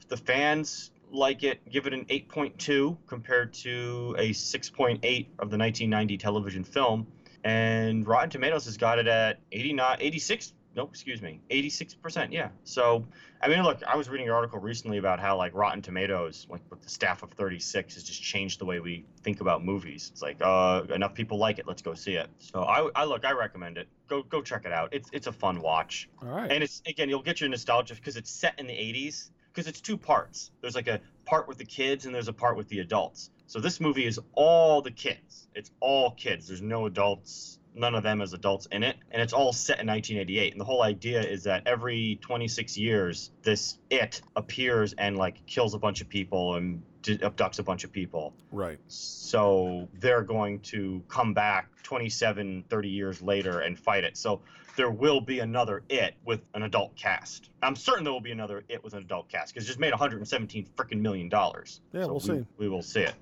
the 0.08 0.18
fans 0.18 0.92
like 1.12 1.44
it, 1.44 1.68
give 1.70 1.88
it 1.88 1.94
an 1.94 2.06
8.2 2.06 2.98
compared 3.08 3.54
to 3.54 4.16
a 4.18 4.30
6.8 4.30 4.98
of 5.40 5.50
the 5.50 5.58
1990 5.58 6.18
television 6.18 6.64
film. 6.64 7.08
And 7.44 8.08
Rotten 8.08 8.30
Tomatoes 8.30 8.66
has 8.66 8.78
got 8.78 8.98
it 9.00 9.08
at 9.08 9.40
89, 9.52 9.98
86. 10.00 10.54
No, 10.76 10.84
excuse 10.88 11.22
me, 11.22 11.40
86%. 11.50 12.34
Yeah. 12.34 12.50
So, 12.66 13.06
I 13.42 13.48
mean, 13.48 13.64
look, 13.64 13.82
I 13.84 13.96
was 13.96 14.10
reading 14.10 14.28
an 14.28 14.34
article 14.34 14.60
recently 14.60 14.98
about 14.98 15.22
how 15.22 15.38
like 15.38 15.54
Rotten 15.56 15.82
Tomatoes, 15.82 16.48
like 16.50 16.62
with 16.70 16.82
the 16.82 16.90
staff 16.90 17.24
of 17.24 17.32
36, 17.32 17.94
has 17.94 18.04
just 18.04 18.22
changed 18.22 18.60
the 18.60 18.66
way 18.66 18.82
we 18.82 19.06
think 19.24 19.40
about 19.40 19.64
movies. 19.64 20.10
It's 20.12 20.22
like, 20.22 20.38
uh, 20.42 20.82
enough 20.94 21.14
people 21.14 21.38
like 21.38 21.60
it, 21.60 21.68
let's 21.68 21.82
go 21.82 21.94
see 21.94 22.16
it. 22.16 22.28
So, 22.40 22.64
I, 22.64 22.90
I 22.94 23.06
look, 23.06 23.24
I 23.24 23.32
recommend 23.32 23.78
it. 23.78 23.88
Go, 24.08 24.24
go 24.24 24.42
check 24.42 24.66
it 24.66 24.74
out. 24.74 24.90
It's, 24.92 25.10
it's 25.14 25.28
a 25.28 25.32
fun 25.32 25.62
watch 25.62 26.10
All 26.22 26.28
right. 26.28 26.52
and 26.52 26.64
it's 26.64 26.82
again 26.86 27.10
you'll 27.10 27.22
get 27.24 27.40
your 27.40 27.50
nostalgia 27.50 27.96
because 27.96 28.18
it's 28.18 28.30
set 28.30 28.60
in 28.60 28.68
the 28.68 28.74
80s 28.74 29.30
because 29.56 29.68
it's 29.70 29.80
two 29.80 29.98
parts. 29.98 30.52
There's 30.62 30.76
like 30.76 30.88
a 30.88 31.00
part 31.24 31.48
with 31.48 31.58
the 31.58 31.66
kids 31.66 32.06
and 32.06 32.14
there's 32.14 32.28
a 32.28 32.34
part 32.34 32.58
with 32.58 32.68
the 32.68 32.80
adults. 32.80 33.30
So 33.48 33.60
this 33.60 33.80
movie 33.80 34.06
is 34.06 34.20
all 34.34 34.82
the 34.82 34.92
kids. 34.92 35.48
It's 35.56 35.72
all 35.80 36.12
kids. 36.12 36.48
There's 36.48 36.62
no 36.62 36.88
adults. 36.88 37.60
None 37.74 37.96
of 37.96 38.04
them 38.04 38.22
as 38.22 38.34
adults 38.34 38.68
in 38.72 38.84
it. 38.84 38.98
And 39.12 39.22
it's 39.22 39.34
all 39.34 39.54
set 39.54 39.80
in 39.80 39.88
1988 39.88 40.52
and 40.52 40.60
the 40.60 40.66
whole 40.66 40.84
idea 40.84 41.22
is 41.22 41.44
that 41.44 41.64
every 41.68 42.20
26 42.22 42.78
years 42.78 43.32
this 43.44 43.78
it 43.90 44.22
appears 44.36 44.94
and 44.98 45.18
like 45.18 45.46
kills 45.46 45.74
a 45.74 45.80
bunch 45.80 46.02
of 46.02 46.10
people 46.10 46.56
and 46.56 46.82
abducts 47.04 47.60
a 47.60 47.64
bunch 47.64 47.84
of 47.84 47.92
people. 47.92 48.34
Right. 48.52 48.80
so 48.88 49.88
they're 50.00 50.24
going 50.24 50.60
to 50.62 51.02
come 51.08 51.34
back 51.34 51.70
27 51.84 52.66
30 52.70 52.90
years 52.90 53.22
later 53.22 53.60
and 53.60 53.78
fight 53.80 54.04
it. 54.04 54.18
So 54.18 54.42
there 54.76 54.92
will 54.92 55.22
be 55.22 55.40
another 55.40 55.84
it 55.90 56.16
with 56.26 56.42
an 56.54 56.64
adult 56.64 56.96
cast. 56.96 57.50
I'm 57.64 57.76
certain 57.76 58.04
there 58.04 58.14
will 58.14 58.22
be 58.22 58.32
another 58.32 58.64
it 58.70 58.84
with 58.84 58.94
an 58.94 59.04
adult 59.04 59.30
cast 59.30 59.54
because 59.54 59.66
it 59.66 59.68
just 59.68 59.80
made 59.80 59.92
117 59.92 60.68
freaking 60.76 61.00
million 61.02 61.30
dollars. 61.30 61.82
Yeah, 61.94 62.04
So 62.04 62.08
we'll 62.08 62.16
we, 62.20 62.42
see. 62.42 62.46
we 62.58 62.70
will 62.70 62.82
see 62.82 63.02
it 63.02 63.14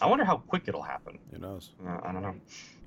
i 0.00 0.06
wonder 0.06 0.24
how 0.24 0.36
quick 0.38 0.64
it'll 0.66 0.82
happen 0.82 1.18
Who 1.32 1.38
knows? 1.38 1.70
uh, 1.86 1.98
i 2.04 2.12
don't 2.12 2.22
know 2.22 2.34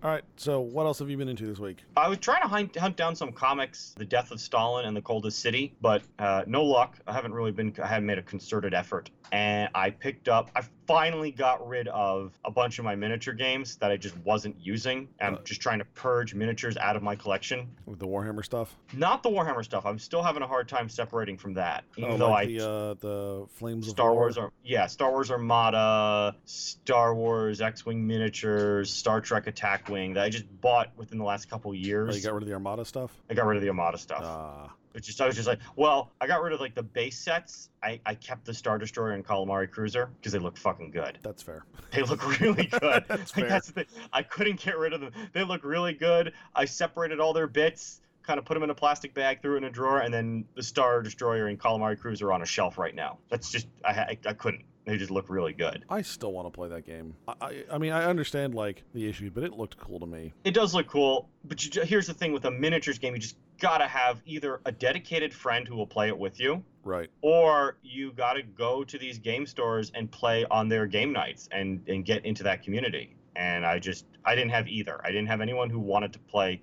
All 0.04 0.10
right. 0.10 0.24
So, 0.36 0.60
what 0.60 0.86
else 0.86 1.00
have 1.00 1.10
you 1.10 1.16
been 1.16 1.30
into 1.30 1.46
this 1.46 1.60
week? 1.60 1.78
I 1.96 2.10
was 2.10 2.18
trying 2.18 2.42
to 2.42 2.48
hunt, 2.50 2.76
hunt 2.76 2.98
down 2.98 3.16
some 3.16 3.32
comics, 3.32 3.96
The 3.98 4.04
Death 4.04 4.32
of 4.32 4.42
Stalin 4.42 4.84
and 4.84 4.98
The 4.98 5.02
Coldest 5.02 5.40
City, 5.40 5.74
but 5.80 6.02
uh, 6.20 6.44
no 6.46 6.62
luck. 6.66 7.00
I 7.08 7.14
haven't 7.14 7.34
really 7.34 7.54
been, 7.54 7.74
I 7.82 7.88
haven't 7.88 8.08
made 8.08 8.18
a 8.18 8.22
concerted 8.22 8.74
effort. 8.74 9.10
And 9.32 9.70
I 9.74 9.92
picked 9.92 10.28
up, 10.28 10.52
I 10.58 10.64
finally 10.88 11.32
got 11.32 11.66
rid 11.66 11.88
of 11.88 12.38
a 12.44 12.52
bunch 12.52 12.80
of 12.80 12.84
my 12.86 12.96
miniature 12.98 13.34
games 13.34 13.78
that 13.78 13.92
I 13.92 13.96
just 13.98 14.18
wasn't 14.26 14.58
using. 14.60 15.08
I'm 15.22 15.36
Uh. 15.36 15.44
just 15.46 15.62
trying 15.62 15.80
to 15.80 15.86
purge 15.96 16.34
miniatures 16.36 16.76
out 16.76 16.98
of 16.98 17.02
my 17.02 17.16
collection. 17.16 17.70
With 17.86 18.00
the 18.00 18.06
Warhammer 18.08 18.44
stuff? 18.44 18.76
Not 18.92 19.24
the 19.24 19.30
Warhammer 19.30 19.64
stuff. 19.64 19.86
I'm 19.86 20.00
still 20.00 20.22
having 20.22 20.44
a 20.44 20.48
hard 20.48 20.68
time 20.68 20.90
separating 20.90 21.38
from 21.38 21.54
that. 21.54 21.86
Even 21.96 22.12
oh, 22.12 22.18
though 22.18 22.30
like 22.32 22.50
I. 22.50 22.52
the 22.52 22.70
uh, 22.70 22.94
the 22.96 23.46
Flames 23.54 23.88
of 23.88 23.92
Star 23.92 24.12
War? 24.12 24.24
Wars, 24.24 24.38
Ar- 24.38 24.52
yeah, 24.66 24.86
Star 24.88 25.12
Wars 25.12 25.32
Armada, 25.32 26.36
Star 26.44 26.93
Wars 26.94 27.62
X-wing 27.62 28.06
miniatures, 28.06 28.92
Star 28.92 29.20
Trek 29.22 29.48
Attack 29.48 29.90
Wing 29.90 30.14
that 30.14 30.24
I 30.24 30.30
just 30.30 30.46
bought 30.62 30.92
within 30.96 31.18
the 31.18 31.24
last 31.24 31.50
couple 31.50 31.72
Oh, 31.72 31.74
years. 31.74 32.16
you 32.16 32.22
got 32.24 32.34
rid 32.34 32.44
of 32.44 32.48
the 32.50 32.54
Armada 32.54 32.86
stuff? 32.86 33.12
I 33.30 33.34
got 33.34 33.46
rid 33.46 33.56
of 33.58 33.62
the 33.64 33.70
Armada 33.70 33.98
stuff. 33.98 34.22
Ah, 34.24 34.70
It's 34.94 35.08
just 35.08 35.20
I 35.22 35.26
was 35.26 35.36
just 35.36 35.48
like, 35.48 35.60
well, 35.76 36.12
I 36.22 36.28
got 36.28 36.42
rid 36.44 36.54
of 36.54 36.60
like 36.60 36.76
the 36.76 36.84
base 36.84 37.18
sets. 37.18 37.70
I, 37.82 38.00
I 38.06 38.16
kept 38.16 38.46
the 38.46 38.54
Star 38.54 38.78
Destroyer 38.78 39.12
and 39.12 39.26
Calamari 39.26 39.70
Cruiser 39.70 40.10
because 40.18 40.32
they 40.32 40.40
look 40.40 40.58
fucking 40.58 40.92
good. 40.92 41.18
that's 41.24 41.42
fair. 41.42 41.66
They 41.92 42.04
look 42.04 42.40
really 42.40 42.66
good. 42.82 43.06
That's 43.08 43.36
like, 43.36 43.48
fair. 43.48 43.50
that's. 43.50 43.74
I 44.12 44.22
couldn't 44.24 44.60
get 44.60 44.78
rid 44.78 44.94
of 44.94 45.02
them. 45.02 45.12
They 45.34 45.44
look 45.44 45.64
really 45.64 45.94
good. 45.94 46.34
I 46.56 46.66
separated 46.66 47.20
all 47.20 47.34
their 47.34 47.48
bits, 47.48 48.02
kind 48.22 48.38
of 48.40 48.46
put 48.46 48.54
them 48.54 48.64
in 48.64 48.70
a 48.70 48.76
plastic 48.76 49.14
bag, 49.14 49.42
threw 49.42 49.56
it 49.56 49.58
in 49.58 49.64
a 49.66 49.70
drawer, 49.70 50.00
and 50.00 50.14
then 50.14 50.46
the 50.56 50.64
Star 50.64 51.02
Destroyer 51.02 51.48
and 51.48 51.60
Calamari 51.60 52.00
Cruiser 52.00 52.28
are 52.28 52.34
on 52.34 52.42
a 52.42 52.46
shelf 52.46 52.78
right 52.78 52.94
now. 52.96 53.18
That's 53.30 53.50
just 53.52 53.68
I 53.84 53.90
I, 53.92 54.18
I 54.28 54.34
couldn't. 54.34 54.64
They 54.86 54.98
just 54.98 55.12
look 55.12 55.30
really 55.30 55.54
good. 55.54 55.86
I 55.90 56.02
still 56.02 56.34
want 56.34 56.48
to 56.48 56.52
play 56.52 56.68
that 56.70 56.86
game. 56.86 57.16
I, 57.28 57.34
I, 57.42 57.64
I 57.74 57.78
mean, 57.78 57.92
I 57.94 58.06
understand 58.06 58.54
like 58.54 58.84
the 58.94 59.08
issues, 59.08 59.32
but 59.34 59.44
it 59.44 59.54
looked 59.54 59.78
cool 59.78 60.00
to 60.00 60.06
me. 60.06 60.34
It 60.44 60.54
does 60.54 60.74
look 60.76 60.88
cool, 60.88 61.30
but 61.46 61.64
you, 61.64 61.82
here's 61.84 62.08
the 62.08 62.14
thing 62.14 62.34
with 62.34 62.46
a 62.46 62.52
miniatures 62.52 63.00
game, 63.00 63.14
you 63.14 63.20
just 63.22 63.38
gotta 63.60 63.88
have 63.88 64.22
either 64.26 64.60
a 64.66 64.72
dedicated 64.74 65.34
friend 65.34 65.68
who 65.68 65.76
will 65.76 65.88
play 65.88 66.10
it 66.10 66.18
with 66.18 66.40
you, 66.40 66.64
Right. 66.84 67.10
or 67.22 67.78
you 67.82 68.12
got 68.12 68.34
to 68.34 68.44
go 68.44 68.84
to 68.84 68.98
these 68.98 69.20
game 69.20 69.46
stores 69.46 69.92
and 69.96 70.12
play 70.12 70.46
on 70.52 70.68
their 70.68 70.86
game 70.86 71.14
nights 71.14 71.48
and 71.52 71.82
and 71.88 72.04
get 72.04 72.26
into 72.26 72.44
that 72.44 72.64
community 72.64 73.16
and 73.36 73.66
i 73.66 73.80
just 73.80 74.06
i 74.26 74.36
didn't 74.36 74.52
have 74.52 74.68
either 74.68 75.00
i 75.04 75.08
didn't 75.08 75.28
have 75.28 75.42
anyone 75.42 75.70
who 75.70 75.80
wanted 75.80 76.14
to 76.14 76.20
play 76.20 76.62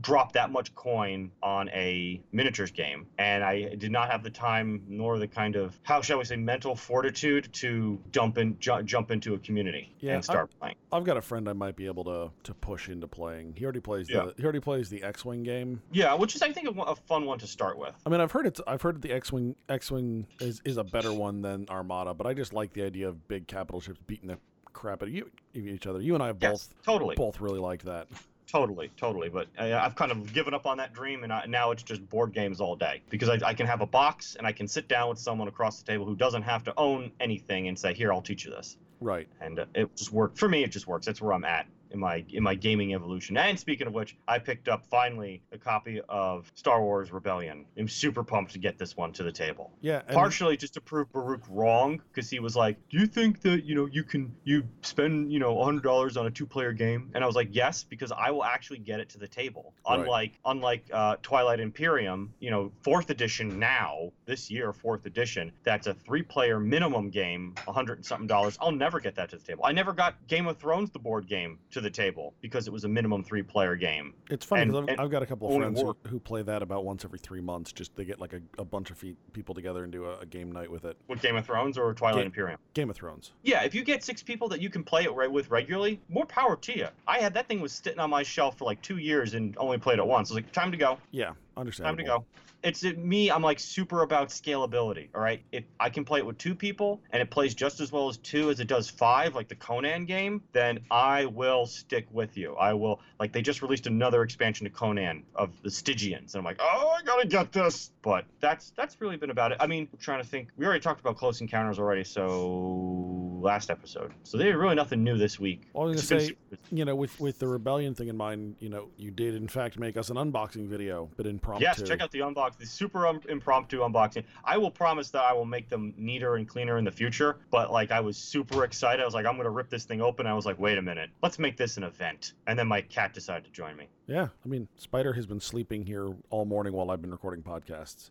drop 0.00 0.32
that 0.32 0.50
much 0.50 0.74
coin 0.74 1.30
on 1.42 1.68
a 1.70 2.20
miniatures 2.32 2.70
game 2.70 3.06
and 3.18 3.44
i 3.44 3.74
did 3.76 3.92
not 3.92 4.10
have 4.10 4.22
the 4.22 4.30
time 4.30 4.82
nor 4.88 5.18
the 5.18 5.26
kind 5.28 5.54
of 5.56 5.78
how 5.82 6.00
shall 6.00 6.18
we 6.18 6.24
say 6.24 6.36
mental 6.36 6.74
fortitude 6.74 7.48
to 7.52 7.98
jump 8.12 8.38
in 8.38 8.58
ju- 8.58 8.82
jump 8.82 9.10
into 9.10 9.34
a 9.34 9.38
community 9.38 9.94
Yeah, 10.00 10.14
and 10.14 10.24
start 10.24 10.50
playing 10.58 10.74
I've 10.90 11.04
got 11.04 11.18
a 11.18 11.22
friend 11.22 11.48
I 11.48 11.52
might 11.52 11.76
be 11.76 11.86
able 11.86 12.04
to 12.04 12.30
to 12.44 12.54
push 12.54 12.88
into 12.88 13.06
playing. 13.06 13.52
He 13.58 13.64
already 13.64 13.80
plays 13.80 14.08
Yeah. 14.08 14.24
the 14.26 14.34
he 14.38 14.42
already 14.42 14.60
plays 14.60 14.88
the 14.88 15.02
X-wing 15.02 15.42
game. 15.42 15.82
yeah 15.92 16.14
which 16.14 16.34
is 16.34 16.42
i 16.42 16.50
think 16.50 16.66
a, 16.66 16.80
a 16.82 16.96
fun 16.96 17.26
one 17.26 17.38
to 17.40 17.46
start 17.46 17.78
with 17.78 17.94
I 18.06 18.08
mean, 18.10 18.20
I've 18.20 18.32
heard 18.32 18.46
it's 18.46 18.60
I've 18.66 18.80
heard 18.82 19.02
the 19.02 19.12
X-wing 19.12 19.54
X-wing 19.68 20.26
is 20.40 20.62
is 20.64 20.76
a 20.78 20.84
better 20.84 21.12
one 21.12 21.42
than 21.42 21.66
Armada, 21.68 22.14
but 22.14 22.26
I 22.26 22.32
just 22.34 22.52
like 22.52 22.72
the 22.72 22.82
idea 22.84 23.08
of 23.08 23.28
big 23.28 23.46
capital 23.46 23.80
ships 23.80 24.00
beating 24.06 24.28
the 24.28 24.38
crap 24.78 25.02
of 25.02 25.08
you, 25.08 25.28
each 25.54 25.88
other. 25.88 26.00
You 26.00 26.14
and 26.14 26.22
I 26.22 26.28
have 26.28 26.36
yes 26.40 26.68
both 26.68 26.82
totally 26.84 27.16
both 27.16 27.40
really 27.40 27.58
liked 27.58 27.84
that. 27.86 28.06
Totally, 28.46 28.90
totally. 28.96 29.28
But 29.28 29.48
uh, 29.58 29.78
I've 29.82 29.94
kind 29.96 30.10
of 30.10 30.32
given 30.32 30.54
up 30.54 30.66
on 30.66 30.78
that 30.78 30.94
dream, 30.94 31.24
and 31.24 31.32
I, 31.32 31.44
now 31.46 31.70
it's 31.72 31.82
just 31.82 32.08
board 32.08 32.32
games 32.32 32.60
all 32.60 32.76
day 32.76 33.02
because 33.10 33.28
I, 33.28 33.38
I 33.44 33.54
can 33.54 33.66
have 33.66 33.82
a 33.82 33.86
box 33.86 34.36
and 34.36 34.46
I 34.46 34.52
can 34.52 34.66
sit 34.68 34.88
down 34.88 35.10
with 35.10 35.18
someone 35.18 35.48
across 35.48 35.82
the 35.82 35.84
table 35.84 36.06
who 36.06 36.16
doesn't 36.16 36.42
have 36.42 36.64
to 36.64 36.74
own 36.78 37.10
anything 37.20 37.68
and 37.68 37.78
say, 37.78 37.92
"Here, 37.92 38.12
I'll 38.12 38.22
teach 38.22 38.44
you 38.44 38.52
this," 38.52 38.78
Right. 39.00 39.28
and 39.40 39.58
uh, 39.58 39.66
it 39.74 39.94
just 39.96 40.12
worked 40.12 40.38
for 40.38 40.48
me. 40.48 40.62
It 40.62 40.70
just 40.70 40.86
works. 40.86 41.04
That's 41.04 41.20
where 41.20 41.32
I'm 41.34 41.44
at 41.44 41.66
in 41.90 41.98
my 41.98 42.24
in 42.30 42.42
my 42.42 42.54
gaming 42.54 42.94
evolution. 42.94 43.36
And 43.36 43.58
speaking 43.58 43.86
of 43.86 43.92
which, 43.92 44.16
I 44.26 44.38
picked 44.38 44.68
up 44.68 44.86
finally 44.86 45.42
a 45.52 45.58
copy 45.58 46.00
of 46.08 46.50
Star 46.54 46.82
Wars 46.82 47.12
Rebellion. 47.12 47.66
I'm 47.78 47.88
super 47.88 48.22
pumped 48.22 48.52
to 48.52 48.58
get 48.58 48.78
this 48.78 48.96
one 48.96 49.12
to 49.14 49.22
the 49.22 49.32
table 49.32 49.72
Yeah. 49.80 50.02
And 50.06 50.14
partially 50.14 50.56
just 50.56 50.74
to 50.74 50.80
prove 50.80 51.10
Baruch 51.12 51.44
wrong 51.48 52.00
because 52.12 52.30
he 52.30 52.40
was 52.40 52.56
like, 52.56 52.76
"Do 52.88 52.98
you 52.98 53.06
think 53.06 53.40
that 53.42 53.64
you 53.64 53.74
know 53.74 53.86
you 53.86 54.04
can 54.04 54.34
you 54.44 54.64
spend 54.82 55.32
you 55.32 55.38
know 55.38 55.62
hundred 55.62 55.82
dollars 55.82 56.16
on 56.16 56.26
a 56.26 56.30
two-player 56.30 56.72
game?" 56.72 57.10
And 57.14 57.22
I 57.22 57.26
was 57.26 57.36
like, 57.36 57.48
"Yes," 57.52 57.84
because 57.84 58.12
I 58.12 58.30
will 58.30 58.44
actually 58.44 58.78
get 58.78 59.00
it 59.00 59.08
to 59.10 59.18
the 59.18 59.28
table. 59.28 59.74
Right. 59.88 60.00
Unlike 60.00 60.38
unlike 60.44 60.84
uh, 60.92 61.16
Twilight 61.22 61.60
Imperium, 61.60 62.32
you 62.40 62.50
know, 62.50 62.72
fourth 62.82 63.10
edition 63.10 63.58
now 63.58 64.12
this 64.26 64.50
year, 64.50 64.72
fourth 64.72 65.06
edition, 65.06 65.52
that's 65.64 65.86
a 65.86 65.94
three-player 65.94 66.60
minimum 66.60 67.10
game, 67.10 67.54
a 67.66 67.72
hundred 67.72 67.98
and 67.98 68.06
something 68.06 68.26
dollars. 68.26 68.58
I'll 68.60 68.72
never 68.72 69.00
get 69.00 69.14
that 69.16 69.30
to 69.30 69.36
the 69.36 69.44
table. 69.44 69.64
I 69.64 69.72
never 69.72 69.92
got 69.92 70.14
Game 70.26 70.46
of 70.46 70.58
Thrones 70.58 70.90
the 70.90 70.98
board 70.98 71.26
game 71.26 71.58
to 71.70 71.77
the 71.80 71.90
table 71.90 72.34
because 72.40 72.66
it 72.66 72.72
was 72.72 72.84
a 72.84 72.88
minimum 72.88 73.24
three-player 73.24 73.76
game. 73.76 74.14
It's 74.30 74.44
funny 74.44 74.66
because 74.66 74.86
I've, 74.88 75.00
I've 75.00 75.10
got 75.10 75.22
a 75.22 75.26
couple 75.26 75.48
of 75.48 75.56
friends 75.56 75.80
who, 75.80 75.96
who 76.06 76.18
play 76.20 76.42
that 76.42 76.62
about 76.62 76.84
once 76.84 77.04
every 77.04 77.18
three 77.18 77.40
months. 77.40 77.72
Just 77.72 77.94
they 77.96 78.04
get 78.04 78.20
like 78.20 78.32
a, 78.32 78.40
a 78.58 78.64
bunch 78.64 78.90
of 78.90 79.02
people 79.32 79.54
together 79.54 79.84
and 79.84 79.92
do 79.92 80.06
a, 80.06 80.18
a 80.18 80.26
game 80.26 80.52
night 80.52 80.70
with 80.70 80.84
it. 80.84 80.96
With 81.08 81.22
Game 81.22 81.36
of 81.36 81.44
Thrones 81.46 81.78
or 81.78 81.92
Twilight 81.94 82.22
Ga- 82.22 82.26
Imperium. 82.26 82.58
Game 82.74 82.90
of 82.90 82.96
Thrones. 82.96 83.32
Yeah, 83.42 83.64
if 83.64 83.74
you 83.74 83.82
get 83.82 84.02
six 84.04 84.22
people 84.22 84.48
that 84.48 84.60
you 84.60 84.70
can 84.70 84.82
play 84.84 85.04
it 85.04 85.12
right 85.14 85.30
with 85.30 85.50
regularly, 85.50 86.00
more 86.08 86.26
power 86.26 86.56
to 86.56 86.76
you. 86.76 86.88
I 87.06 87.18
had 87.18 87.34
that 87.34 87.48
thing 87.48 87.60
was 87.60 87.72
sitting 87.72 88.00
on 88.00 88.10
my 88.10 88.22
shelf 88.22 88.58
for 88.58 88.64
like 88.64 88.80
two 88.82 88.98
years 88.98 89.34
and 89.34 89.56
only 89.58 89.78
played 89.78 89.98
it 89.98 90.06
once. 90.06 90.30
I 90.30 90.34
was 90.34 90.42
like, 90.42 90.52
time 90.52 90.70
to 90.70 90.76
go, 90.76 90.98
Yeah, 91.10 91.32
time 91.64 91.96
to 91.96 92.02
go. 92.04 92.24
It's 92.62 92.82
it, 92.82 92.98
me. 92.98 93.30
I'm 93.30 93.42
like 93.42 93.60
super 93.60 94.02
about 94.02 94.30
scalability. 94.30 95.08
All 95.14 95.20
right, 95.20 95.40
if 95.52 95.64
I 95.78 95.90
can 95.90 96.04
play 96.04 96.18
it 96.18 96.26
with 96.26 96.38
two 96.38 96.56
people 96.56 97.00
and 97.10 97.22
it 97.22 97.30
plays 97.30 97.54
just 97.54 97.78
as 97.78 97.92
well 97.92 98.08
as 98.08 98.16
two 98.16 98.50
as 98.50 98.58
it 98.58 98.66
does 98.66 98.90
five, 98.90 99.36
like 99.36 99.48
the 99.48 99.54
Conan 99.54 100.06
game, 100.06 100.42
then 100.52 100.80
I 100.90 101.26
will 101.26 101.66
stick 101.66 102.06
with 102.10 102.36
you. 102.36 102.56
I 102.56 102.72
will 102.72 103.00
like 103.20 103.32
they 103.32 103.42
just 103.42 103.62
released 103.62 103.86
another 103.86 104.22
expansion 104.22 104.64
to 104.64 104.70
Conan 104.70 105.22
of 105.36 105.50
the 105.62 105.68
Stygians, 105.68 106.34
and 106.34 106.40
I'm 106.40 106.44
like, 106.44 106.58
oh, 106.58 106.96
I 106.98 107.02
gotta 107.04 107.28
get 107.28 107.52
this. 107.52 107.92
But 108.02 108.24
that's 108.40 108.72
that's 108.76 109.00
really 109.00 109.16
been 109.16 109.30
about 109.30 109.52
it. 109.52 109.58
I 109.60 109.68
mean, 109.68 109.88
I'm 109.92 109.98
trying 109.98 110.20
to 110.20 110.28
think. 110.28 110.48
We 110.56 110.66
already 110.66 110.80
talked 110.80 111.00
about 111.00 111.16
Close 111.16 111.40
Encounters 111.40 111.78
already, 111.78 112.02
so 112.02 113.38
last 113.40 113.70
episode. 113.70 114.12
So 114.24 114.36
there's 114.36 114.56
really 114.56 114.74
nothing 114.74 115.04
new 115.04 115.16
this 115.16 115.38
week. 115.38 115.62
I 115.74 115.78
was 115.78 116.02
gonna 116.08 116.20
say, 116.20 116.34
you 116.72 116.84
know, 116.84 116.96
with 116.96 117.18
with 117.20 117.38
the 117.38 117.46
rebellion 117.46 117.94
thing 117.94 118.08
in 118.08 118.16
mind, 118.16 118.56
you 118.58 118.68
know, 118.68 118.88
you 118.96 119.10
did 119.10 119.34
in 119.34 119.48
fact 119.48 119.78
make 119.78 119.96
us 119.96 120.10
an 120.10 120.16
unboxing 120.16 120.66
video, 120.66 121.08
but 121.16 121.26
impromptu. 121.54 121.82
Yes, 121.82 121.88
check 121.88 122.00
out 122.00 122.10
the 122.10 122.20
unbox, 122.20 122.56
the 122.58 122.66
super 122.66 123.06
um, 123.06 123.20
impromptu 123.28 123.80
unboxing. 123.80 124.24
I 124.44 124.58
will 124.58 124.70
promise 124.70 125.10
that 125.10 125.22
I 125.22 125.32
will 125.32 125.44
make 125.44 125.68
them 125.68 125.94
neater 125.96 126.36
and 126.36 126.48
cleaner 126.48 126.78
in 126.78 126.84
the 126.84 126.92
future. 126.92 127.38
But 127.50 127.72
like, 127.72 127.90
I 127.90 128.00
was 128.00 128.16
super 128.16 128.64
excited. 128.64 129.02
I 129.02 129.04
was 129.04 129.14
like, 129.14 129.26
I'm 129.26 129.36
gonna 129.36 129.50
rip 129.50 129.70
this 129.70 129.84
thing 129.84 130.00
open. 130.00 130.26
I 130.26 130.34
was 130.34 130.46
like, 130.46 130.58
wait 130.58 130.78
a 130.78 130.82
minute, 130.82 131.10
let's 131.22 131.38
make 131.38 131.56
this 131.56 131.76
an 131.76 131.84
event. 131.84 132.34
And 132.46 132.58
then 132.58 132.68
my 132.68 132.80
cat 132.80 133.14
decided 133.14 133.44
to 133.44 133.50
join 133.50 133.76
me. 133.76 133.88
Yeah, 134.06 134.28
I 134.44 134.48
mean, 134.48 134.68
Spider 134.76 135.12
has 135.12 135.26
been 135.26 135.40
sleeping 135.40 135.84
here 135.84 136.10
all 136.30 136.44
morning 136.44 136.72
while 136.72 136.90
I've 136.90 137.02
been 137.02 137.10
recording 137.10 137.42
podcasts. 137.42 138.10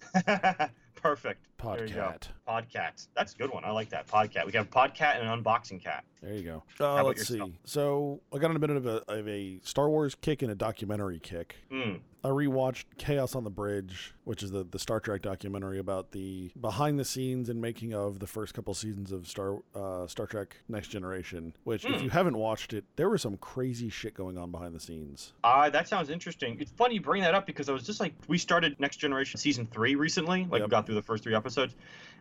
Perfect. 0.95 1.45
There 1.61 1.85
you 1.87 1.93
go. 1.95 2.13
Podcat. 2.47 3.07
That's 3.15 3.33
a 3.33 3.37
good 3.37 3.51
one. 3.51 3.65
I 3.65 3.71
like 3.71 3.89
that. 3.89 4.07
Podcat. 4.07 4.45
We 4.45 4.51
have 4.53 4.69
podcat 4.69 5.19
and 5.19 5.27
an 5.27 5.43
unboxing 5.43 5.83
cat. 5.83 6.03
There 6.21 6.33
you 6.33 6.43
go. 6.43 6.63
Uh, 6.79 7.03
let's 7.03 7.29
yourself? 7.29 7.49
see. 7.49 7.57
So 7.65 8.21
I 8.33 8.37
got 8.37 8.49
on 8.51 8.55
a 8.55 8.59
bit 8.59 8.69
of 8.69 8.85
a, 8.85 9.03
of 9.11 9.27
a 9.27 9.59
Star 9.63 9.89
Wars 9.89 10.15
kick 10.15 10.41
and 10.41 10.51
a 10.51 10.55
documentary 10.55 11.19
kick. 11.19 11.55
Mm. 11.71 11.99
I 12.23 12.29
rewatched 12.29 12.85
Chaos 12.97 13.35
on 13.35 13.43
the 13.43 13.49
Bridge, 13.51 14.13
which 14.23 14.41
is 14.43 14.51
the, 14.51 14.63
the 14.63 14.79
Star 14.79 14.99
Trek 14.99 15.21
documentary 15.21 15.77
about 15.79 16.11
the 16.11 16.51
behind 16.59 16.99
the 16.99 17.05
scenes 17.05 17.47
and 17.49 17.61
making 17.61 17.93
of 17.93 18.19
the 18.19 18.27
first 18.27 18.53
couple 18.53 18.73
seasons 18.73 19.11
of 19.11 19.27
Star 19.27 19.59
uh, 19.75 20.07
Star 20.07 20.25
Trek 20.25 20.57
Next 20.67 20.87
Generation. 20.87 21.53
Which, 21.63 21.85
if 21.85 21.95
Hmm. 21.97 22.03
you 22.03 22.09
haven't 22.09 22.37
watched 22.37 22.73
it, 22.73 22.85
there 22.95 23.09
was 23.09 23.21
some 23.21 23.37
crazy 23.37 23.89
shit 23.89 24.13
going 24.15 24.37
on 24.37 24.51
behind 24.51 24.73
the 24.73 24.79
scenes. 24.79 25.33
Uh, 25.43 25.69
that 25.69 25.87
sounds 25.87 26.09
interesting. 26.09 26.57
It's 26.59 26.71
funny 26.71 26.95
you 26.95 27.01
bring 27.01 27.21
that 27.21 27.35
up 27.35 27.45
because 27.45 27.69
I 27.69 27.73
was 27.73 27.83
just 27.83 27.99
like, 27.99 28.13
we 28.27 28.37
started 28.39 28.77
Next 28.79 28.97
Generation 28.97 29.39
season 29.39 29.67
three 29.71 29.95
recently. 29.95 30.45
Like, 30.49 30.59
Yep. 30.61 30.67
we 30.67 30.71
got 30.71 30.85
through 30.87 30.95
the 30.95 31.03
first 31.03 31.23
three 31.23 31.35
episodes. 31.35 31.46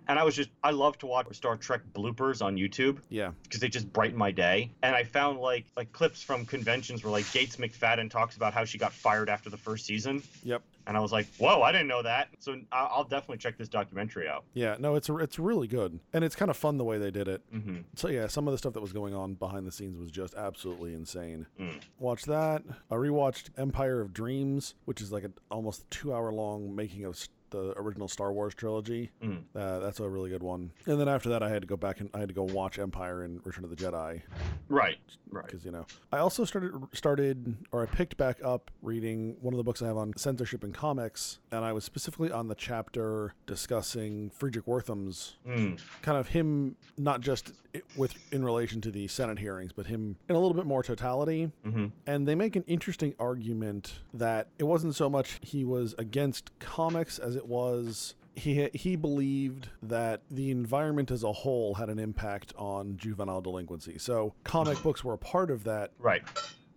And 0.08 0.18
I 0.18 0.22
was 0.22 0.36
just, 0.36 0.50
I 0.62 0.70
love 0.70 0.96
to 0.98 1.06
watch 1.06 1.26
Star 1.34 1.56
Trek 1.56 1.80
bloopers 1.92 2.40
on 2.40 2.56
YouTube 2.56 2.98
Yeah, 3.08 3.32
because 3.42 3.60
they 3.60 3.68
just 3.68 3.92
brighten 3.92 4.16
my 4.16 4.30
day. 4.30 4.70
And 4.82 4.94
I 4.94 5.02
found 5.02 5.40
like 5.40 5.66
like 5.76 5.90
clips 5.92 6.22
from 6.22 6.46
conventions 6.46 7.02
where 7.02 7.10
like 7.10 7.30
Gates 7.32 7.56
McFadden 7.56 8.08
talks 8.08 8.36
about 8.36 8.54
how 8.54 8.64
she 8.64 8.78
got 8.78 8.92
fired 8.92 9.28
after 9.28 9.50
the 9.50 9.56
first 9.56 9.84
season. 9.84 10.22
Yep. 10.44 10.62
And 10.86 10.96
I 10.96 11.00
was 11.00 11.10
like, 11.10 11.26
whoa, 11.38 11.62
I 11.62 11.72
didn't 11.72 11.88
know 11.88 12.02
that. 12.04 12.28
So 12.38 12.54
I'll 12.70 13.02
definitely 13.02 13.38
check 13.38 13.58
this 13.58 13.68
documentary 13.68 14.28
out. 14.28 14.44
yeah. 14.54 14.76
No, 14.78 14.94
it's 14.94 15.08
it's 15.08 15.40
really 15.40 15.66
good, 15.66 15.98
and 16.12 16.22
it's 16.22 16.36
kind 16.36 16.50
of 16.52 16.56
fun 16.56 16.78
the 16.78 16.84
way 16.84 16.98
they 16.98 17.10
did 17.10 17.26
it. 17.26 17.42
Mm-hmm. 17.52 17.78
So 17.96 18.08
yeah, 18.08 18.28
some 18.28 18.46
of 18.46 18.52
the 18.52 18.58
stuff 18.58 18.74
that 18.74 18.80
was 18.80 18.92
going 18.92 19.12
on 19.12 19.34
behind 19.34 19.66
the 19.66 19.72
scenes 19.72 19.98
was 19.98 20.12
just 20.12 20.36
absolutely 20.36 20.94
insane. 20.94 21.46
Mm. 21.60 21.80
Watch 21.98 22.26
that. 22.26 22.62
I 22.92 22.94
rewatched 22.94 23.48
Empire 23.58 24.00
of 24.00 24.12
Dreams, 24.12 24.76
which 24.84 25.00
is 25.00 25.10
like 25.10 25.24
an 25.24 25.34
almost 25.50 25.90
two 25.90 26.14
hour 26.14 26.32
long 26.32 26.76
making 26.76 27.04
of 27.04 27.16
the 27.56 27.72
original 27.78 28.08
Star 28.08 28.32
Wars 28.32 28.54
trilogy. 28.54 29.10
Mm. 29.22 29.42
Uh, 29.54 29.78
that's 29.80 30.00
a 30.00 30.08
really 30.08 30.30
good 30.30 30.42
one. 30.42 30.70
And 30.86 31.00
then 31.00 31.08
after 31.08 31.28
that, 31.30 31.42
I 31.42 31.48
had 31.48 31.62
to 31.62 31.66
go 31.68 31.76
back 31.76 32.00
and 32.00 32.10
I 32.14 32.18
had 32.18 32.28
to 32.28 32.34
go 32.34 32.42
watch 32.44 32.78
Empire 32.78 33.22
and 33.22 33.40
Return 33.46 33.64
of 33.64 33.70
the 33.70 33.76
Jedi 33.76 34.22
Right. 34.68 34.98
Right. 35.30 35.44
because 35.46 35.64
you 35.64 35.70
know 35.72 35.86
I 36.12 36.18
also 36.18 36.44
started 36.44 36.72
started 36.92 37.56
or 37.72 37.82
I 37.82 37.86
picked 37.86 38.16
back 38.16 38.38
up 38.44 38.70
reading 38.82 39.36
one 39.40 39.52
of 39.54 39.58
the 39.58 39.64
books 39.64 39.82
I 39.82 39.86
have 39.86 39.96
on 39.96 40.12
censorship 40.16 40.62
in 40.64 40.72
comics, 40.72 41.38
and 41.50 41.64
I 41.64 41.72
was 41.72 41.84
specifically 41.84 42.30
on 42.30 42.48
the 42.48 42.54
chapter 42.54 43.34
discussing 43.46 44.30
Fredric 44.30 44.66
Wertham's 44.66 45.36
Mm. 45.46 45.80
kind 46.02 46.18
of 46.18 46.28
him 46.28 46.76
not 46.96 47.20
just 47.20 47.52
with 47.96 48.14
in 48.32 48.44
relation 48.44 48.80
to 48.82 48.90
the 48.90 49.06
Senate 49.08 49.38
hearings, 49.38 49.72
but 49.72 49.86
him 49.86 50.16
in 50.28 50.34
a 50.36 50.38
little 50.38 50.54
bit 50.54 50.64
more 50.66 50.82
totality. 50.82 51.50
hmm 51.64 51.86
And 52.06 52.26
they 52.26 52.34
make 52.34 52.56
an 52.56 52.64
interesting 52.66 53.14
argument 53.18 54.00
that 54.14 54.48
it 54.58 54.64
wasn't 54.64 54.94
so 54.94 55.10
much 55.10 55.38
he 55.42 55.64
was 55.64 55.94
against 55.98 56.50
comics 56.58 57.18
as 57.18 57.36
it 57.36 57.45
was 57.48 58.14
he 58.34 58.68
he 58.74 58.96
believed 58.96 59.68
that 59.82 60.20
the 60.30 60.50
environment 60.50 61.10
as 61.10 61.22
a 61.22 61.32
whole 61.32 61.74
had 61.74 61.88
an 61.88 61.98
impact 61.98 62.52
on 62.56 62.96
juvenile 62.98 63.40
delinquency. 63.40 63.98
So 63.98 64.34
comic 64.44 64.82
books 64.82 65.02
were 65.02 65.14
a 65.14 65.18
part 65.18 65.50
of 65.50 65.64
that 65.64 65.92
Right. 65.98 66.22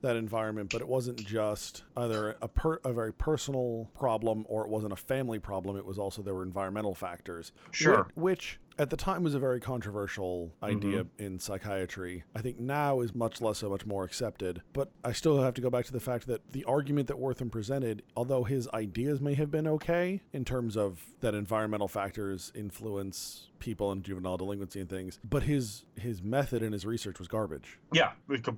that 0.01 0.15
environment, 0.15 0.69
but 0.71 0.79
it 0.79 0.87
wasn't 0.87 1.17
just 1.25 1.83
either 1.97 2.37
a 2.41 2.47
per, 2.47 2.79
a 2.85 2.93
very 2.93 3.11
personal 3.11 3.89
problem 3.93 4.45
or 4.47 4.63
it 4.63 4.69
wasn't 4.69 4.93
a 4.93 4.95
family 4.95 5.39
problem. 5.39 5.75
It 5.75 5.85
was 5.85 5.99
also 5.99 6.21
there 6.21 6.33
were 6.33 6.43
environmental 6.43 6.95
factors. 6.95 7.51
Sure. 7.71 8.03
Whi- 8.15 8.21
Which, 8.23 8.59
at 8.79 8.89
the 8.89 8.97
time 8.97 9.23
was 9.23 9.35
a 9.35 9.39
very 9.39 9.59
controversial 9.59 10.53
idea 10.63 11.03
mm-hmm. 11.03 11.23
in 11.23 11.39
psychiatry. 11.39 12.23
I 12.33 12.41
think 12.41 12.59
now 12.59 13.01
is 13.01 13.13
much 13.13 13.41
less 13.41 13.59
so 13.59 13.69
much 13.69 13.85
more 13.85 14.05
accepted. 14.05 14.61
But 14.73 14.91
I 15.03 15.11
still 15.11 15.41
have 15.41 15.53
to 15.55 15.61
go 15.61 15.69
back 15.69 15.85
to 15.85 15.91
the 15.91 15.99
fact 15.99 16.27
that 16.27 16.53
the 16.53 16.63
argument 16.63 17.07
that 17.09 17.17
Wertham 17.17 17.51
presented, 17.51 18.03
although 18.15 18.45
his 18.45 18.69
ideas 18.69 19.19
may 19.19 19.33
have 19.33 19.51
been 19.51 19.67
okay 19.67 20.21
in 20.31 20.45
terms 20.45 20.77
of 20.77 21.05
that 21.19 21.35
environmental 21.35 21.89
factors 21.89 22.51
influence 22.55 23.49
people 23.59 23.91
and 23.91 24.03
juvenile 24.03 24.37
delinquency 24.37 24.79
and 24.79 24.89
things, 24.89 25.19
but 25.29 25.43
his 25.43 25.83
his 25.95 26.23
method 26.23 26.63
and 26.63 26.71
his 26.71 26.85
research 26.85 27.19
was 27.19 27.27
garbage. 27.27 27.77
Yeah. 27.91 28.11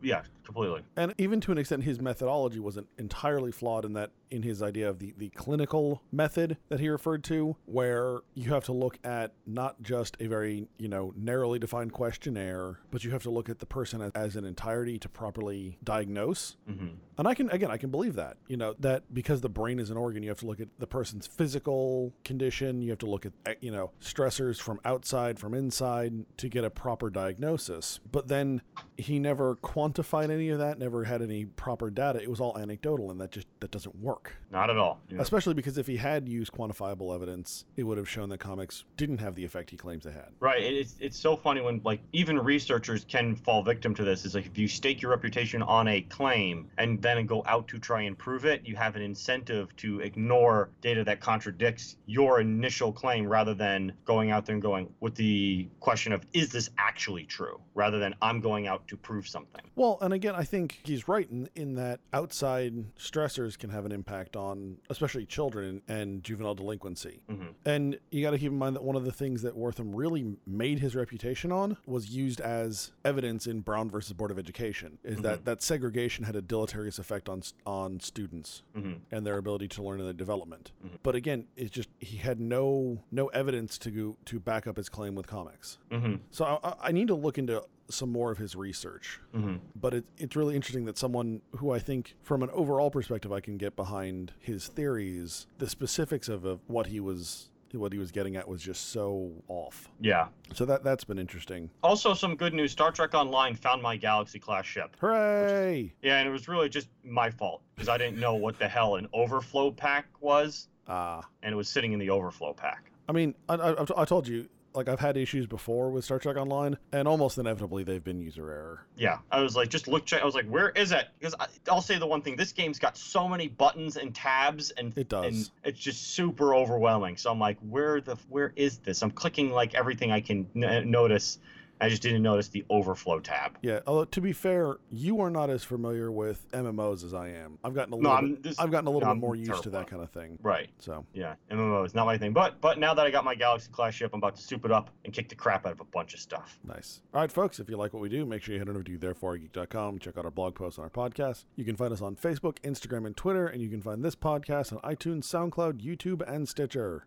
Yeah. 0.04 0.22
Completely. 0.46 0.84
And 0.96 1.14
even 1.18 1.42
to 1.42 1.52
an 1.52 1.58
extent, 1.58 1.84
his 1.84 2.00
methodology 2.00 2.60
wasn't 2.60 2.88
entirely 3.00 3.52
flawed 3.52 3.86
in 3.86 3.94
that, 3.94 4.12
in 4.32 4.44
his 4.44 4.62
idea 4.64 4.90
of 4.90 5.00
the, 5.00 5.14
the 5.18 5.30
clinical 5.30 6.02
method 6.12 6.58
that 6.70 6.80
he 6.80 6.90
referred 6.90 7.24
to, 7.26 7.56
where 7.66 8.20
you 8.34 8.50
have 8.50 8.64
to 8.66 8.72
look 8.72 8.98
at 9.04 9.34
not 9.46 9.82
just 9.84 10.18
a 10.20 10.28
very, 10.28 10.68
you 10.78 10.88
know, 10.88 11.14
narrowly 11.16 11.60
defined 11.60 11.94
questionnaire, 11.94 12.80
but 12.90 13.04
you 13.04 13.12
have 13.12 13.24
to 13.24 13.30
look 13.30 13.50
at 13.50 13.60
the 13.60 13.66
person 13.66 14.02
as, 14.02 14.12
as 14.16 14.36
an 14.36 14.46
entirety 14.46 14.98
to 15.00 15.10
properly 15.10 15.78
diagnose. 15.84 16.58
hmm 16.68 16.88
And 17.18 17.28
I 17.28 17.34
can, 17.34 17.50
again, 17.52 17.70
I 17.70 17.78
can 17.78 17.92
believe 17.92 18.16
that, 18.16 18.38
you 18.48 18.58
know, 18.58 18.74
that 18.80 19.14
because 19.14 19.42
the 19.42 19.50
brain 19.50 19.80
is 19.80 19.90
an 19.90 19.98
organ, 19.98 20.24
you 20.24 20.30
have 20.30 20.40
to 20.40 20.48
look 20.48 20.60
at 20.60 20.70
the 20.80 20.88
person's 20.88 21.28
physical 21.28 22.14
condition, 22.24 22.82
you 22.82 22.90
have 22.90 23.00
to 23.00 23.10
look 23.10 23.26
at, 23.26 23.34
eh, 23.46 23.56
you 23.60 23.72
know, 23.72 23.92
stressors 24.02 24.60
from 24.60 24.80
outside, 24.86 25.40
from 25.40 25.54
inside 25.54 26.14
to 26.38 26.50
get 26.50 26.64
a 26.64 26.70
proper 26.70 27.10
diagnosis. 27.10 28.00
But 28.12 28.28
then 28.28 28.62
he 28.98 29.20
never 29.20 29.56
quantified 29.58 30.30
any 30.32 30.50
of 30.50 30.60
that, 30.60 30.80
never 30.80 31.04
had 31.04 31.22
any 31.22 31.46
proper 31.46 31.90
data. 31.90 32.22
It 32.22 32.30
was 32.30 32.40
all 32.40 32.58
anecdotal, 32.58 33.12
and 33.12 33.20
that 33.22 33.32
just, 33.32 33.48
that 33.60 33.72
doesn't 33.72 33.96
work. 33.98 34.21
Not 34.52 34.70
at 34.70 34.78
all. 34.78 35.00
Yeah. 35.10 35.22
Especially 35.22 35.54
because 35.54 35.78
if 35.78 35.88
he 35.88 35.96
had 35.96 36.28
used 36.28 36.52
quantifiable 36.52 37.16
evidence, 37.16 37.66
it 37.78 37.84
would 37.84 37.98
have 37.98 38.10
shown 38.10 38.30
that 38.30 38.40
comics 38.40 38.84
didn't 38.98 39.20
have 39.20 39.36
the 39.36 39.46
effect 39.46 39.70
he 39.70 39.78
claims 39.78 40.04
they 40.04 40.12
had. 40.12 40.28
Right. 40.42 40.62
It's 40.62 40.96
it's 41.00 41.18
so 41.18 41.38
funny 41.38 41.62
when 41.62 41.82
like 41.86 42.02
even 42.12 42.38
researchers 42.38 43.06
can 43.06 43.36
fall 43.36 43.64
victim 43.64 43.96
to 43.96 44.04
this. 44.04 44.26
Is 44.26 44.36
like 44.36 44.46
if 44.46 44.58
you 44.58 44.68
stake 44.68 45.02
your 45.02 45.12
reputation 45.12 45.62
on 45.62 45.88
a 45.88 46.02
claim 46.02 46.70
and 46.78 47.02
then 47.02 47.26
go 47.26 47.44
out 47.48 47.68
to 47.70 47.80
try 47.80 48.02
and 48.02 48.18
prove 48.18 48.46
it, 48.46 48.62
you 48.66 48.76
have 48.76 48.98
an 48.98 49.02
incentive 49.02 49.74
to 49.78 50.02
ignore 50.02 50.70
data 50.82 51.04
that 51.06 51.22
contradicts 51.22 51.96
your 52.06 52.42
initial 52.42 52.92
claim 52.92 53.26
rather 53.26 53.54
than 53.54 53.94
going 54.04 54.32
out 54.32 54.46
there 54.46 54.56
and 54.56 54.62
going 54.62 54.94
with 55.00 55.16
the 55.16 55.68
question 55.80 56.12
of 56.12 56.26
is 56.34 56.50
this 56.50 56.70
actually 56.78 57.24
true 57.24 57.60
rather 57.74 58.00
than 58.00 58.14
I'm 58.22 58.42
going 58.42 58.68
out 58.68 58.86
to 58.90 58.98
prove 58.98 59.28
something. 59.28 59.62
Well, 59.76 59.98
and 60.02 60.14
again, 60.14 60.36
I 60.36 60.44
think 60.44 60.80
he's 60.84 61.08
right 61.08 61.30
in, 61.32 61.50
in 61.56 61.76
that 61.76 62.02
outside 62.12 62.74
stressors 62.98 63.58
can 63.58 63.70
have 63.70 63.86
an 63.86 63.94
impact 63.94 64.11
on, 64.36 64.78
especially 64.90 65.26
children 65.26 65.82
and 65.88 66.24
juvenile 66.24 66.56
delinquency. 66.56 67.22
hmm 67.30 67.48
And 67.66 67.98
you 68.12 68.22
got 68.22 68.32
to 68.32 68.38
keep 68.40 68.52
in 68.52 68.58
mind 68.58 68.76
that 68.76 68.84
one 68.84 68.96
of 68.96 69.06
the 69.06 69.12
things 69.12 69.42
that 69.44 69.56
Wertham 69.58 69.92
really 69.94 70.36
made 70.46 70.80
his 70.80 70.96
reputation 70.96 71.52
on 71.52 71.78
was 71.86 72.10
used 72.10 72.42
as 72.42 72.92
evidence 73.06 73.48
in 73.48 73.62
Brown 73.62 73.90
versus 73.90 74.14
Board 74.14 74.32
of 74.32 74.38
Education. 74.40 74.98
Is 75.04 75.22
that 75.22 75.46
that 75.46 75.62
segregation 75.62 76.26
had 76.26 76.36
a 76.36 76.42
deleterious 76.42 77.00
effect 77.00 77.30
on 77.30 77.42
on 77.66 78.00
students 78.00 78.64
hmm 78.76 78.94
and 79.12 79.26
their 79.26 79.38
ability 79.38 79.68
to 79.70 79.84
learn 79.84 80.00
and 80.00 80.08
their 80.08 80.14
development. 80.14 80.72
Mhm. 80.86 80.98
But 81.04 81.16
again, 81.16 81.48
it's 81.56 81.72
just 81.72 81.90
he 82.00 82.18
had 82.18 82.40
no 82.40 83.00
no 83.12 83.28
evidence 83.28 83.78
to 83.80 83.92
go, 83.92 84.18
to 84.26 84.40
back 84.40 84.68
up 84.68 84.78
his 84.78 84.90
claim 84.90 85.16
with 85.16 85.28
comics. 85.28 85.78
hmm 85.92 86.16
So 86.32 86.60
I, 86.64 86.76
I 86.90 86.92
need 86.92 87.08
to 87.08 87.16
look 87.16 87.38
into 87.38 87.64
some 87.92 88.12
more 88.12 88.32
of 88.32 88.38
his 88.38 88.56
research 88.56 89.20
hmm 89.34 89.58
but 89.76 89.94
it, 89.94 90.06
it's 90.18 90.36
really 90.36 90.56
interesting 90.56 90.86
that 90.86 90.98
someone 90.98 91.42
who 91.58 91.72
I 91.72 91.80
think, 91.80 92.16
from 92.22 92.44
an 92.44 92.50
overall 92.52 92.92
perspective, 92.92 93.32
I 93.32 93.40
can 93.40 93.58
get 93.58 93.76
behind 93.76 94.34
his 94.40 94.68
theories. 94.68 95.48
The 95.58 95.70
specifics 95.70 96.30
of, 96.30 96.46
of 96.46 96.60
what 96.68 96.88
he 96.88 97.00
was 97.00 97.50
what 97.74 97.94
he 97.94 98.00
was 98.00 98.12
getting 98.12 98.36
at 98.36 98.48
was 98.48 98.62
just 98.62 98.90
so 98.92 99.32
off. 99.48 99.90
Yeah. 100.02 100.28
So 100.54 100.66
that 100.66 100.84
that's 100.84 101.04
been 101.04 101.18
interesting. 101.18 101.70
Also, 101.84 102.14
some 102.14 102.36
good 102.36 102.54
news: 102.54 102.72
Star 102.72 102.92
Trek 102.92 103.14
Online 103.14 103.56
found 103.56 103.82
my 103.82 103.96
Galaxy 103.98 104.40
class 104.40 104.66
ship. 104.66 104.96
Hooray! 105.00 105.94
Yeah, 106.02 106.18
and 106.20 106.28
it 106.28 106.32
was 106.32 106.48
really 106.48 106.70
just 106.70 106.90
my 107.04 107.30
fault 107.30 107.62
because 107.76 107.90
I 107.90 107.98
didn't 107.98 108.20
know 108.20 108.36
what 108.36 108.60
the 108.60 108.68
hell 108.68 108.96
an 108.96 109.08
overflow 109.14 109.72
pack 109.72 110.08
was, 110.20 110.68
Ah, 110.88 111.22
and 111.44 111.54
it 111.54 111.56
was 111.56 111.70
sitting 111.70 111.94
in 111.94 112.00
the 112.00 112.10
overflow 112.10 112.54
pack. 112.54 112.92
I 113.08 113.14
mean, 113.14 113.36
I, 113.50 113.56
I, 113.56 113.86
I 114.02 114.06
told 114.06 114.28
you, 114.28 114.48
like 114.74 114.88
I've 114.88 115.00
had 115.00 115.18
issues 115.18 115.46
before 115.48 115.90
with 115.90 116.06
Star 116.06 116.20
Trek 116.20 116.38
Online, 116.38 116.78
and 116.92 117.08
almost 117.08 117.38
inevitably 117.38 117.84
they've 117.84 118.04
been 118.04 118.20
user 118.20 118.50
error. 118.50 118.86
Yeah, 118.96 119.18
I 119.32 119.42
was 119.42 119.56
like, 119.56 119.70
just 119.70 119.88
look, 119.88 120.06
check. 120.06 120.22
I 120.22 120.26
was 120.26 120.36
like, 120.36 120.48
where 120.48 120.70
is 120.70 120.92
it? 120.92 121.08
Because 121.20 121.36
I, 121.40 121.48
I'll 121.70 121.82
say 121.82 121.98
the 121.98 122.08
one 122.08 122.22
thing: 122.22 122.36
this 122.36 122.52
game's 122.52 122.80
got 122.80 122.98
so 122.98 123.28
many 123.28 123.48
buttons 123.48 123.98
and 123.98 124.14
tabs, 124.16 124.72
and 124.72 124.98
It 124.98 125.10
does. 125.10 125.26
and 125.26 125.50
it's 125.64 125.80
just 125.80 126.14
super 126.14 126.56
overwhelming. 126.56 127.18
So 127.18 127.32
I'm 127.32 127.40
like, 127.40 127.58
where 127.60 128.02
the, 128.02 128.18
where 128.30 128.54
is 128.56 128.78
this? 128.80 129.02
I'm 129.02 129.12
clicking 129.12 129.52
like 129.52 129.74
everything 129.76 130.12
I 130.12 130.22
can 130.22 130.48
n- 130.56 130.90
notice, 130.90 131.40
I 131.82 131.90
just 131.90 132.02
didn't 132.02 132.22
notice 132.22 132.48
the 132.50 132.64
overflow 132.70 133.20
tab. 133.20 133.58
Yeah, 133.62 133.80
although 133.88 134.06
to 134.06 134.22
be 134.22 134.32
fair, 134.34 134.78
you 134.92 135.20
are 135.22 135.30
not 135.30 135.50
as 135.50 135.64
familiar 135.64 136.12
with 136.12 136.50
MMOs 136.52 137.04
as 137.04 137.14
I 137.14 137.30
am. 137.30 137.58
I've 137.64 137.74
gotten 137.74 137.94
a 137.94 137.98
little 137.98 138.36
just- 138.42 138.62
I've 138.62 138.72
gotten 138.72 138.88
a 138.88 138.92
little 138.92 139.02
no, 139.02 139.08
bit 139.08 139.12
I'm 139.12 139.20
more 139.20 139.36
used 139.36 139.64
to 139.64 139.70
that 139.72 139.88
kind 139.88 140.02
of 140.02 140.12
thing. 140.12 140.38
Right. 140.42 140.70
So, 140.80 141.06
Yeah, 141.14 141.36
MMO 141.50 141.84
is 141.86 141.94
not 141.96 142.06
my 142.06 142.18
thing. 142.18 142.34
But 142.34 142.62
but 142.62 142.78
now 142.80 142.94
that 142.94 143.06
I 143.06 143.10
got 143.12 143.26
my 143.26 143.36
Galaxy 143.36 143.72
Class 143.72 143.94
ship, 143.96 144.12
I'm 144.14 144.20
about 144.20 144.36
to 144.36 144.42
soup 144.42 144.64
it 144.66 144.72
up 144.72 144.90
and 145.06 145.14
kick 145.14 145.28
the 145.30 145.36
crap 145.36 145.66
out 145.66 145.72
of 145.74 145.80
a 145.82 145.86
bunch 145.86 146.14
of 146.14 146.20
stuff. 146.20 146.60
nice. 146.64 147.02
All 147.14 147.22
right, 147.22 147.32
folks, 147.32 147.60
if 147.60 147.70
you 147.70 147.78
like 147.78 147.94
what 147.94 148.02
we 148.02 148.10
do, 148.10 148.26
make 148.26 148.44
sure 148.44 148.54
you 148.54 148.60
head 148.60 148.70
over 148.70 148.84
to 148.84 148.98
thereforegeek.com, 148.98 150.00
check 150.00 150.18
out 150.18 150.26
our 150.26 150.32
blog 150.32 150.56
posts 150.56 150.78
on 150.78 150.84
our 150.86 150.90
podcast. 150.90 151.46
You 151.56 151.66
can 151.66 151.76
find 151.76 151.92
us 151.92 152.02
on 152.02 152.16
Facebook, 152.16 152.58
Instagram, 152.64 153.06
and 153.06 153.18
Twitter, 153.18 153.48
and 153.48 153.62
you 153.62 153.70
can 153.70 153.82
find 153.82 154.04
this 154.04 154.16
podcast 154.16 154.72
on 154.72 154.80
iTunes, 154.80 155.24
SoundCloud, 155.24 155.82
YouTube, 155.82 156.22
and 156.28 156.48
Stitcher. 156.48 157.06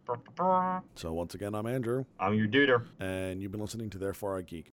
So, 0.94 1.12
once 1.12 1.34
again, 1.34 1.54
I'm 1.54 1.66
Andrew, 1.66 2.04
I'm 2.18 2.34
your 2.34 2.48
duder. 2.48 2.84
and 3.00 3.40
you've 3.40 3.52
been 3.52 3.60
listening 3.60 3.90
to 3.90 3.98
Therefore 3.98 4.36
I 4.38 4.42
Geek. 4.42 4.62